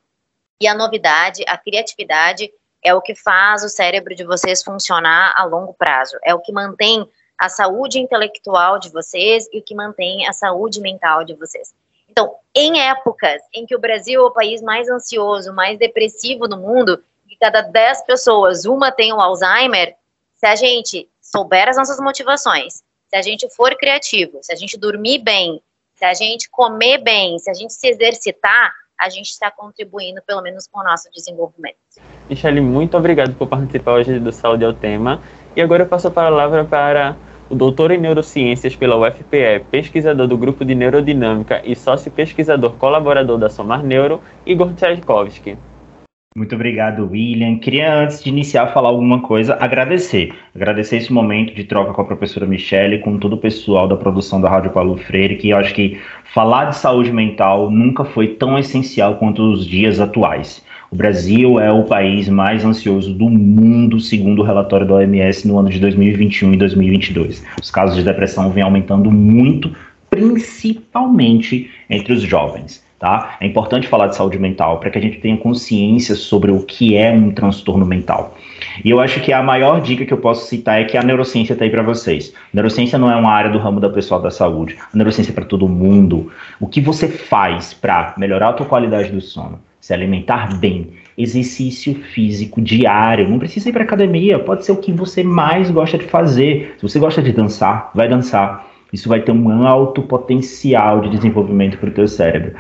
e 0.60 0.68
a 0.68 0.76
novidade, 0.76 1.44
a 1.48 1.58
criatividade 1.58 2.52
é 2.84 2.94
o 2.94 3.02
que 3.02 3.16
faz 3.16 3.64
o 3.64 3.70
cérebro 3.70 4.16
de 4.16 4.24
vocês 4.24 4.64
funcionar 4.64 5.34
a 5.36 5.44
longo 5.44 5.74
prazo, 5.74 6.18
é 6.24 6.34
o 6.34 6.40
que 6.40 6.52
mantém 6.52 7.08
a 7.38 7.50
saúde 7.50 8.00
intelectual 8.00 8.80
de 8.80 8.90
vocês 8.90 9.48
e 9.52 9.60
o 9.60 9.64
que 9.64 9.74
mantém 9.74 10.28
a 10.28 10.34
saúde 10.34 10.80
mental 10.80 11.24
de 11.24 11.34
vocês. 11.34 11.74
Então, 12.08 12.36
em 12.54 12.82
épocas 12.82 13.42
em 13.54 13.66
que 13.66 13.76
o 13.76 13.80
Brasil 13.80 14.22
é 14.22 14.26
o 14.26 14.32
país 14.32 14.62
mais 14.62 14.90
ansioso, 14.90 15.54
mais 15.54 15.80
depressivo 15.80 16.48
do 16.48 16.58
mundo, 16.58 17.04
que 17.28 17.38
cada 17.38 17.62
10 17.62 18.04
pessoas 18.04 18.66
uma 18.66 18.92
tem 18.92 19.14
o 19.14 19.16
um 19.16 19.22
Alzheimer, 19.22 19.96
se 20.36 20.46
a 20.46 20.56
gente 20.56 21.10
souber 21.22 21.70
as 21.70 21.78
nossas 21.78 22.00
motivações, 22.00 22.84
se 23.08 23.16
a 23.16 23.22
gente 23.22 23.50
for 23.50 23.76
criativo, 23.78 24.40
se 24.42 24.52
a 24.52 24.56
gente 24.56 24.78
dormir 24.78 25.20
bem, 25.20 25.62
se 25.96 26.06
a 26.06 26.14
gente 26.14 26.50
comer 26.50 26.98
bem, 26.98 27.40
se 27.40 27.50
a 27.50 27.54
gente 27.54 27.74
se 27.74 27.88
exercitar, 27.88 28.74
a 29.02 29.10
gente 29.10 29.30
está 29.30 29.50
contribuindo 29.50 30.22
pelo 30.22 30.44
menos 30.44 30.68
com 30.68 30.80
o 30.80 30.84
nosso 30.84 31.10
desenvolvimento. 31.12 31.76
Michele, 32.30 32.62
muito 32.62 32.96
obrigado 32.96 33.34
por 33.34 33.48
participar 33.48 33.94
hoje 33.94 34.20
do 34.20 34.32
Saúde 34.32 34.64
ao 34.64 34.74
Tema. 34.74 35.20
E 35.56 35.62
agora 35.62 35.84
eu 35.84 35.88
passo 35.88 36.08
a 36.08 36.12
palavra 36.12 36.64
para 36.64 37.18
o 37.50 37.56
doutor 37.56 37.90
em 37.90 37.98
neurociências 37.98 38.76
pela 38.76 38.96
UFPE, 38.96 39.66
pesquisador 39.72 40.28
do 40.28 40.38
grupo 40.38 40.64
de 40.64 40.76
neurodinâmica 40.76 41.62
e 41.66 41.76
sócio 41.76 42.12
pesquisador 42.12 42.74
colaborador 42.78 43.40
da 43.40 43.50
Somar 43.50 43.84
Neuro, 43.84 44.22
Igor 44.46 44.74
Tchaikovsky. 44.76 45.58
Muito 46.34 46.56
obrigado, 46.56 47.10
William. 47.12 47.58
Queria, 47.58 47.94
antes 47.94 48.24
de 48.24 48.30
iniciar, 48.30 48.68
falar 48.68 48.88
alguma 48.88 49.22
coisa, 49.22 49.58
agradecer. 49.60 50.34
Agradecer 50.56 50.96
esse 50.96 51.12
momento 51.12 51.54
de 51.54 51.66
troca 51.66 51.92
com 51.92 52.02
a 52.02 52.06
professora 52.06 52.46
Michele, 52.46 53.00
com 53.00 53.18
todo 53.18 53.34
o 53.34 53.38
pessoal 53.38 53.86
da 53.86 53.98
produção 53.98 54.40
da 54.40 54.50
Rádio 54.50 54.72
Paulo 54.72 54.96
Freire, 54.96 55.36
que 55.36 55.50
eu 55.50 55.58
acho 55.58 55.74
que 55.74 56.00
falar 56.34 56.70
de 56.70 56.78
saúde 56.78 57.12
mental 57.12 57.70
nunca 57.70 58.06
foi 58.06 58.30
tão 58.30 58.58
essencial 58.58 59.16
quanto 59.16 59.44
os 59.44 59.66
dias 59.66 60.00
atuais. 60.00 60.64
O 60.90 60.96
Brasil 60.96 61.60
é 61.60 61.70
o 61.70 61.84
país 61.84 62.30
mais 62.30 62.64
ansioso 62.64 63.14
do 63.14 63.30
mundo, 63.30 64.00
segundo 64.00 64.42
o 64.42 64.46
relatório 64.46 64.88
da 64.88 64.96
OMS 64.96 65.46
no 65.46 65.60
ano 65.60 65.70
de 65.70 65.82
2021 65.82 66.54
e 66.54 66.58
2022. 66.58 67.44
Os 67.62 67.70
casos 67.70 67.98
de 67.98 68.04
depressão 68.04 68.50
vêm 68.52 68.64
aumentando 68.64 69.12
muito, 69.12 69.76
principalmente 70.10 71.70
entre 71.90 72.14
os 72.14 72.22
jovens. 72.22 72.90
Tá? 73.02 73.36
É 73.42 73.48
importante 73.48 73.88
falar 73.88 74.06
de 74.06 74.16
saúde 74.16 74.38
mental 74.38 74.80
para 74.80 74.92
que 74.92 74.98
a 75.00 75.02
gente 75.02 75.18
tenha 75.18 75.36
consciência 75.36 76.14
sobre 76.14 76.52
o 76.52 76.62
que 76.62 76.96
é 76.96 77.12
um 77.12 77.32
transtorno 77.32 77.84
mental. 77.84 78.38
E 78.86 78.92
eu 78.92 79.00
acho 79.00 79.20
que 79.22 79.34
a 79.34 79.42
maior 79.42 79.82
dica 79.82 80.06
que 80.06 80.14
eu 80.14 80.20
posso 80.20 80.48
citar 80.48 80.80
é 80.80 80.84
que 80.84 80.96
a 80.96 81.02
neurociência 81.02 81.54
está 81.54 81.66
aí 81.66 81.72
para 81.72 81.82
vocês. 81.82 82.32
A 82.32 82.50
neurociência 82.54 83.00
não 83.00 83.12
é 83.12 83.16
uma 83.16 83.32
área 83.32 83.50
do 83.50 83.58
ramo 83.58 83.80
da 83.80 83.90
pessoal 83.90 84.22
da 84.22 84.30
saúde. 84.30 84.78
A 84.94 84.96
neurociência 84.96 85.32
é 85.32 85.34
para 85.34 85.46
todo 85.46 85.68
mundo. 85.68 86.32
O 86.60 86.68
que 86.68 86.80
você 86.80 87.08
faz 87.08 87.74
para 87.74 88.14
melhorar 88.20 88.50
a 88.50 88.54
tua 88.54 88.68
qualidade 88.68 89.10
do 89.10 89.20
sono? 89.20 89.60
se 89.80 89.96
alimentar 89.96 90.60
bem, 90.60 90.92
exercício 91.18 91.96
físico 91.96 92.62
diário, 92.62 93.28
não 93.28 93.40
precisa 93.40 93.68
ir 93.68 93.74
para 93.74 93.82
academia, 93.82 94.38
pode 94.38 94.64
ser 94.64 94.74
o 94.74 94.78
que 94.78 94.92
você 94.92 95.24
mais 95.24 95.72
gosta 95.72 95.98
de 95.98 96.06
fazer. 96.06 96.76
Se 96.78 96.84
você 96.84 97.00
gosta 97.00 97.20
de 97.20 97.32
dançar, 97.32 97.90
vai 97.96 98.08
dançar. 98.08 98.70
Isso 98.94 99.08
vai 99.08 99.22
ter 99.22 99.32
um 99.32 99.66
alto 99.66 100.02
potencial 100.02 101.02
de 101.02 101.10
desenvolvimento 101.10 101.78
para 101.78 101.90
o 101.90 101.94
teu 101.94 102.08
cérebro. 102.08 102.54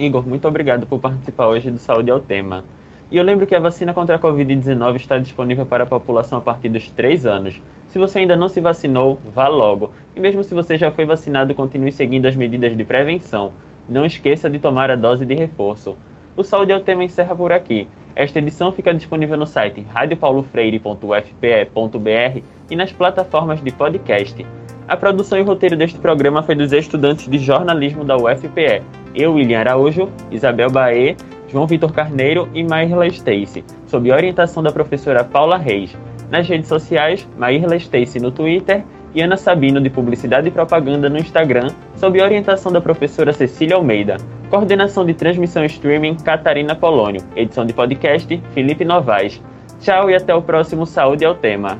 Igor, 0.00 0.26
muito 0.26 0.48
obrigado 0.48 0.86
por 0.86 0.98
participar 0.98 1.48
hoje 1.48 1.70
do 1.70 1.78
Saúde 1.78 2.10
ao 2.10 2.20
Tema. 2.20 2.64
E 3.10 3.18
eu 3.18 3.22
lembro 3.22 3.46
que 3.46 3.54
a 3.54 3.60
vacina 3.60 3.92
contra 3.92 4.16
a 4.16 4.18
Covid-19 4.18 4.96
está 4.96 5.18
disponível 5.18 5.66
para 5.66 5.84
a 5.84 5.86
população 5.86 6.38
a 6.38 6.40
partir 6.40 6.70
dos 6.70 6.88
3 6.88 7.26
anos. 7.26 7.60
Se 7.88 7.98
você 7.98 8.20
ainda 8.20 8.34
não 8.34 8.48
se 8.48 8.62
vacinou, 8.62 9.18
vá 9.34 9.46
logo. 9.46 9.92
E 10.16 10.20
mesmo 10.20 10.42
se 10.42 10.54
você 10.54 10.78
já 10.78 10.90
foi 10.90 11.04
vacinado, 11.04 11.54
continue 11.54 11.92
seguindo 11.92 12.24
as 12.24 12.34
medidas 12.34 12.74
de 12.74 12.82
prevenção. 12.82 13.52
Não 13.86 14.06
esqueça 14.06 14.48
de 14.48 14.58
tomar 14.58 14.90
a 14.90 14.96
dose 14.96 15.26
de 15.26 15.34
reforço. 15.34 15.98
O 16.36 16.44
Saúde 16.44 16.72
é 16.72 16.76
o 16.76 16.80
tema 16.80 17.04
encerra 17.04 17.34
por 17.34 17.52
aqui. 17.52 17.88
Esta 18.14 18.38
edição 18.38 18.72
fica 18.72 18.94
disponível 18.94 19.36
no 19.36 19.46
site 19.46 19.84
radiopaulofreire.ufpe.br 19.92 22.42
e 22.70 22.76
nas 22.76 22.92
plataformas 22.92 23.62
de 23.62 23.72
podcast. 23.72 24.46
A 24.86 24.96
produção 24.96 25.38
e 25.38 25.42
roteiro 25.42 25.76
deste 25.76 25.98
programa 25.98 26.42
foi 26.42 26.54
dos 26.54 26.72
estudantes 26.72 27.28
de 27.28 27.38
jornalismo 27.38 28.04
da 28.04 28.16
UFPE. 28.16 28.82
Eu, 29.14 29.34
William 29.34 29.60
Araújo, 29.60 30.08
Isabel 30.30 30.70
Baê, 30.70 31.16
João 31.48 31.66
Vitor 31.66 31.92
Carneiro 31.92 32.48
e 32.54 32.62
Maírla 32.62 33.06
Stacy, 33.08 33.64
sob 33.86 34.12
orientação 34.12 34.62
da 34.62 34.72
professora 34.72 35.24
Paula 35.24 35.56
Reis. 35.56 35.96
Nas 36.30 36.48
redes 36.48 36.68
sociais, 36.68 37.28
Maírla 37.36 37.76
Stacy 37.76 38.20
no 38.20 38.30
Twitter 38.30 38.84
e 39.14 39.20
Ana 39.20 39.36
Sabino, 39.36 39.80
de 39.80 39.90
Publicidade 39.90 40.48
e 40.48 40.50
Propaganda, 40.50 41.08
no 41.08 41.18
Instagram, 41.18 41.70
sob 41.96 42.20
orientação 42.20 42.72
da 42.72 42.80
professora 42.80 43.32
Cecília 43.32 43.76
Almeida. 43.76 44.16
Coordenação 44.48 45.04
de 45.04 45.14
transmissão 45.14 45.64
streaming, 45.64 46.16
Catarina 46.16 46.74
Polônio. 46.74 47.22
Edição 47.36 47.66
de 47.66 47.72
podcast, 47.72 48.42
Felipe 48.54 48.84
Novaes. 48.84 49.40
Tchau 49.80 50.10
e 50.10 50.14
até 50.14 50.34
o 50.34 50.42
próximo 50.42 50.86
Saúde 50.86 51.24
ao 51.24 51.34
Tema. 51.34 51.78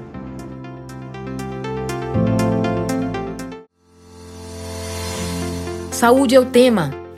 Saúde 5.91 6.35
é 6.35 6.41
o 6.41 6.47
tema 6.47 7.00